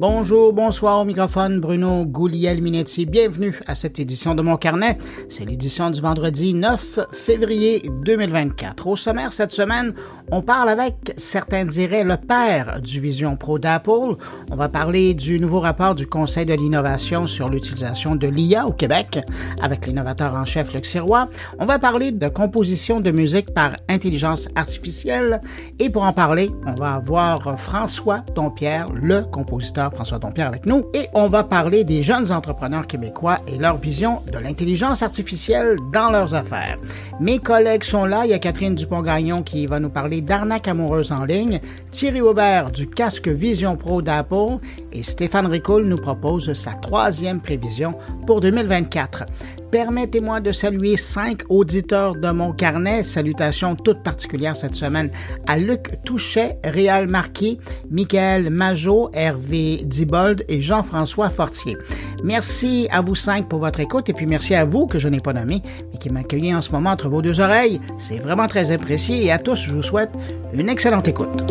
[0.00, 3.04] Bonjour, bonsoir au microphone, Bruno Gouliel-Minetti.
[3.04, 4.96] Bienvenue à cette édition de Mon Carnet.
[5.28, 8.86] C'est l'édition du vendredi 9 février 2024.
[8.86, 9.92] Au sommaire cette semaine,
[10.32, 14.16] on parle avec, certains diraient, le père du Vision Pro d'Apple.
[14.50, 18.72] On va parler du nouveau rapport du Conseil de l'innovation sur l'utilisation de l'IA au
[18.72, 19.18] Québec
[19.60, 21.28] avec l'innovateur en chef Luc Sirois.
[21.58, 25.42] On va parler de composition de musique par intelligence artificielle.
[25.78, 30.86] Et pour en parler, on va avoir François Dompierre, le compositeur François Dompierre avec nous.
[30.94, 36.10] Et on va parler des jeunes entrepreneurs québécois et leur vision de l'intelligence artificielle dans
[36.10, 36.78] leurs affaires.
[37.20, 38.22] Mes collègues sont là.
[38.24, 42.70] Il y a Catherine Dupont-Gagnon qui va nous parler d'arnaque amoureuse en ligne, Thierry Aubert
[42.70, 44.58] du casque Vision Pro d'Apple
[44.92, 47.94] et Stéphane Ricoul nous propose sa troisième prévision
[48.26, 49.24] pour 2024.
[49.70, 53.04] Permettez-moi de saluer cinq auditeurs de mon carnet.
[53.04, 55.10] Salutations toutes particulières cette semaine
[55.46, 57.58] à Luc Touchet, Réal Marquis,
[57.90, 61.76] Michael Majot, Hervé Dibold et Jean-François Fortier.
[62.24, 65.20] Merci à vous cinq pour votre écoute et puis merci à vous que je n'ai
[65.20, 65.62] pas nommé
[65.94, 67.80] et qui m'accueillez en ce moment entre vos deux oreilles.
[67.96, 70.10] C'est vraiment très apprécié et à tous, je vous souhaite
[70.52, 71.44] une excellente écoute.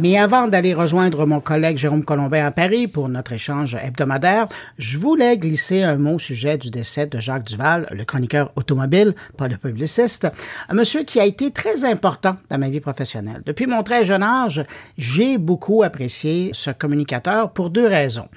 [0.00, 4.46] Mais avant d'aller rejoindre mon collègue Jérôme Colombin à Paris pour notre échange hebdomadaire,
[4.78, 9.14] je voulais glisser un mot au sujet du décès de Jacques Duval, le chroniqueur automobile,
[9.36, 10.28] pas le publiciste,
[10.68, 13.42] un monsieur qui a été très important dans ma vie professionnelle.
[13.44, 14.64] Depuis mon très jeune âge,
[14.96, 18.28] j'ai beaucoup apprécié ce communicateur pour deux raisons.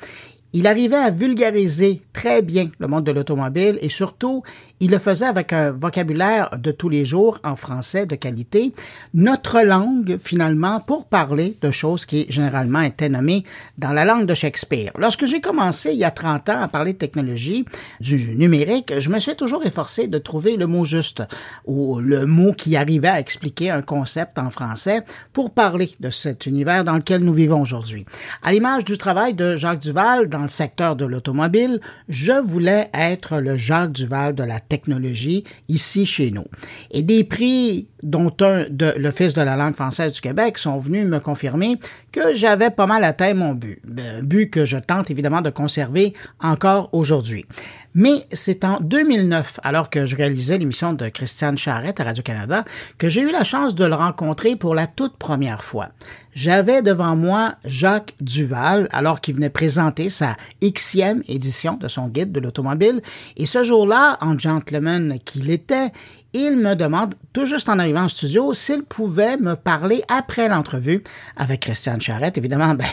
[0.54, 4.44] Il arrivait à vulgariser très bien le monde de l'automobile et surtout,
[4.82, 8.74] il le faisait avec un vocabulaire de tous les jours en français de qualité,
[9.14, 13.46] notre langue finalement pour parler de choses qui généralement étaient nommées
[13.78, 14.92] dans la langue de Shakespeare.
[14.98, 17.64] Lorsque j'ai commencé il y a 30 ans à parler de technologie,
[18.02, 21.24] du numérique, je me suis toujours efforcé de trouver le mot juste
[21.66, 26.46] ou le mot qui arrivait à expliquer un concept en français pour parler de cet
[26.46, 28.06] univers dans lequel nous vivons aujourd'hui.
[28.44, 31.80] À l'image du travail de Jacques Duval dans le secteur de l'automobile,
[32.10, 36.46] je voulais être le Jacques Duval de la technologie ici chez nous.
[36.92, 41.06] Et des prix dont un de l'Office de la langue française du Québec sont venus
[41.06, 41.78] me confirmer
[42.12, 46.14] que j'avais pas mal atteint mon but, un but que je tente évidemment de conserver
[46.40, 47.46] encore aujourd'hui.
[47.94, 52.64] Mais c'est en 2009, alors que je réalisais l'émission de Christiane Charrette à Radio-Canada,
[52.98, 55.90] que j'ai eu la chance de le rencontrer pour la toute première fois.
[56.34, 62.32] J'avais devant moi Jacques Duval, alors qu'il venait présenter sa Xème édition de son guide
[62.32, 63.02] de l'automobile,
[63.36, 65.92] et ce jour-là, en gentleman qu'il était,
[66.34, 71.04] il me demande, tout juste en arrivant au studio, s'il pouvait me parler après l'entrevue
[71.36, 72.38] avec Christiane Charrette.
[72.38, 72.86] Évidemment, ben,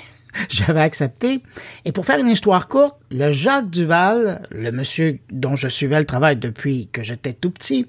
[0.48, 1.42] j'avais accepté.
[1.84, 6.06] Et pour faire une histoire courte, le Jacques Duval, le monsieur dont je suivais le
[6.06, 7.86] travail depuis que j'étais tout petit,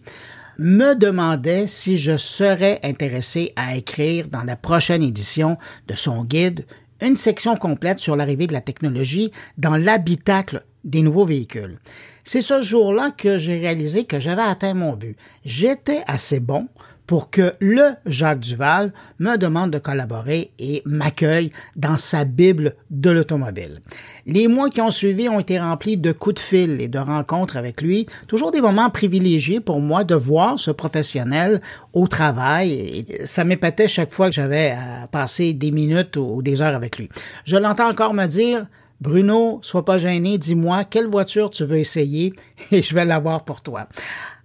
[0.59, 6.65] me demandait si je serais intéressé à écrire dans la prochaine édition de son guide
[7.01, 11.79] une section complète sur l'arrivée de la technologie dans l'habitacle des nouveaux véhicules.
[12.31, 15.17] C'est ce jour-là que j'ai réalisé que j'avais atteint mon but.
[15.43, 16.67] J'étais assez bon
[17.07, 23.09] pour que le Jacques Duval me demande de collaborer et m'accueille dans sa Bible de
[23.09, 23.81] l'automobile.
[24.27, 27.57] Les mois qui ont suivi ont été remplis de coups de fil et de rencontres
[27.57, 31.61] avec lui, toujours des moments privilégiés pour moi de voir ce professionnel
[31.93, 36.61] au travail et ça m'épatait chaque fois que j'avais à passer des minutes ou des
[36.61, 37.09] heures avec lui.
[37.45, 38.67] Je l'entends encore me dire
[39.01, 42.33] Bruno, sois pas gêné, dis-moi quelle voiture tu veux essayer
[42.71, 43.87] et je vais l'avoir pour toi.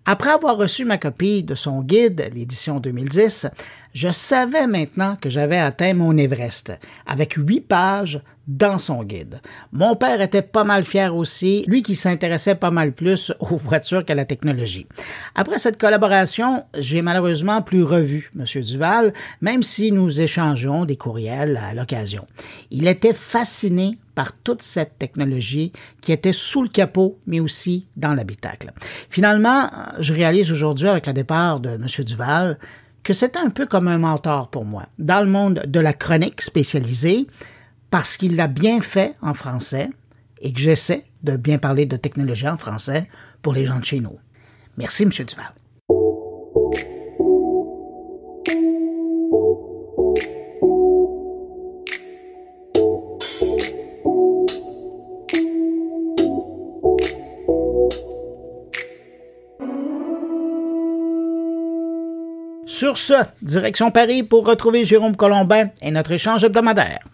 [0.06, 3.46] Après avoir reçu ma copie de son guide, l'édition 2010,
[3.94, 6.74] je savais maintenant que j'avais atteint mon Everest,
[7.06, 9.40] avec huit pages dans son guide.
[9.72, 14.04] Mon père était pas mal fier aussi, lui qui s'intéressait pas mal plus aux voitures
[14.04, 14.86] qu'à la technologie.
[15.34, 18.62] Après cette collaboration, j'ai malheureusement plus revu M.
[18.62, 22.26] Duval, même si nous échangeons des courriels à l'occasion.
[22.70, 28.14] Il était fasciné par toute cette technologie qui était sous le capot, mais aussi dans
[28.14, 28.72] l'habitacle.
[29.10, 29.68] Finalement,
[29.98, 31.86] je réalise aujourd'hui, avec le départ de M.
[32.04, 32.58] Duval,
[33.02, 36.40] que c'était un peu comme un mentor pour moi, dans le monde de la chronique
[36.40, 37.26] spécialisée,
[37.90, 39.90] parce qu'il l'a bien fait en français
[40.40, 43.08] et que j'essaie de bien parler de technologie en français
[43.42, 44.18] pour les gens de chez nous.
[44.76, 45.10] Merci, M.
[45.10, 45.52] Duval.
[62.74, 67.04] Sur ce, direction Paris pour retrouver Jérôme Colombin et notre échange hebdomadaire.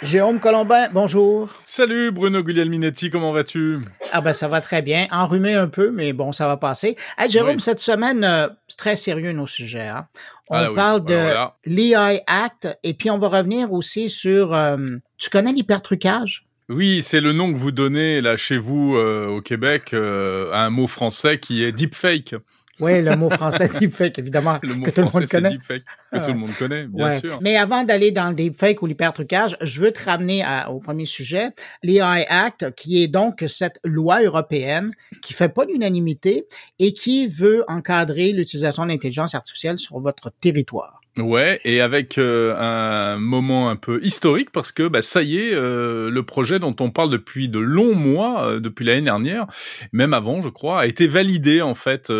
[0.00, 1.48] Jérôme Colombin, bonjour.
[1.64, 3.78] Salut Bruno Guglielminetti, comment vas-tu?
[4.12, 6.94] Ah ben ça va très bien, enrhumé un peu, mais bon, ça va passer.
[7.18, 9.88] Hey, Jérôme, cette semaine, euh, c'est très sérieux nos sujets.
[9.88, 10.06] Hein?
[10.48, 11.16] On ah parle de
[11.64, 14.54] l'EI Act et puis on va revenir aussi sur...
[14.54, 14.76] Euh,
[15.18, 16.46] tu connais l'hypertrucage?
[16.68, 20.70] Oui, c'est le nom que vous donnez là chez vous euh, au Québec à un
[20.70, 22.34] mot français qui est deepfake.
[22.80, 25.50] Oui, le mot français deepfake, évidemment, le mot que tout le monde connaît.
[25.50, 27.38] Deepfake, que tout le monde connaît, bien sûr.
[27.40, 31.50] Mais avant d'aller dans le deepfake ou l'hypertrucage, je veux te ramener au premier sujet,
[31.82, 34.90] l'AI Act, qui est donc cette loi européenne
[35.22, 36.46] qui fait pas l'unanimité
[36.78, 40.95] et qui veut encadrer l'utilisation de l'intelligence artificielle sur votre territoire.
[41.18, 45.54] Ouais, et avec euh, un moment un peu historique parce que bah, ça y est,
[45.54, 49.46] euh, le projet dont on parle depuis de longs mois, euh, depuis l'année dernière,
[49.94, 52.12] même avant, je crois, a été validé en fait.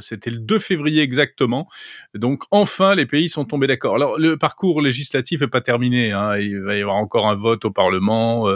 [0.00, 1.68] C'était le 2 février exactement.
[2.16, 3.94] Donc enfin, les pays sont tombés d'accord.
[3.94, 6.10] Alors le parcours législatif est pas terminé.
[6.10, 8.48] Hein, il va y avoir encore un vote au Parlement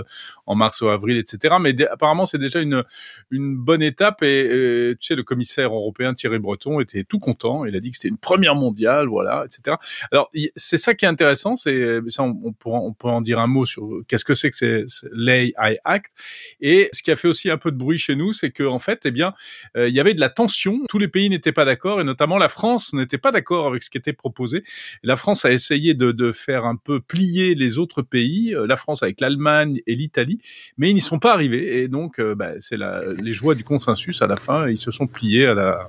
[0.47, 1.55] en mars ou avril, etc.
[1.61, 2.82] Mais apparemment, c'est déjà une
[3.31, 4.25] une bonne étape.
[4.25, 7.64] Et, tu sais, le commissaire européen Thierry Breton était tout content.
[7.64, 9.76] Il a dit que c'était une première mondiale, voilà, etc.
[10.13, 13.39] Alors c'est ça qui est intéressant, c'est ça on, on, pourra on peut en dire
[13.39, 16.13] un mot sur qu'est-ce que c'est que c'est l'AI Act
[16.61, 18.79] et ce qui a fait aussi un peu de bruit chez nous, c'est que en
[18.79, 19.35] fait, eh bien,
[19.77, 22.39] euh, il y avait de la tension, tous les pays n'étaient pas d'accord et notamment
[22.39, 24.65] la France n'était pas d'accord avec ce qui était proposé.
[25.03, 28.77] La France a essayé de, de faire un peu plier les autres pays, euh, la
[28.77, 30.41] France avec l'Allemagne et l'Italie,
[30.79, 32.79] mais ils n'y sont pas arrivés et donc euh, bah, c'est
[33.21, 35.89] les joies du consensus à la fin, ils se sont pliés à la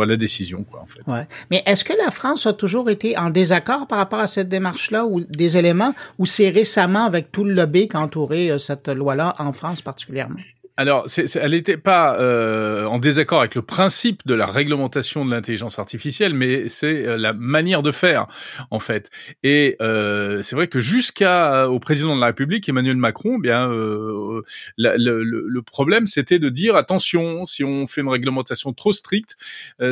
[0.00, 1.00] à la décision, quoi, en fait.
[1.06, 1.26] Ouais.
[1.50, 5.06] Mais est-ce que la France a toujours été en désaccord par rapport à cette démarche-là
[5.06, 8.88] ou des éléments, ou c'est récemment avec tout le lobby qui a entouré euh, cette
[8.88, 10.40] loi-là en France particulièrement?
[10.80, 11.04] Alors,
[11.34, 16.32] elle n'était pas euh, en désaccord avec le principe de la réglementation de l'intelligence artificielle,
[16.32, 18.28] mais c'est euh, la manière de faire,
[18.70, 19.10] en fait.
[19.42, 23.68] Et euh, c'est vrai que jusqu'à au président de la République, Emmanuel Macron, eh bien,
[23.68, 24.42] le,
[24.78, 29.36] le, problème, c'était de dire attention, si on fait une réglementation trop stricte,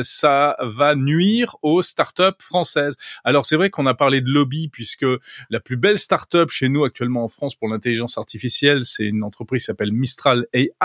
[0.01, 2.95] ça va nuire aux startups françaises.
[3.23, 5.05] Alors, c'est vrai qu'on a parlé de lobby, puisque
[5.51, 9.61] la plus belle startup chez nous actuellement en France pour l'intelligence artificielle, c'est une entreprise
[9.61, 10.78] qui s'appelle Mistral AI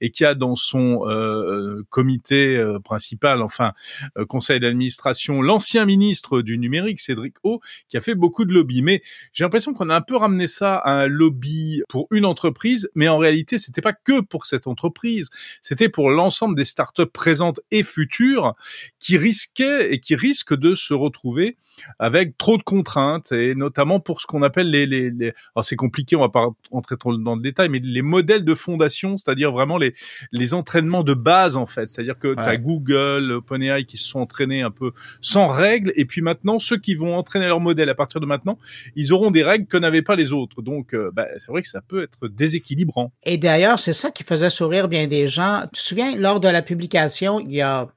[0.00, 3.72] et qui a dans son euh, comité euh, principal, enfin
[4.18, 8.82] euh, conseil d'administration, l'ancien ministre du numérique, Cédric O, qui a fait beaucoup de lobby.
[8.82, 12.90] Mais j'ai l'impression qu'on a un peu ramené ça à un lobby pour une entreprise,
[12.94, 15.30] mais en réalité, c'était pas que pour cette entreprise,
[15.62, 18.54] c'était pour l'ensemble des startups présentes et futures
[18.98, 21.56] qui risquaient et qui risquent de se retrouver
[21.98, 25.32] avec trop de contraintes et notamment pour ce qu'on appelle les, les, les...
[25.54, 28.54] alors c'est compliqué, on va pas rentrer trop dans le détail, mais les modèles de
[28.54, 29.94] fondation c'est-à-dire vraiment les,
[30.32, 31.86] les entraînements de base en fait.
[31.88, 36.04] C'est-à-dire que tu as Google, OpenAI qui se sont entraînés un peu sans règles, et
[36.04, 38.58] puis maintenant ceux qui vont entraîner leur modèle à partir de maintenant,
[38.96, 40.62] ils auront des règles que n'avaient pas les autres.
[40.62, 43.12] Donc euh, bah, c'est vrai que ça peut être déséquilibrant.
[43.24, 45.62] Et d'ailleurs, c'est ça qui faisait sourire bien des gens.
[45.72, 47.88] Tu te souviens, lors de la publication, il y a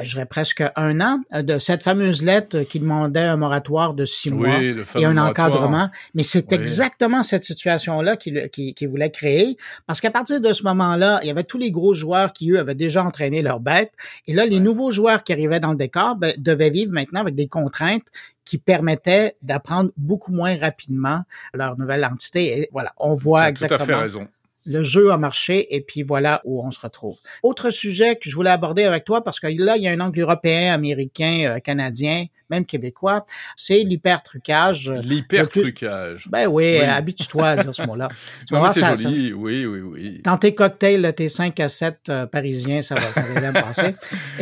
[0.00, 4.04] je dirais presque un an, euh, de cette fameuse lettre qui demandait un moratoire de
[4.04, 4.60] six mois
[4.96, 5.90] et un encadrement.
[6.14, 9.56] Mais c'est exactement cette situation-là qu'il qui, qui voulait créer,
[9.86, 12.58] parce qu'à partir de ce moment-là, il y avait tous les gros joueurs qui, eux,
[12.58, 13.92] avaient déjà entraîné leur bête,
[14.26, 17.34] et là, les nouveaux joueurs qui arrivaient dans le décor ben, devaient vivre maintenant avec
[17.34, 18.04] des contraintes
[18.44, 22.58] qui permettaient d'apprendre beaucoup moins rapidement leur nouvelle entité.
[22.58, 23.78] Et voilà, on voit exactement.
[23.78, 24.28] Tout à fait raison
[24.68, 27.18] le jeu a marché et puis voilà où on se retrouve.
[27.42, 30.00] Autre sujet que je voulais aborder avec toi parce que là, il y a un
[30.00, 33.24] angle européen, américain, euh, canadien, même québécois,
[33.56, 34.90] c'est l'hypertrucage.
[34.90, 36.28] L'hypertrucage.
[36.30, 38.08] Ben oui, habitue-toi à dire ce mot-là.
[38.72, 40.20] c'est joli, oui, oui, oui.
[40.24, 43.94] Dans tes cocktails, tes 5 à 7 euh, parisiens, ça va, ça va bien passer.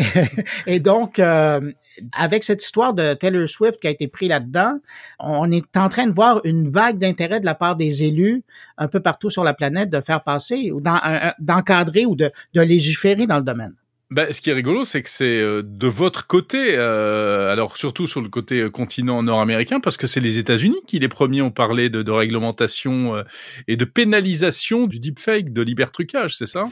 [0.66, 1.73] et, donc, euh,
[2.12, 4.79] avec cette histoire de Taylor Swift qui a été pris là-dedans,
[5.19, 8.43] on est en train de voir une vague d'intérêt de la part des élus
[8.79, 13.37] un peu partout sur la planète de faire passer ou d'encadrer ou de, légiférer dans
[13.37, 13.75] le domaine.
[14.12, 18.07] Ben, ce qui est rigolo, c'est que c'est euh, de votre côté, euh, alors surtout
[18.07, 21.50] sur le côté euh, continent nord-américain, parce que c'est les États-Unis qui les premiers ont
[21.50, 23.25] parlé de, réglementation
[23.67, 26.69] et de pénalisation du deepfake, de libertrucage, c'est ça?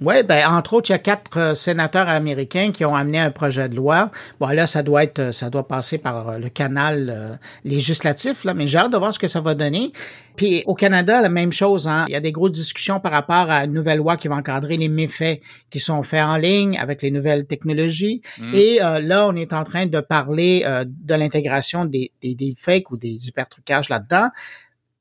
[0.00, 3.30] Oui, ben entre autres, il y a quatre euh, sénateurs américains qui ont amené un
[3.30, 4.10] projet de loi.
[4.40, 8.54] Bon, là, ça doit être, ça doit passer par euh, le canal euh, législatif, là,
[8.54, 9.92] mais j'ai hâte de voir ce que ça va donner.
[10.36, 11.86] Puis au Canada, la même chose.
[11.86, 12.06] Hein.
[12.08, 14.76] Il y a des grosses discussions par rapport à une nouvelle loi qui va encadrer
[14.76, 18.20] les méfaits qui sont faits en ligne avec les nouvelles technologies.
[18.38, 18.54] Mm.
[18.54, 22.96] Et là, on est en train de parler de l'intégration des, des, des fakes ou
[22.96, 24.30] des hypertrucages là-dedans.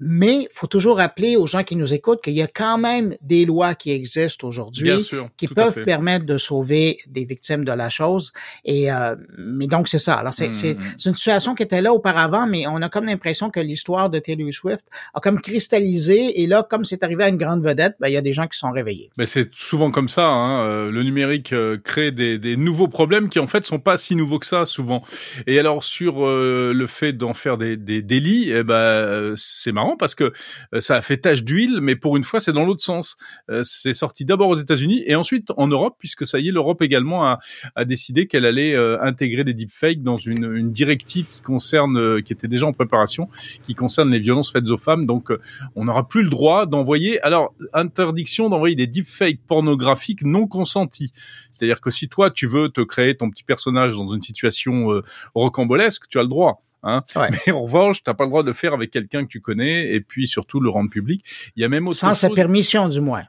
[0.05, 3.45] Mais faut toujours rappeler aux gens qui nous écoutent qu'il y a quand même des
[3.45, 4.91] lois qui existent aujourd'hui
[5.37, 8.33] qui peuvent permettre de sauver des victimes de la chose.
[8.65, 10.15] Et euh, mais donc c'est ça.
[10.15, 13.49] Alors c'est mmh, c'est une situation qui était là auparavant, mais on a comme l'impression
[13.49, 16.41] que l'histoire de Taylor Swift a comme cristallisé.
[16.41, 18.47] Et là, comme c'est arrivé à une grande vedette, ben, il y a des gens
[18.47, 19.09] qui sont réveillés.
[19.15, 20.27] Ben, c'est souvent comme ça.
[20.27, 20.67] Hein.
[20.67, 24.15] Euh, le numérique euh, crée des, des, nouveaux problèmes qui en fait sont pas si
[24.15, 25.01] nouveaux que ça souvent.
[25.47, 30.15] Et alors sur le fait d'en faire des, des délits, eh ben c'est marrant parce
[30.15, 30.31] que
[30.79, 33.15] ça a fait tache d'huile, mais pour une fois c'est dans l'autre sens.
[33.63, 37.25] c'est sorti d'abord aux États-Unis et ensuite en Europe, puisque ça y est, l'Europe également
[37.25, 37.39] a,
[37.85, 42.73] décidé qu'elle allait intégrer des deepfakes dans une, directive qui concerne, qui était déjà en
[42.73, 43.29] préparation,
[43.63, 45.05] qui concerne les violences faites aux femmes.
[45.05, 45.39] Donc, euh,
[45.75, 47.21] on n'aura plus le droit d'envoyer.
[47.21, 51.11] Alors, interdiction d'envoyer des deepfakes pornographiques non consentis.
[51.51, 55.03] C'est-à-dire que si toi, tu veux te créer ton petit personnage dans une situation euh,
[55.35, 56.61] rocambolesque, tu as le droit.
[56.83, 57.03] Hein.
[57.15, 59.93] Mais en revanche, t'as pas le droit de le faire avec quelqu'un que tu connais
[59.93, 61.25] et puis surtout le rendre public.
[61.55, 63.23] Il y a même autre sans sa permission du moins.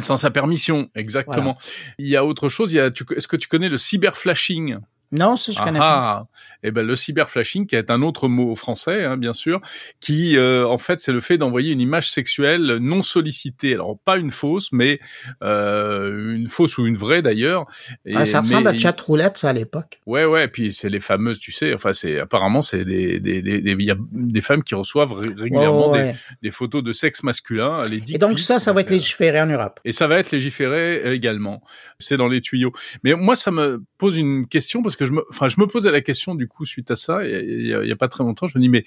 [0.00, 1.58] Sans sa permission, exactement.
[1.98, 2.72] Il y a autre chose.
[2.72, 2.86] Il y a.
[2.86, 4.78] Est-ce que tu connais le cyberflashing?
[5.12, 6.28] Non, ça je connais ah, pas.
[6.62, 9.60] Eh ben le cyberflashing, qui est un autre mot français, hein, bien sûr,
[10.00, 13.74] qui euh, en fait c'est le fait d'envoyer une image sexuelle non sollicitée.
[13.74, 15.00] Alors pas une fausse, mais
[15.42, 17.66] euh, une fausse ou une vraie d'ailleurs.
[18.14, 20.00] Ah, ça ressemble à chat roulette ça à l'époque.
[20.06, 23.60] Ouais ouais, puis c'est les fameuses, tu sais, enfin c'est apparemment c'est des des des
[23.78, 27.82] il y a des femmes qui reçoivent régulièrement des, des, photos de sexe masculin.
[27.86, 29.80] Les Et donc ça, ça va être légiféré en Europe.
[29.84, 31.62] Et ça va être légiféré également.
[31.98, 32.72] C'est dans les tuyaux.
[33.04, 35.90] Mais moi ça me pose une question parce que je me, enfin, je me posais
[35.90, 38.62] la question du coup suite à ça, il y, a, pas très longtemps, je me
[38.62, 38.84] dis mais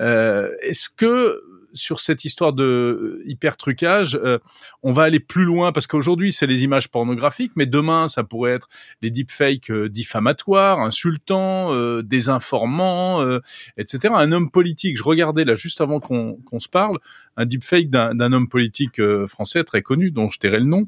[0.00, 1.40] euh, est-ce que
[1.78, 4.38] sur cette histoire de euh, hyper trucage, euh,
[4.82, 8.52] on va aller plus loin parce qu'aujourd'hui c'est les images pornographiques, mais demain ça pourrait
[8.52, 8.68] être
[9.02, 13.38] les deepfakes euh, diffamatoires, insultants, désinformants,
[13.76, 14.14] etc.
[14.16, 16.98] Un homme politique, je regardais là juste avant qu'on se parle,
[17.36, 20.86] un deepfake d'un homme politique français très connu dont je tairai le nom,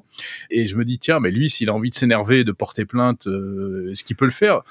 [0.51, 3.27] et je me dis tiens mais lui s'il a envie de s'énerver, de porter plainte,
[3.27, 4.63] est-ce qu'il peut le faire?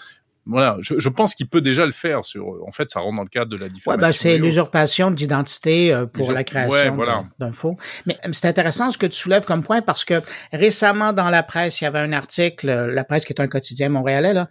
[0.45, 2.25] Voilà, je, je pense qu'il peut déjà le faire.
[2.25, 3.91] Sur, en fait, ça rentre dans le cadre de la diffamation.
[3.91, 6.97] Ouais, ben c'est l'usurpation d'identité euh, pour la création
[7.37, 7.77] d'un faux.
[8.05, 11.43] Mais euh, c'est intéressant ce que tu soulèves comme point parce que récemment dans la
[11.43, 14.47] presse, il y avait un article, euh, la presse qui est un quotidien montréalais, là,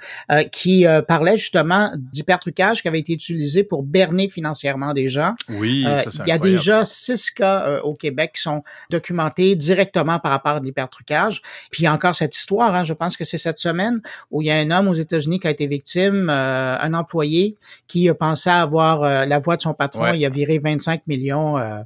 [0.53, 5.35] qui parlait justement d'hypertrucage qui avait été utilisé pour berner financièrement des gens.
[5.49, 10.19] Oui, ça, c'est Il y a déjà six cas au Québec qui sont documentés directement
[10.19, 11.43] par rapport à l'hypertrucage.
[11.71, 14.43] Puis il y a encore cette histoire, hein, je pense que c'est cette semaine où
[14.43, 17.57] il y a un homme aux États-Unis qui a été victime euh, un employé
[17.87, 21.57] qui pensait avoir euh, la voix de son patron, il a viré 25 millions.
[21.57, 21.81] Euh,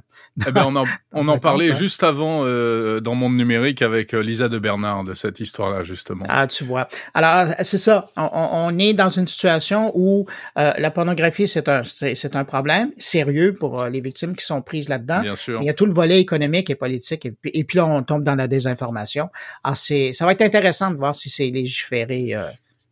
[0.47, 4.57] eh ben, on en, on en parlait juste avant dans Monde Numérique avec Lisa de
[4.57, 6.25] Bernard de cette histoire-là, justement.
[6.27, 6.87] Ah, tu vois.
[7.13, 8.07] Alors, c'est ça.
[8.17, 13.85] On, est dans une situation où la pornographie, c'est un, c'est un problème sérieux pour
[13.85, 15.21] les victimes qui sont prises là-dedans.
[15.21, 15.59] Bien sûr.
[15.61, 17.27] Il y a tout le volet économique et politique.
[17.45, 19.29] Et puis, là, on tombe dans la désinformation.
[19.63, 22.35] Alors, c'est, ça va être intéressant de voir si c'est légiféré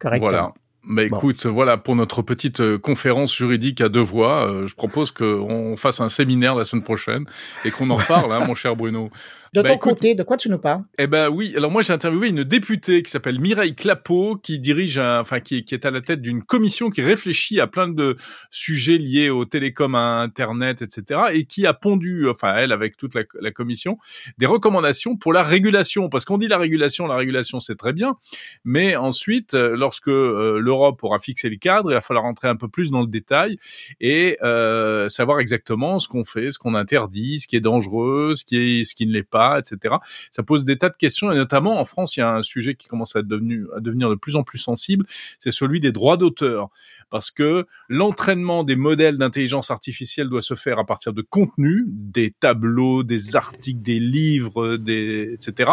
[0.01, 0.29] correctement.
[0.29, 0.53] Voilà.
[0.83, 4.49] Bah écoute, voilà pour notre petite euh, conférence juridique à deux voix.
[4.49, 7.25] Euh, je propose qu'on fasse un séminaire la semaine prochaine
[7.63, 9.11] et qu'on en reparle, hein, mon cher Bruno.
[9.53, 10.85] De bah, ton côté, de quoi tu nous parles?
[10.97, 14.97] Eh ben oui, alors moi j'ai interviewé une députée qui s'appelle Mireille Clapeau, qui dirige,
[14.97, 18.15] un, enfin qui, qui est à la tête d'une commission qui réfléchit à plein de
[18.49, 21.19] sujets liés aux télécoms, à Internet, etc.
[21.33, 23.97] Et qui a pondu, enfin elle avec toute la, la commission,
[24.37, 26.07] des recommandations pour la régulation.
[26.07, 28.15] Parce qu'on dit la régulation, la régulation c'est très bien,
[28.63, 32.55] mais ensuite, euh, lorsque euh, l'Europe aura fixé le cadre, il va falloir rentrer un
[32.55, 33.57] peu plus dans le détail
[33.99, 38.45] et euh, savoir exactement ce qu'on fait, ce qu'on interdit, ce qui est dangereux, ce
[38.45, 39.95] qui est, ce qui ne l'est pas etc.
[40.31, 42.75] Ça pose des tas de questions et notamment en France, il y a un sujet
[42.75, 43.67] qui commence à, devenir,
[44.09, 45.05] de plus en plus sensible,
[45.39, 46.69] c'est celui des droits d'auteur.
[47.09, 52.31] Parce que l'entraînement des modèles d'intelligence artificielle doit se faire à partir de contenus, des
[52.31, 55.71] tableaux, des articles, des livres, des, etc.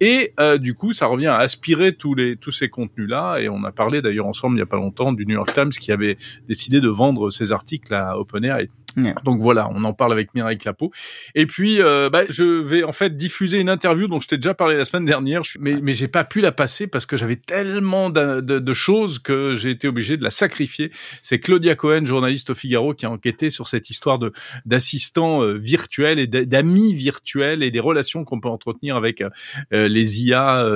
[0.00, 3.38] Et euh, du coup, ça revient à aspirer tous les tous ces contenus-là.
[3.40, 5.70] Et on a parlé d'ailleurs ensemble il y a pas longtemps du New York Times
[5.70, 8.68] qui avait décidé de vendre ses articles à OpenAI.
[8.96, 10.90] Donc voilà, on en parle avec Mireille Clapeau.
[11.34, 14.54] Et puis, euh, bah, je vais en fait diffuser une interview dont je t'ai déjà
[14.54, 18.10] parlé la semaine dernière, mais, mais j'ai pas pu la passer parce que j'avais tellement
[18.10, 20.90] de, de, choses que j'ai été obligé de la sacrifier.
[21.22, 24.32] C'est Claudia Cohen, journaliste au Figaro, qui a enquêté sur cette histoire de
[24.64, 30.22] d'assistants euh, virtuels et d'amis virtuels et des relations qu'on peut entretenir avec euh, les
[30.22, 30.66] IA,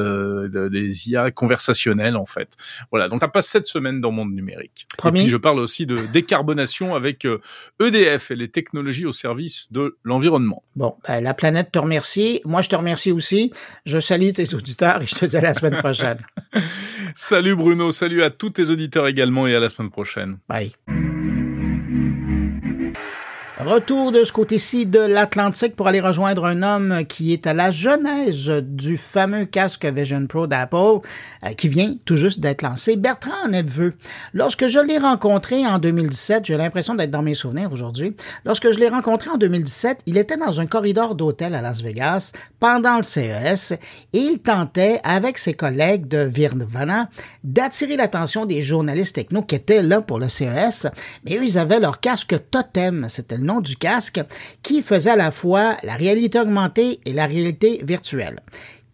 [0.71, 2.57] les IA conversationnelles en fait.
[2.90, 4.87] Voilà, donc ça passe cette semaine dans Monde Numérique.
[5.04, 7.26] Et puis je parle aussi de décarbonation avec
[7.81, 10.62] EDF et les technologies au service de l'environnement.
[10.76, 12.40] Bon, ben, la planète te remercie.
[12.44, 13.52] Moi, je te remercie aussi.
[13.87, 16.18] Je salue tes auditeurs et je te dis à la semaine prochaine.
[17.14, 20.38] salut Bruno, salut à tous tes auditeurs également et à la semaine prochaine.
[20.49, 20.73] Bye.
[23.64, 27.71] Retour de ce côté-ci de l'Atlantique pour aller rejoindre un homme qui est à la
[27.71, 30.76] genèse du fameux casque Vision Pro d'Apple
[31.45, 33.95] euh, qui vient tout juste d'être lancé, Bertrand Nepveux.
[34.35, 38.81] Lorsque je l'ai rencontré en 2017, j'ai l'impression d'être dans mes souvenirs aujourd'hui, lorsque je
[38.81, 43.04] l'ai rencontré en 2017, il était dans un corridor d'hôtel à Las Vegas pendant le
[43.04, 43.75] CES
[44.12, 47.09] et il tentait avec ses collègues de Virvana
[47.45, 50.88] d'attirer l'attention des journalistes techno qui étaient là pour le CES,
[51.25, 54.21] mais eux, ils avaient leur casque totem, c'était nom du casque,
[54.62, 58.40] qui faisait à la fois la réalité augmentée et la réalité virtuelle.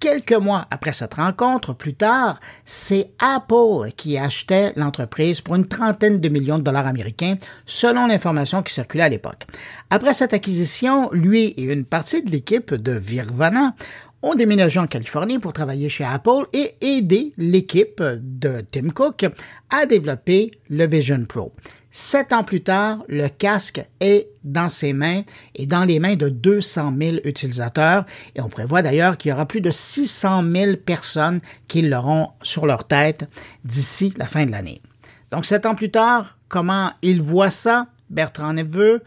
[0.01, 6.21] Quelques mois après cette rencontre, plus tard, c'est Apple qui achetait l'entreprise pour une trentaine
[6.21, 7.37] de millions de dollars américains,
[7.67, 9.49] selon l'information qui circulait à l'époque.
[9.91, 13.75] Après cette acquisition, lui et une partie de l'équipe de Virvana
[14.23, 19.27] ont déménagé en Californie pour travailler chez Apple et aider l'équipe de Tim Cook
[19.71, 21.53] à développer le Vision Pro.
[21.91, 25.23] Sept ans plus tard, le casque est dans ses mains
[25.55, 28.05] et dans les mains de 200 000 utilisateurs
[28.35, 32.67] et on prévoit d'ailleurs qu'il y aura plus de 600 000 personnes qui l'auront sur
[32.67, 33.29] leur tête
[33.65, 34.83] d'ici la fin de l'année.
[35.31, 39.03] Donc sept ans plus tard, comment il voit ça, Bertrand Neveu?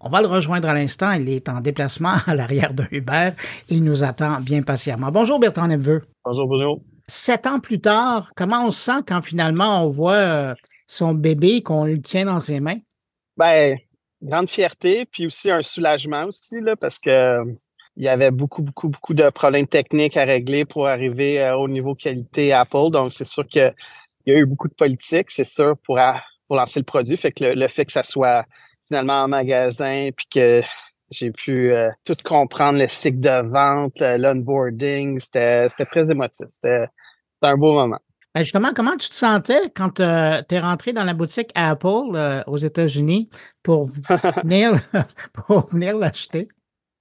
[0.00, 1.12] On va le rejoindre à l'instant.
[1.12, 3.30] Il est en déplacement à l'arrière de Uber
[3.70, 5.10] et il nous attend bien patiemment.
[5.10, 6.02] Bonjour Bertrand Neveu.
[6.24, 6.82] Bonjour Bruno.
[7.08, 10.54] Sept ans plus tard, comment on se sent quand finalement on voit euh,
[10.86, 12.78] son bébé, qu'on le tient dans ses mains?
[13.36, 13.78] Ben,
[14.22, 17.42] grande fierté, puis aussi un soulagement aussi, là, parce que
[17.96, 21.68] il y avait beaucoup, beaucoup, beaucoup de problèmes techniques à régler pour arriver euh, au
[21.68, 22.90] niveau qualité Apple.
[22.90, 23.74] Donc, c'est sûr qu'il
[24.26, 25.98] y a eu beaucoup de politique, c'est sûr, pour,
[26.46, 27.16] pour lancer le produit.
[27.16, 28.44] Fait que le, fait que ça soit
[28.86, 30.62] finalement en magasin, puis que
[31.10, 36.46] j'ai pu euh, tout comprendre, le cycle de vente, l'onboarding, c'était très émotif.
[36.50, 36.86] C'était
[37.42, 38.00] un beau moment.
[38.36, 42.14] Ben, justement, comment tu te sentais quand euh, tu es rentré dans la boutique Apple
[42.14, 43.30] euh, aux États-Unis
[43.62, 43.86] pour
[44.44, 44.72] venir,
[45.32, 46.46] pour venir l'acheter?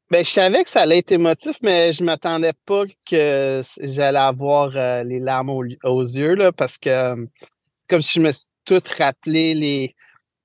[0.10, 4.78] Ben, je savais que ça allait être émotif, mais je m'attendais pas que j'allais avoir
[4.78, 7.28] euh, les larmes aux, yeux, là, parce que
[7.76, 9.94] c'est comme si je me suis tout rappelé les,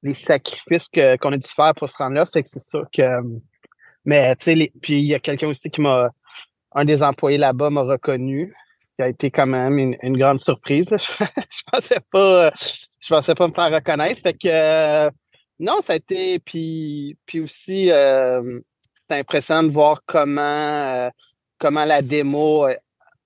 [0.02, 2.26] les sacrifices qu'on a dû faire pour se rendre là.
[2.26, 3.20] Fait que c'est sûr que.
[4.04, 6.08] Mais, tu sais, puis il y a quelqu'un aussi qui m'a.
[6.72, 8.52] Un des employés là-bas m'a reconnu
[9.00, 10.90] qui a été quand même une, grande surprise.
[11.18, 12.52] je pensais pas,
[13.00, 14.20] je pensais pas me faire reconnaître.
[14.32, 14.48] Que
[15.06, 15.10] euh,
[15.58, 18.60] non, ça a été puis puis aussi euh,
[18.98, 21.08] c'était impressionnant de voir comment euh,
[21.58, 22.64] comment la démo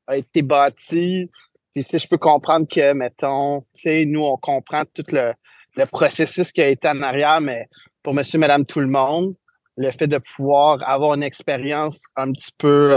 [0.06, 1.28] a, été bâtie.
[1.74, 5.32] Puis je peux comprendre que mettons, tu sais, nous on comprend tout le,
[5.74, 7.66] le processus qui a été en arrière, mais
[8.04, 9.34] pour Monsieur, Madame, tout le monde,
[9.76, 12.94] le fait de pouvoir avoir une expérience un petit peu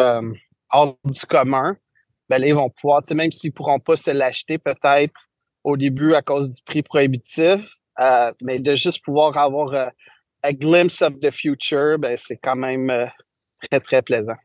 [0.69, 1.75] hors du commun,
[2.29, 5.13] ben là, ils vont pouvoir, même s'ils ne pourront pas se l'acheter peut-être
[5.63, 7.61] au début à cause du prix prohibitif,
[7.99, 9.91] euh, mais de juste pouvoir avoir un
[10.45, 13.05] euh, glimpse of the future, ben, c'est quand même euh,
[13.69, 14.35] très, très plaisant.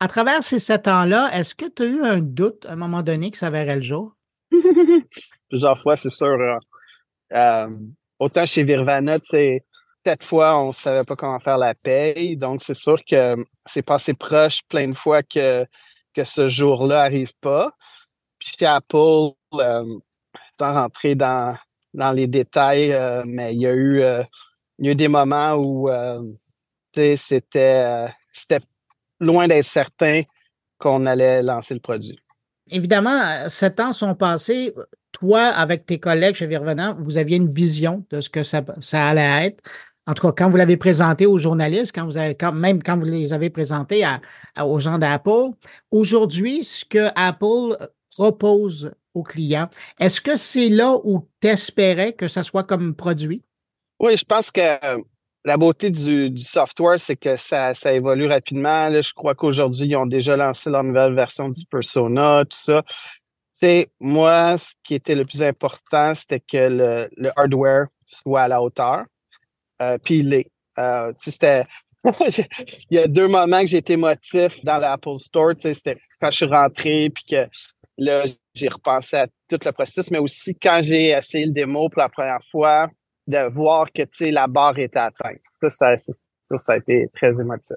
[0.00, 3.02] À travers ces sept ans-là, est-ce que tu as eu un doute à un moment
[3.02, 4.16] donné que ça verrait le jour?
[5.48, 6.36] Plusieurs fois, c'est sûr.
[8.18, 9.16] autant chez Virvana,
[10.04, 12.36] cette fois, on ne savait pas comment faire la paye.
[12.36, 15.64] Donc, c'est sûr que c'est passé proche plein de fois que
[16.14, 17.72] que ce jour-là n'arrive pas.
[18.38, 19.98] Puis chez Apple, euh,
[20.58, 21.56] sans rentrer dans,
[21.92, 24.22] dans les détails, euh, mais il y, a eu, euh,
[24.78, 25.90] y a eu des moments où
[26.94, 28.08] c'était
[29.20, 30.22] loin d'être certain
[30.78, 32.18] qu'on allait lancer le produit.
[32.70, 34.74] Évidemment, sept ans sont passés.
[35.12, 39.46] Toi, avec tes collègues chez Virvenant, vous aviez une vision de ce que ça allait
[39.46, 39.62] être
[40.06, 43.04] en tout cas, quand vous l'avez présenté aux journalistes, quand vous avez, même quand vous
[43.04, 44.04] les avez présentés
[44.60, 45.50] aux gens d'Apple,
[45.90, 47.76] aujourd'hui, ce que Apple
[48.10, 53.42] propose aux clients, est-ce que c'est là où tu espérais que ça soit comme produit?
[53.98, 54.60] Oui, je pense que
[55.46, 58.90] la beauté du, software, c'est que ça, ça, évolue rapidement.
[58.90, 62.82] je crois qu'aujourd'hui, ils ont déjà lancé leur nouvelle version du Persona, tout ça.
[63.60, 68.48] C'est moi, ce qui était le plus important, c'était que le, le hardware soit à
[68.48, 69.04] la hauteur.
[69.82, 70.44] Euh, puis il.
[70.78, 71.64] Euh, c'était.
[72.04, 72.46] il
[72.90, 75.52] y a deux moments que j'ai été émotif dans l'Apple Store.
[75.58, 77.48] C'était quand je suis rentré, puis que
[77.96, 82.02] là, j'ai repensé à tout le processus, mais aussi quand j'ai essayé le démo pour
[82.02, 82.90] la première fois,
[83.26, 85.40] de voir que la barre était atteinte.
[85.62, 85.96] Ça, ça,
[86.58, 87.76] ça, a été très émotif.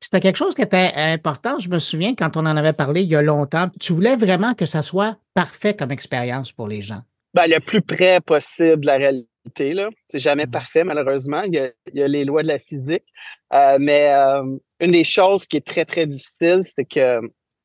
[0.00, 1.58] C'était quelque chose qui était important.
[1.58, 3.68] Je me souviens quand on en avait parlé il y a longtemps.
[3.78, 7.02] Tu voulais vraiment que ça soit parfait comme expérience pour les gens?
[7.34, 10.50] Ben, le plus près possible de la réalité c'est jamais mmh.
[10.50, 11.42] parfait, malheureusement.
[11.42, 11.54] Il
[11.94, 13.04] y, a, les lois de la physique.
[13.52, 14.42] Euh, mais euh,
[14.80, 17.20] une des choses qui est très, très difficile, c'est que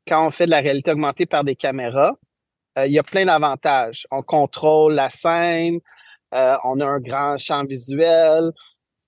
[0.08, 2.14] quand on fait de la réalité augmentée par des caméras,
[2.78, 4.08] euh, il y a plein d'avantages.
[4.12, 5.80] On contrôle la scène,
[6.32, 8.52] on a un grand champ visuel.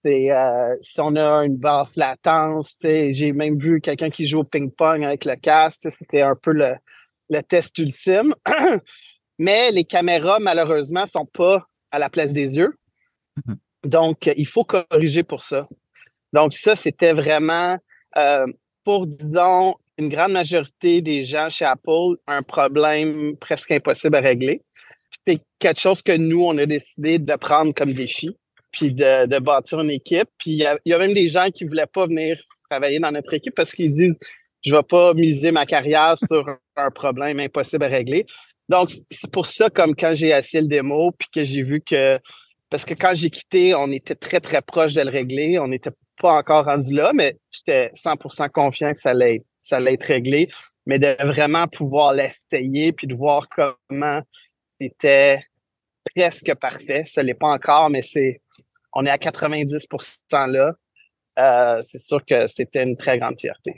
[0.08, 5.04] Euh, si on a une basse latence, j'ai même vu quelqu'un qui joue au ping-pong
[5.04, 6.76] avec le casque, c'était un peu le,
[7.30, 8.34] le test ultime.
[9.40, 12.74] Mais les caméras, malheureusement, sont pas à la place des yeux.
[13.38, 13.56] Mm-hmm.
[13.90, 15.68] Donc, il faut corriger pour ça.
[16.34, 17.78] Donc, ça, c'était vraiment
[18.18, 18.46] euh,
[18.84, 24.62] pour, disons, une grande majorité des gens chez Apple, un problème presque impossible à régler.
[25.26, 28.38] C'est quelque chose que nous, on a décidé de prendre comme défi,
[28.72, 30.30] puis de, bâtir une équipe.
[30.38, 33.56] Puis il y, a, même des gens qui voulaient pas venir travailler dans notre équipe
[33.56, 34.16] parce qu'ils disent
[34.62, 36.46] je vais pas miser ma carrière sur
[36.76, 38.26] un problème impossible à régler.
[38.70, 42.20] Donc, c'est pour ça, comme quand j'ai assis le démo, puis que j'ai vu que
[42.70, 45.58] parce que quand j'ai quitté, on était très, très proche de le régler.
[45.60, 49.94] On n'était pas encore rendu là, mais j'étais 100% confiant que ça allait, ça allait
[49.94, 50.50] être réglé.
[50.86, 54.22] Mais de vraiment pouvoir l'essayer puis de voir comment
[54.80, 55.42] c'était
[56.16, 57.04] presque parfait.
[57.06, 58.42] Ce n'est pas encore, mais c'est
[58.94, 60.74] on est à 90% là.
[61.40, 63.76] Euh, c'est sûr que c'était une très grande fierté.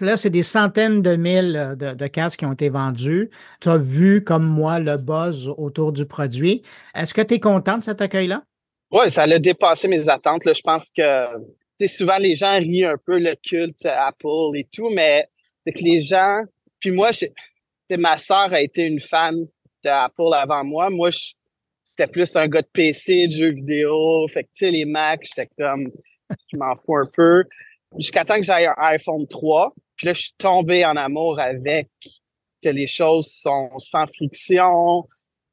[0.00, 3.30] Là, c'est des centaines de mille euh, de, casques qui ont été vendus.
[3.60, 6.62] Tu as vu, comme moi, le buzz autour du produit.
[6.94, 8.42] Est-ce que tu es content de cet accueil-là?
[8.90, 10.42] Oui, ça a dépassé mes attentes.
[10.44, 15.28] Je pense que souvent les gens rient un peu le culte Apple et tout, mais
[15.64, 16.42] c'est que les gens.
[16.80, 17.10] Puis moi,
[17.90, 19.46] ma sœur a été une fan
[19.84, 20.90] d'Apple avant moi.
[20.90, 24.26] Moi, j'étais plus un gars de PC, de jeux vidéo.
[24.28, 25.90] Fait que tu sais, les Macs, j'étais comme
[26.52, 27.44] je m'en fous un peu
[27.96, 29.74] jusqu'à temps que j'aille un iPhone 3.
[29.96, 31.88] Puis là, je suis tombé en amour avec
[32.62, 35.04] que les choses sont sans friction,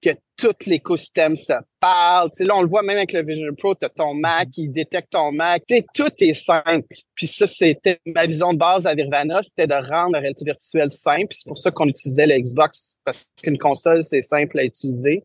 [0.02, 2.30] que tout l'écosystème se parle.
[2.32, 4.50] Tu sais, là, on le voit même avec le Vision Pro, tu as ton Mac,
[4.58, 5.64] il détecte ton Mac.
[5.68, 6.96] Tu sais, tout est simple.
[7.16, 10.92] Puis ça, c'était ma vision de base à Virvana, c'était de rendre la réalité virtuelle
[10.92, 11.28] simple.
[11.32, 15.24] c'est pour ça qu'on utilisait le Xbox, parce qu'une console, c'est simple à utiliser.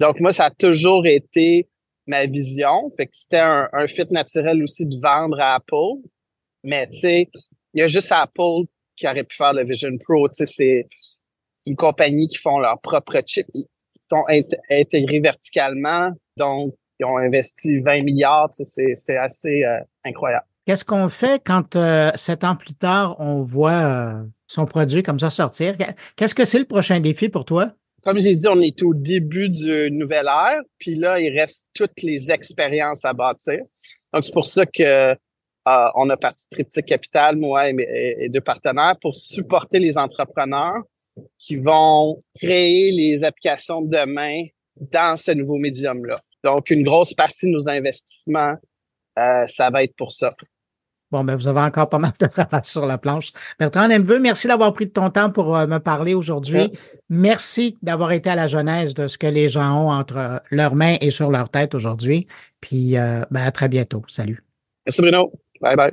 [0.00, 1.68] Donc, moi, ça a toujours été
[2.06, 2.92] ma vision.
[2.96, 6.02] Fait que c'était un, un fit naturel aussi de vendre à Apple.
[6.64, 7.30] Mais tu sais,
[7.74, 8.64] il y a juste Apple
[8.96, 10.28] qui aurait pu faire le Vision Pro.
[10.28, 10.86] Tu sais, c'est
[11.66, 13.46] une compagnie qui font leur propre chip.
[13.54, 13.66] Ils
[14.10, 14.24] sont
[14.70, 18.50] intégrés verticalement, donc ils ont investi 20 milliards.
[18.56, 20.46] Tu sais, c'est assez euh, incroyable.
[20.66, 25.20] Qu'est-ce qu'on fait quand euh, sept ans plus tard, on voit euh, son produit comme
[25.20, 25.74] ça sortir?
[26.16, 27.72] Qu'est-ce que c'est le prochain défi pour toi?
[28.02, 32.02] Comme j'ai dit, on est au début du nouvel ère, puis là, il reste toutes
[32.02, 33.60] les expériences à bâtir.
[34.12, 35.14] Donc, c'est pour ça que
[35.66, 40.82] euh, on a parti Triptyque Capital, moi et, deux partenaires, pour supporter les entrepreneurs
[41.38, 44.44] qui vont créer les applications de demain
[44.76, 46.20] dans ce nouveau médium-là.
[46.42, 48.56] Donc, une grosse partie de nos investissements,
[49.18, 50.34] euh, ça va être pour ça.
[51.10, 53.32] Bon, ben, vous avez encore pas mal de travail sur la planche.
[53.58, 56.72] Bertrand Nemveux, merci d'avoir pris de ton temps pour euh, me parler aujourd'hui.
[57.08, 60.96] Merci d'avoir été à la genèse de ce que les gens ont entre leurs mains
[61.00, 62.26] et sur leur tête aujourd'hui.
[62.60, 64.02] Puis, ben, à très bientôt.
[64.08, 64.43] Salut.
[64.86, 65.32] Merci, Bruno.
[65.60, 65.92] Bye bye.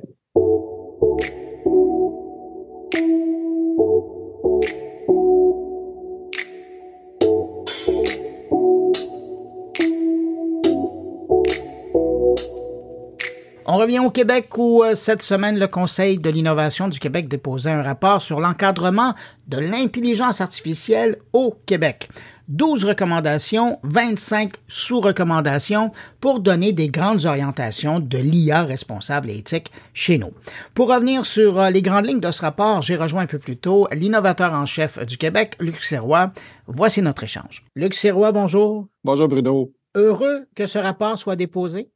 [13.73, 17.71] On revient au Québec où euh, cette semaine, le Conseil de l'innovation du Québec déposait
[17.71, 19.13] un rapport sur l'encadrement
[19.47, 22.09] de l'intelligence artificielle au Québec.
[22.51, 30.17] 12 recommandations, 25 sous-recommandations pour donner des grandes orientations de l'IA responsable et éthique chez
[30.17, 30.31] nous.
[30.73, 33.55] Pour revenir sur euh, les grandes lignes de ce rapport, j'ai rejoint un peu plus
[33.55, 36.33] tôt l'innovateur en chef du Québec, Luc Serrois.
[36.67, 37.63] Voici notre échange.
[37.77, 38.89] Luc Serrois, bonjour.
[39.05, 39.71] Bonjour Bruno.
[39.95, 41.89] Heureux que ce rapport soit déposé?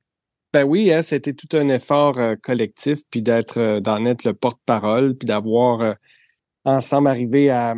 [0.53, 4.31] Ben oui, hein, c'était tout un effort euh, collectif, puis d'être, euh, d'en être le
[4.31, 5.95] porte-parole, puis d'avoir
[6.63, 7.75] ensemble arrivé à,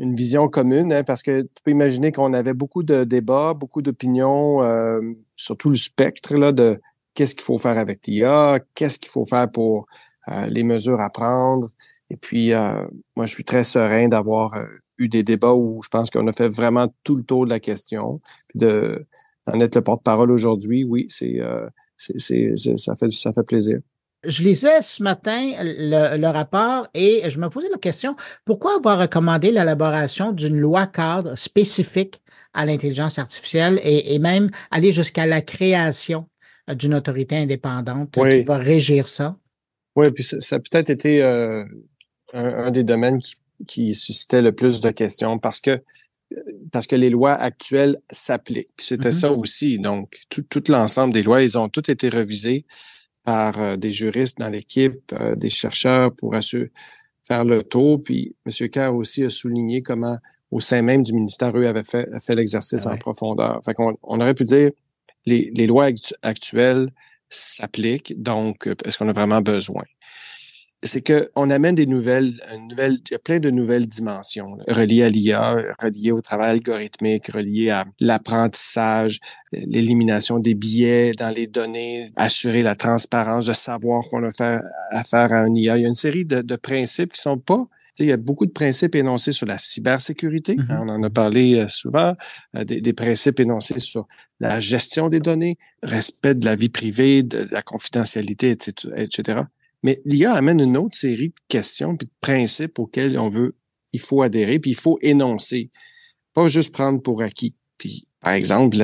[0.00, 3.82] une vision commune, hein, parce que tu peux imaginer qu'on avait beaucoup de débats, beaucoup
[3.82, 5.00] d'opinions, euh,
[5.36, 6.80] sur tout le spectre là, de
[7.14, 9.86] qu'est-ce qu'il faut faire avec l'IA, qu'est-ce qu'il faut faire pour
[10.28, 11.68] euh, les mesures à prendre.
[12.08, 14.64] Et puis, euh, moi, je suis très serein d'avoir euh,
[14.96, 17.60] eu des débats où je pense qu'on a fait vraiment tout le tour de la
[17.60, 18.22] question.
[18.48, 19.06] Puis de,
[19.46, 21.40] d'en être le porte-parole aujourd'hui, oui, c'est,
[21.96, 23.80] c'est, ça, fait, ça fait plaisir
[24.24, 29.50] je lisais ce matin le, rapport et je me posais la question, pourquoi avoir recommandé
[29.50, 32.20] l'élaboration d'une loi cadre spécifique
[32.52, 36.28] à l'intelligence artificielle et, même aller jusqu'à la création
[36.68, 39.36] d'une autorité indépendante qui va régir ça?
[39.96, 41.64] Oui, puis ça, a peut-être été euh,
[42.32, 43.20] un, des domaines
[43.66, 45.82] qui, suscitait le plus de questions parce que
[46.70, 48.70] parce que les lois actuelles s'appliquent.
[48.78, 49.20] C'était mm-hmm.
[49.20, 49.80] ça aussi.
[49.80, 52.66] Donc, tout, tout l'ensemble des lois, ils ont toutes été revisées
[53.30, 56.72] par euh, des juristes dans l'équipe, euh, des chercheurs pour assurer,
[57.22, 58.02] faire le tour.
[58.02, 58.68] Puis M.
[58.68, 60.18] Kerr aussi a souligné comment,
[60.50, 63.60] au sein même du ministère, eux avaient fait, l'exercice ah en profondeur.
[63.64, 64.72] Fait qu'on on aurait pu dire
[65.26, 65.90] les, les lois
[66.22, 66.90] actuelles
[67.28, 68.20] s'applique.
[68.20, 69.84] Donc, est-ce qu'on a vraiment besoin?
[70.82, 75.10] C'est qu'on amène des nouvelles, nouvelles, il y a plein de nouvelles dimensions reliées à
[75.10, 79.20] l'IA, reliées au travail algorithmique, reliées à l'apprentissage,
[79.52, 85.40] l'élimination des biais dans les données, assurer la transparence, de savoir qu'on a affaire à
[85.40, 85.76] un IA.
[85.76, 87.66] Il y a une série de, de principes qui sont pas
[87.98, 90.56] il y a beaucoup de principes énoncés sur la cybersécurité.
[90.56, 90.78] Mm-hmm.
[90.80, 92.14] on en a parlé euh, souvent.
[92.56, 94.06] Euh, des, des, principes énoncés sur
[94.38, 98.56] la gestion des données, respect de la vie privée, de la confidentialité,
[98.96, 99.42] etc.
[99.82, 103.56] Mais l'IA amène une autre série de questions puis de principes auxquels on veut,
[103.92, 105.70] il faut adhérer, puis il faut énoncer.
[106.34, 107.54] Pas juste prendre pour acquis.
[107.78, 108.76] Puis, par exemple,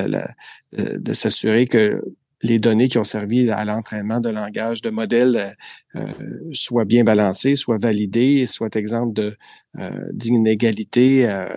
[0.72, 2.02] de, s'assurer que
[2.42, 5.54] les données qui ont servi à l'entraînement de langage de modèles
[5.94, 6.06] euh,
[6.52, 9.34] soient bien balancées, soient validées, soient exemples de
[9.78, 11.48] euh, d'inégalité, euh,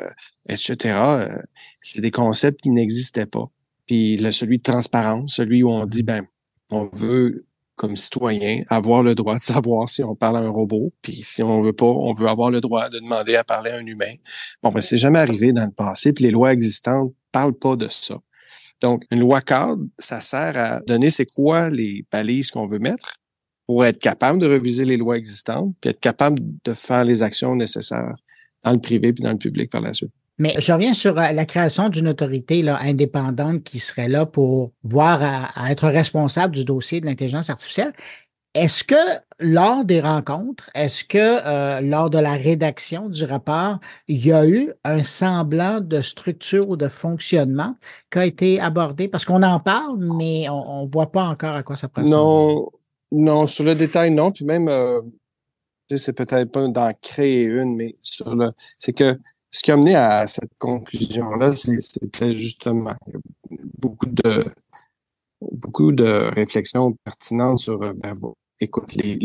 [0.49, 0.75] etc.
[0.85, 1.41] Euh,
[1.79, 3.49] c'est des concepts qui n'existaient pas.
[3.85, 6.25] Puis le, celui de transparence, celui où on dit ben
[6.69, 7.45] on veut
[7.79, 11.41] comme citoyen, avoir le droit de savoir si on parle à un robot, puis si
[11.41, 14.15] on veut pas, on veut avoir le droit de demander à parler à un humain.
[14.61, 17.87] Bon, ben c'est jamais arrivé dans le passé, puis les lois existantes parlent pas de
[17.89, 18.17] ça.
[18.81, 23.15] Donc, une loi cadre, ça sert à donner c'est quoi les balises qu'on veut mettre
[23.65, 27.55] pour être capable de reviser les lois existantes, puis être capable de faire les actions
[27.55, 28.15] nécessaires
[28.65, 30.11] dans le privé puis dans le public par la suite.
[30.39, 34.71] Mais je reviens sur euh, la création d'une autorité là, indépendante qui serait là pour
[34.83, 37.93] voir à, être responsable du dossier de l'intelligence artificielle.
[38.55, 38.95] Est-ce que
[39.39, 44.47] lors des rencontres, est-ce que euh, lors de la rédaction du rapport, il y a
[44.47, 47.75] eu un semblant de structure ou de fonctionnement
[48.09, 49.07] qui a été abordé?
[49.07, 52.69] Parce qu'on en parle, mais on ne voit pas encore à quoi ça peut Non,
[53.11, 54.31] non, sur le détail, non.
[54.31, 55.01] Puis même, euh,
[55.95, 58.49] c'est peut-être pas d'en créer une, mais sur le,
[58.79, 59.15] c'est que
[59.51, 62.95] ce qui a mené à cette conclusion-là, c'était justement
[63.79, 64.45] beaucoup de
[65.41, 69.17] beaucoup de réflexions pertinentes sur euh, ben bon, écoute, les,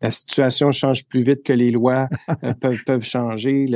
[0.00, 2.08] la situation change plus vite que les lois
[2.44, 3.66] euh, peuvent, peuvent changer.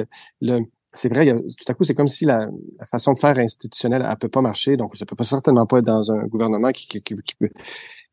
[0.40, 0.60] Le,
[0.92, 2.48] c'est vrai, tout à coup, c'est comme si la,
[2.90, 4.76] façon de faire institutionnelle, elle peut pas marcher.
[4.76, 7.50] Donc, ça peut pas certainement pas être dans un gouvernement qui, qui, qui peut,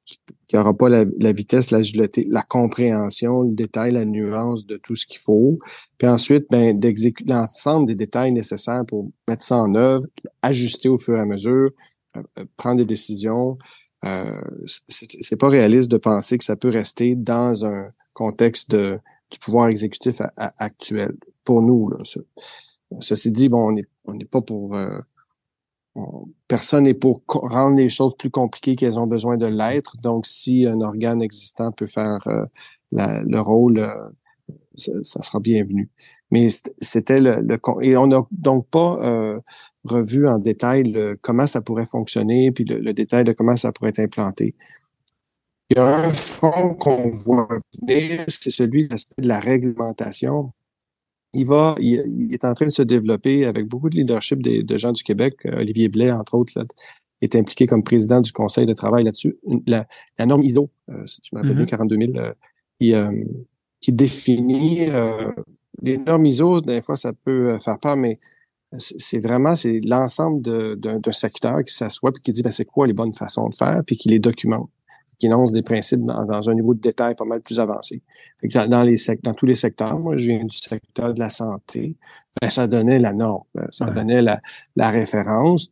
[0.06, 5.06] qui n'aura pas la, vitesse, l'agilité, la compréhension, le détail, la nuance de tout ce
[5.06, 5.58] qu'il faut.
[5.98, 10.06] Puis ensuite, ben, d'exécuter l'ensemble des détails nécessaires pour mettre ça en œuvre,
[10.42, 11.72] ajuster au fur et à mesure,
[12.16, 13.58] euh, euh, prendre des décisions.
[14.06, 19.00] Euh, c'est pas réaliste de penser que ça peut rester dans un contexte de,
[19.32, 21.16] du pouvoir exécutif actuel.
[21.44, 21.98] Pour nous, là,
[23.00, 25.00] ceci dit, bon, on n'est pas pour euh,
[26.48, 29.98] personne n'est pour rendre les choses plus compliquées qu'elles ont besoin de l'être.
[29.98, 32.46] Donc, si un organe existant peut faire euh,
[32.92, 34.10] le rôle, euh,
[34.76, 35.90] ça, sera bienvenu.
[36.32, 37.42] Mais c'était le,
[37.82, 39.40] et on n'a donc pas euh,
[39.84, 43.90] revu en détail le, comment ça pourrait fonctionner, puis le, détail de comment ça pourrait
[43.90, 44.56] être implanté.
[45.70, 47.48] Il y a un front qu'on voit
[47.82, 50.52] venir, c'est celui de la réglementation
[51.36, 54.92] il va, il, est en train de se développer avec beaucoup de leadership de gens
[54.92, 55.36] du Québec.
[55.46, 56.66] Euh, Olivier Blais, entre autres, là,
[57.22, 59.38] est impliqué comme président du conseil de travail là-dessus.
[59.68, 59.88] La,
[60.26, 61.98] norme ISO, euh, si tu me rappelles bien, 42
[62.80, 63.12] 000,
[63.82, 65.32] qui définit euh,
[65.82, 66.62] les normes ISO.
[66.62, 68.20] Des fois, ça peut faire peur, mais
[68.78, 70.42] c'est vraiment c'est l'ensemble
[70.78, 73.82] d'un secteur qui s'assoit puis qui dit ben, c'est quoi les bonnes façons de faire
[73.86, 74.70] puis qui les documente
[75.18, 78.02] qui énonce des principes dans, un niveau de détail pas mal plus avancé.
[78.44, 81.98] dans, les dans tous les secteurs, moi je viens du secteur de la santé,
[82.42, 84.42] ben, ça donnait la norme, ben, ça donnait la,
[84.76, 85.72] la référence,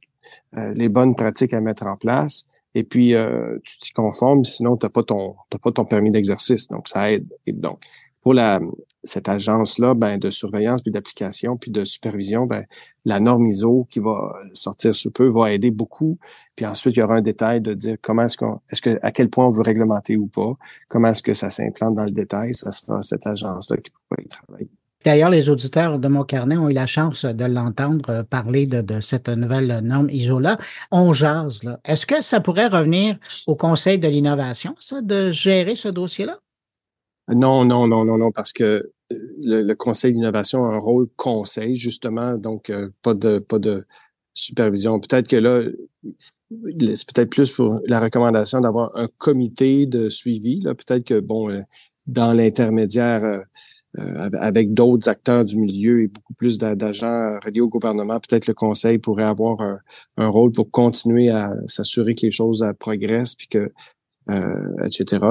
[0.57, 4.77] euh, les bonnes pratiques à mettre en place, et puis euh, tu t'y conformes, sinon
[4.77, 7.27] tu n'as pas ton pas ton permis d'exercice, donc ça aide.
[7.45, 7.79] Et donc
[8.21, 8.59] pour la
[9.03, 12.65] cette agence-là ben, de surveillance, puis d'application, puis de supervision, ben,
[13.05, 16.17] la norme ISO qui va sortir sous peu va aider beaucoup.
[16.55, 19.11] Puis ensuite, il y aura un détail de dire comment est-ce qu'on, est-ce que, à
[19.11, 20.53] quel point on veut réglementer ou pas,
[20.87, 24.27] comment est-ce que ça s'implante dans le détail, ça sera cette agence-là qui pourra y
[24.27, 24.69] travailler.
[25.03, 29.01] D'ailleurs, les auditeurs de mon carnet ont eu la chance de l'entendre euh, parler de,
[29.01, 30.57] cette nouvelle norme ISO-là.
[30.91, 31.61] On jase.
[31.83, 36.39] Est-ce que ça pourrait revenir au Conseil de l'innovation, ça, de gérer ce dossier-là?
[37.29, 38.83] Non, non, non, non, non, parce que euh,
[39.41, 43.83] le, Conseil d'innovation a un rôle conseil, justement, donc euh, pas de pas de
[44.33, 44.99] supervision.
[44.99, 45.63] Peut-être que là,
[46.51, 50.59] c'est peut-être plus pour la recommandation d'avoir un comité de suivi.
[50.61, 50.75] Là.
[50.75, 51.61] Peut-être que, bon, euh,
[52.07, 53.43] dans l'intermédiaire
[53.95, 58.97] avec d'autres acteurs du milieu et beaucoup plus d'agents reliés au gouvernement, peut-être le Conseil
[58.97, 59.79] pourrait avoir un,
[60.17, 63.69] un rôle pour continuer à s'assurer que les choses progressent puis que euh,
[64.29, 65.25] etc.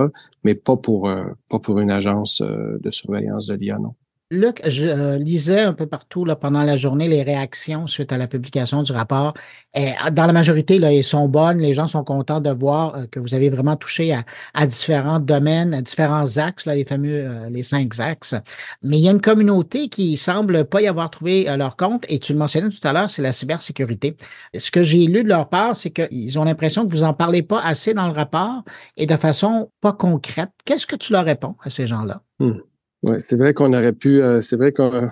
[0.45, 3.95] Mais pas pour euh, pas pour une agence euh, de surveillance de l'IA, non.
[4.33, 8.17] Luc, je euh, lisais un peu partout là, pendant la journée les réactions suite à
[8.17, 9.35] la publication du rapport.
[9.75, 11.59] Et, dans la majorité, là, elles sont bonnes.
[11.59, 14.17] Les gens sont contents de voir euh, que vous avez vraiment touché
[14.55, 18.35] à, différents domaines, à différents axes, là, les fameux euh, les cinq axes.
[18.83, 22.07] Mais il y a une communauté qui semble pas y avoir trouvé leur compte.
[22.09, 24.17] Et tu le mentionnais tout à l'heure, c'est la cybersécurité.
[24.57, 27.43] Ce que j'ai lu de leur part, c'est qu'ils ont l'impression que vous en parlez
[27.43, 28.63] pas assez dans le rapport
[28.97, 30.53] et de façon pas concrète.
[30.65, 32.23] Qu'est-ce que tu leur réponds à ces gens-là?
[32.39, 32.55] Hmm.
[33.03, 35.11] Oui, c'est vrai qu'on aurait pu, euh, c'est vrai qu'on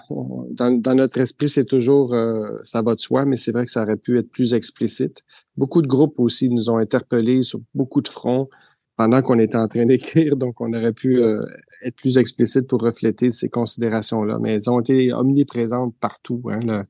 [0.52, 3.82] dans, notre esprit, c'est toujours euh, ça va de soi, mais c'est vrai que ça
[3.82, 5.22] aurait pu être plus explicite.
[5.56, 8.48] Beaucoup de groupes aussi nous ont interpellés sur beaucoup de fronts
[8.96, 11.44] pendant qu'on était en train d'écrire, donc on aurait pu euh,
[11.82, 14.38] être plus explicite pour refléter ces considérations-là.
[14.40, 16.42] Mais elles ont été omniprésentes partout.
[16.48, 16.84] Hein, le,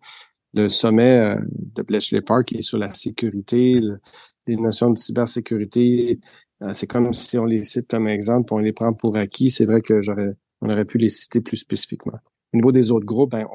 [0.54, 1.36] le, sommet
[1.76, 3.80] de Bletchley Park est sur la sécurité,
[4.46, 6.20] les notions de cybersécurité.
[6.72, 9.50] c'est comme si on les cite comme exemple, on les prend pour acquis.
[9.50, 12.18] C'est vrai que j'aurais on aurait pu les citer plus spécifiquement.
[12.52, 13.46] Au niveau des autres groupes, ben,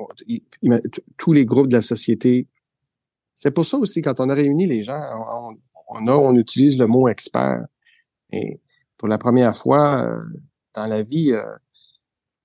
[1.17, 2.47] tous les groupes de la société,
[3.33, 5.01] c'est pour ça aussi, quand on a réuni les gens,
[5.89, 7.65] on, a, on utilise le mot expert.
[8.31, 8.61] Et
[8.97, 10.19] pour la première fois euh,
[10.73, 11.43] dans la vie, euh,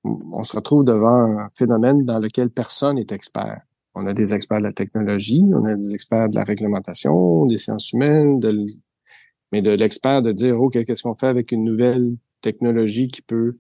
[0.05, 3.61] on se retrouve devant un phénomène dans lequel personne n'est expert.
[3.95, 7.57] On a des experts de la technologie, on a des experts de la réglementation, des
[7.57, 8.41] sciences humaines,
[9.53, 13.59] mais de l'expert de dire, OK, qu'est-ce qu'on fait avec une nouvelle technologie qui peut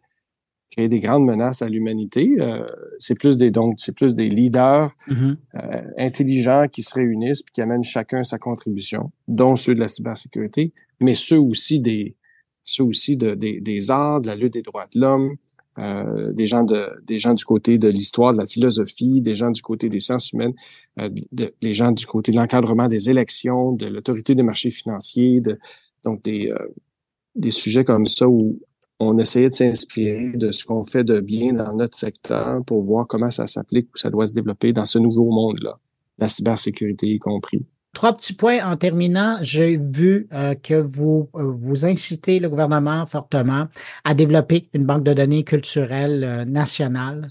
[0.70, 2.36] créer des grandes menaces à l'humanité.
[2.38, 2.64] Euh,
[2.98, 5.36] c'est plus des donc c'est plus des leaders mm-hmm.
[5.56, 9.88] euh, intelligents qui se réunissent puis qui amènent chacun sa contribution, dont ceux de la
[9.88, 12.16] cybersécurité, mais ceux aussi des
[12.64, 15.34] ceux aussi de, des, des arts, de la lutte des droits de l'homme,
[15.78, 19.50] euh, des gens de des gens du côté de l'histoire, de la philosophie, des gens
[19.50, 20.54] du côté des sciences humaines,
[21.00, 25.58] euh, des gens du côté de l'encadrement des élections, de l'autorité des marchés financiers, de
[26.04, 26.52] donc des
[27.34, 28.60] des sujets comme ça où
[29.00, 33.06] on essayait de s'inspirer de ce qu'on fait de bien dans notre secteur pour voir
[33.06, 35.78] comment ça s'applique ou ça doit se développer dans ce nouveau monde-là,
[36.18, 37.64] la cybersécurité y compris.
[37.92, 39.38] Trois petits points en terminant.
[39.42, 43.66] J'ai vu euh, que vous euh, vous incitez le gouvernement fortement
[44.04, 47.26] à développer une banque de données culturelle euh, nationale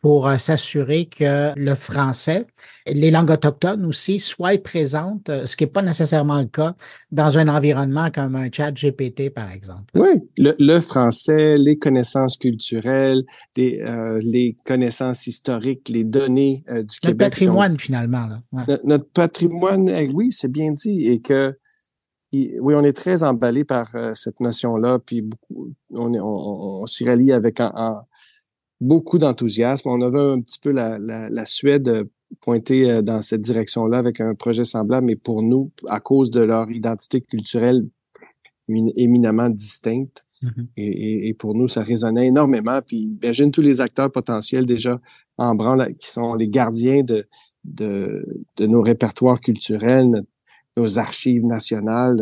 [0.00, 2.46] pour euh, s'assurer que le français,
[2.86, 6.74] les langues autochtones aussi, soient présentes, euh, ce qui n'est pas nécessairement le cas
[7.12, 9.84] dans un environnement comme un chat GPT, par exemple.
[9.94, 13.24] Oui, le, français, les connaissances culturelles,
[13.56, 17.02] les, euh, les connaissances historiques, les données du notre Québec.
[17.02, 18.28] Notre patrimoine, finalement.
[18.84, 21.08] Notre, patrimoine, eh oui, c'est bien dit.
[21.08, 21.54] Et que
[22.32, 27.32] oui, on est très emballé par cette notion-là, puis beaucoup, on, on, on s'y rallie
[27.32, 28.04] avec un,
[28.80, 29.88] beaucoup d'enthousiasme.
[29.88, 32.04] On avait un petit peu la, la, la Suède euh,
[32.40, 36.42] pointée euh, dans cette direction-là avec un projet semblable, mais pour nous, à cause de
[36.42, 37.86] leur identité culturelle
[38.68, 40.66] éminemment distincte, mm-hmm.
[40.76, 42.80] et, et, pour nous, ça résonnait énormément.
[42.86, 45.00] Puis imagine tous les acteurs potentiels déjà
[45.38, 47.26] en branle qui sont les gardiens de,
[47.64, 50.22] de, de nos répertoires culturels,
[50.76, 52.20] nos archives nationales,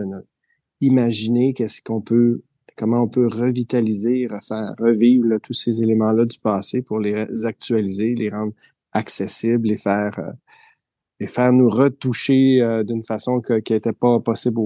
[0.81, 2.42] imaginer qu'est-ce qu'on peut
[2.79, 8.31] comment on peut revitaliser, refaire, revivre tous ces éléments-là du passé pour les actualiser, les
[8.31, 8.53] rendre
[8.93, 10.33] accessibles, les faire, euh,
[11.21, 14.61] les faire nous retoucher euh, d'une façon qui n'était pas possible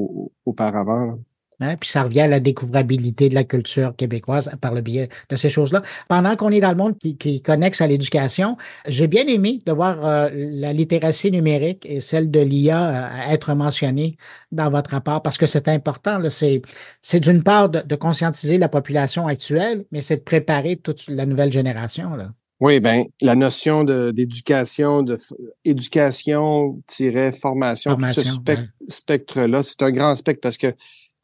[0.45, 1.19] auparavant.
[1.63, 5.37] Hein, puis ça revient à la découvrabilité de la culture québécoise par le biais de
[5.37, 5.83] ces choses-là.
[6.09, 9.61] Pendant qu'on est dans le monde qui, qui est connexe à l'éducation, j'ai bien aimé
[9.65, 14.17] de voir euh, la littératie numérique et celle de l'IA euh, être mentionnées
[14.51, 16.19] dans votre rapport parce que c'est important.
[16.31, 16.63] C'est,
[17.21, 22.17] d'une part de, conscientiser la population actuelle, mais c'est de préparer toute la nouvelle génération.
[22.17, 22.31] Là.
[22.61, 25.19] Oui, ben la notion d'éducation, de,
[25.65, 28.23] éducation-formation, tout ce
[28.89, 30.69] spectre-là, c'est un grand spectre parce que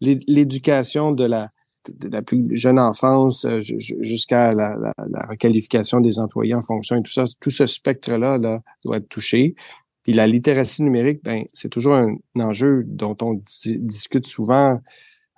[0.01, 1.51] l'éducation de la,
[1.89, 6.97] de la plus jeune enfance euh, jusqu'à la, la, la, requalification des employés en fonction
[6.97, 9.55] et tout ça, tout ce spectre-là là, doit être touché.
[10.03, 14.81] Puis la littératie numérique, ben, c'est toujours un, enjeu dont on discute souvent,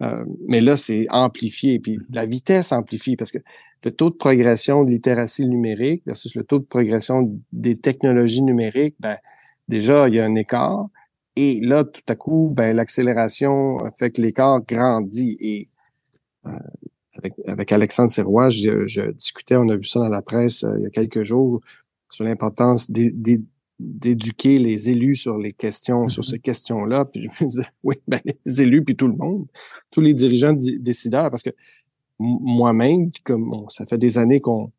[0.03, 1.81] euh, mais là, c'est amplifié.
[1.81, 3.39] Puis la vitesse amplifie parce que
[3.83, 8.97] le taux de progression de littératie numérique versus le taux de progression des technologies numériques,
[9.01, 9.17] ben,
[9.69, 10.87] déjà, il y a un écart.
[11.37, 15.37] Et là, tout à coup, ben, l'accélération fait que l'écart grandit.
[15.41, 15.69] Et
[16.47, 16.51] euh,
[17.47, 20.87] avec, Alexandre Serrois, je, discutais, on a vu ça dans la presse euh, il y
[20.87, 21.61] a quelques jours,
[22.09, 26.41] sur l'importance d'éduquer les élus sur les questions, sur ces mm-hmm.
[26.41, 27.05] questions-là.
[27.13, 29.47] Puis je me disais, oui, ben, les élus, puis tout le monde,
[29.91, 31.51] tous les dirigeants décideurs, parce que
[32.19, 34.73] moi-même, comme ça fait des années qu'on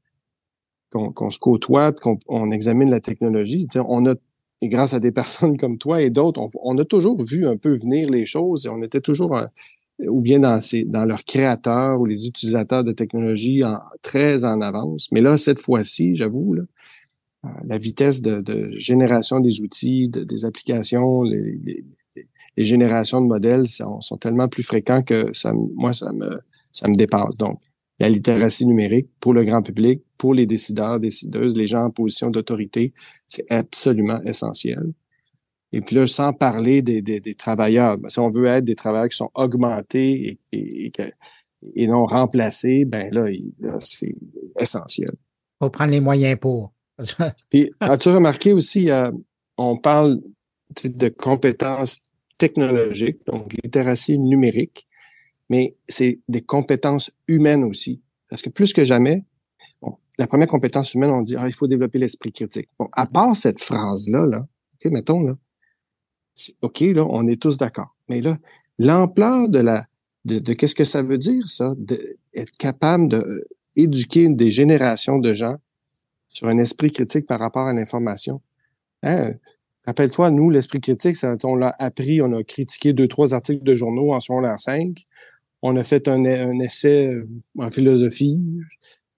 [0.92, 4.16] qu'on se côtoie, qu'on on examine la technologie, on a
[4.62, 7.74] et grâce à des personnes comme toi et d'autres, on, a toujours vu un peu
[7.78, 9.46] venir les choses et on était toujours euh,
[10.08, 15.10] ou bien dans, ces, leurs créateurs ou les utilisateurs de technologies en, très en avance.
[15.12, 21.24] Mais là, cette fois-ci, j'avoue, euh, la vitesse de, génération des outils, de, des applications,
[21.24, 21.86] les,
[22.58, 26.40] générations de modèles sont, sont, tellement plus fréquents que ça, moi, ça me,
[26.72, 27.38] ça me dépasse.
[27.38, 27.60] Donc,
[28.00, 32.30] la littératie numérique pour le grand public, pour les décideurs, décideuses, les gens en position
[32.30, 32.94] d'autorité,
[33.28, 34.94] c'est absolument essentiel.
[35.72, 39.10] Et puis là, sans parler des, des, des, travailleurs, si on veut être des travailleurs
[39.10, 40.92] qui sont augmentés et, et,
[41.74, 43.32] et non remplacés, ben là,
[43.80, 44.14] c'est
[44.60, 45.10] essentiel.
[45.58, 46.72] Faut prendre les moyens pour.
[47.50, 49.10] Puis, as-tu remarqué aussi, euh,
[49.58, 50.22] on parle
[50.84, 51.98] de compétences
[52.38, 54.86] technologiques, donc littératie numérique,
[55.50, 58.04] mais c'est des compétences humaines aussi.
[58.30, 59.26] Parce que plus que jamais,
[60.22, 62.70] la première compétence humaine, on dit, ah, il faut développer l'esprit critique.
[62.78, 64.46] Bon, à part cette phrase-là, là,
[64.76, 65.36] OK, mettons, là,
[66.62, 67.96] OK, là, on est tous d'accord.
[68.08, 68.38] Mais là,
[68.78, 69.88] l'ampleur de la
[70.26, 73.08] de, qu'est-ce que ça veut dire, ça, d'être capable
[73.76, 75.56] d'éduquer euh, des générations de gens
[76.30, 78.42] sur un esprit critique par rapport à l'information.
[79.02, 79.34] Hein?
[79.88, 84.14] Rappelle-toi, nous, l'esprit critique, on l'a appris, on a critiqué deux, trois articles de journaux
[84.14, 85.04] en secondaire 5.
[85.64, 87.26] On a fait un, un essai euh,
[87.58, 88.40] en philosophie.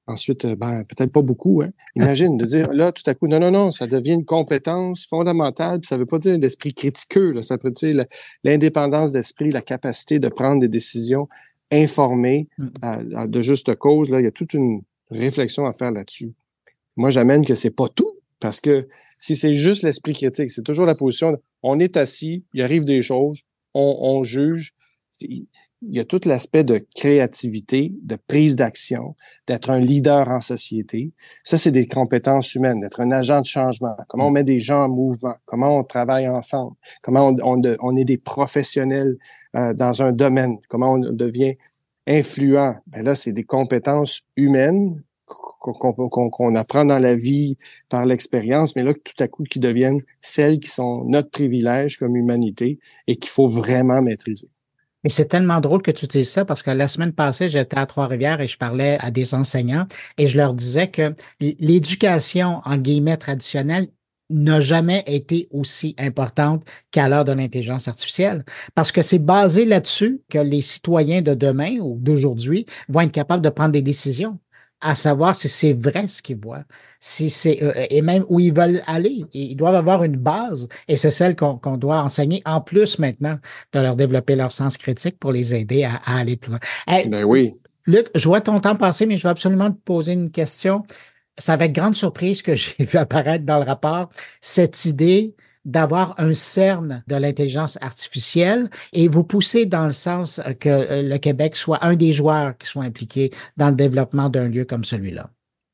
[0.05, 1.61] Ensuite, euh, ben, peut-être pas beaucoup.
[1.61, 1.71] Hein?
[1.95, 5.79] Imagine de dire là, tout à coup, non, non, non, ça devient une compétence fondamentale.
[5.79, 7.31] Puis ça veut pas dire l'esprit critiqueux.
[7.31, 8.05] Là, ça veut dire
[8.43, 11.29] l'indépendance d'esprit, la capacité de prendre des décisions
[11.71, 13.27] informées mm.
[13.27, 14.09] de juste cause.
[14.09, 16.33] Là, il y a toute une réflexion à faire là-dessus.
[16.97, 18.87] Moi, j'amène que c'est pas tout, parce que
[19.17, 21.37] si c'est juste l'esprit critique, c'est toujours la position.
[21.63, 23.43] on est assis, il arrive des choses,
[23.73, 24.73] on, on juge
[25.89, 29.15] il y a tout l'aspect de créativité, de prise d'action,
[29.47, 31.13] d'être un leader en société.
[31.43, 33.95] Ça, c'est des compétences humaines, d'être un agent de changement.
[34.07, 38.17] Comment on met des gens en mouvement, comment on travaille ensemble, comment on, est des
[38.17, 39.17] professionnels
[39.55, 41.55] euh, dans un domaine, comment on devient
[42.07, 42.75] influent?
[42.87, 45.01] Ben là, c'est des compétences humaines
[45.59, 47.57] qu'on apprend dans la vie
[47.87, 52.17] par l'expérience, mais là, tout à coup, qui deviennent celles qui sont notre privilège comme
[52.17, 54.49] humanité et qu'il faut vraiment maîtriser.
[55.03, 57.85] Mais c'est tellement drôle que tu dises ça parce que la semaine passée, j'étais à
[57.85, 59.87] Trois-Rivières et je parlais à des enseignants
[60.17, 63.87] et je leur disais que l'éducation, en guillemets, traditionnelle,
[64.29, 68.43] n'a jamais été aussi importante qu'à l'heure de l'intelligence artificielle.
[68.73, 73.43] Parce que c'est basé là-dessus que les citoyens de demain ou d'aujourd'hui vont être capables
[73.43, 74.39] de prendre des décisions
[74.83, 76.65] à savoir si c'est vrai ce qu'ils voient,
[76.99, 79.25] si c'est euh, et même où ils veulent aller.
[79.33, 83.39] Ils doivent avoir une base et c'est celle qu'on doit enseigner en plus maintenant
[83.71, 86.59] de leur développer leur sens critique pour les aider à, aller plus loin.
[87.09, 87.55] ben oui.
[87.87, 90.83] Luc, je vois ton temps passer, mais je veux absolument te poser une question.
[91.37, 94.09] C'est avec grande surprise que j'ai vu apparaître dans le rapport
[94.41, 95.35] cette idée
[95.65, 101.17] d'avoir un CERN de l'intelligence artificielle et vous poussez dans le sens que euh, le
[101.17, 105.29] Québec soit un des joueurs qui soit impliqués dans le développement d'un lieu comme celui-là.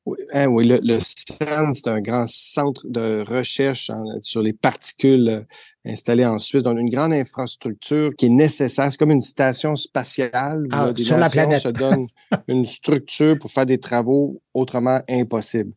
[0.06, 5.42] Oui, hein, oui le, CERN, c'est un grand centre de recherche sur les particules euh,
[5.86, 8.92] installé en Suisse, dans une grande infrastructure qui est nécessaire.
[8.92, 12.08] C'est comme une station spatiale où ah, des nations se donnent
[12.48, 15.74] une structure pour faire des travaux autrement impossibles.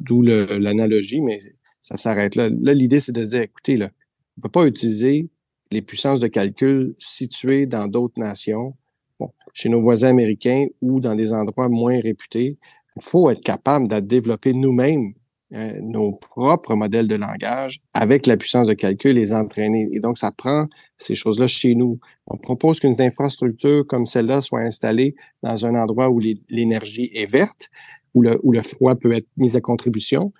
[0.00, 1.38] D'où l'analogie, mais
[1.82, 2.48] ça s'arrête là.
[2.48, 3.90] Là, l'idée, c'est de dire, écoutez, là,
[4.36, 5.28] on ne peut pas utiliser
[5.70, 8.74] les puissances de calcul situées dans d'autres nations,
[9.18, 12.58] bon, chez nos voisins américains ou dans des endroits moins réputés.
[12.96, 15.14] Il faut être capable de développer nous-mêmes
[15.54, 19.88] euh, nos propres modèles de langage avec la puissance de calcul, les entraîner.
[19.92, 20.66] Et donc, ça prend
[20.96, 21.98] ces choses-là chez nous.
[22.26, 27.68] On propose qu'une infrastructure comme celle-là soit installée dans un endroit où l'énergie est verte,
[28.14, 30.32] où le, où le froid peut être mis à contribution,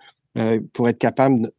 [0.73, 1.51] pour être capable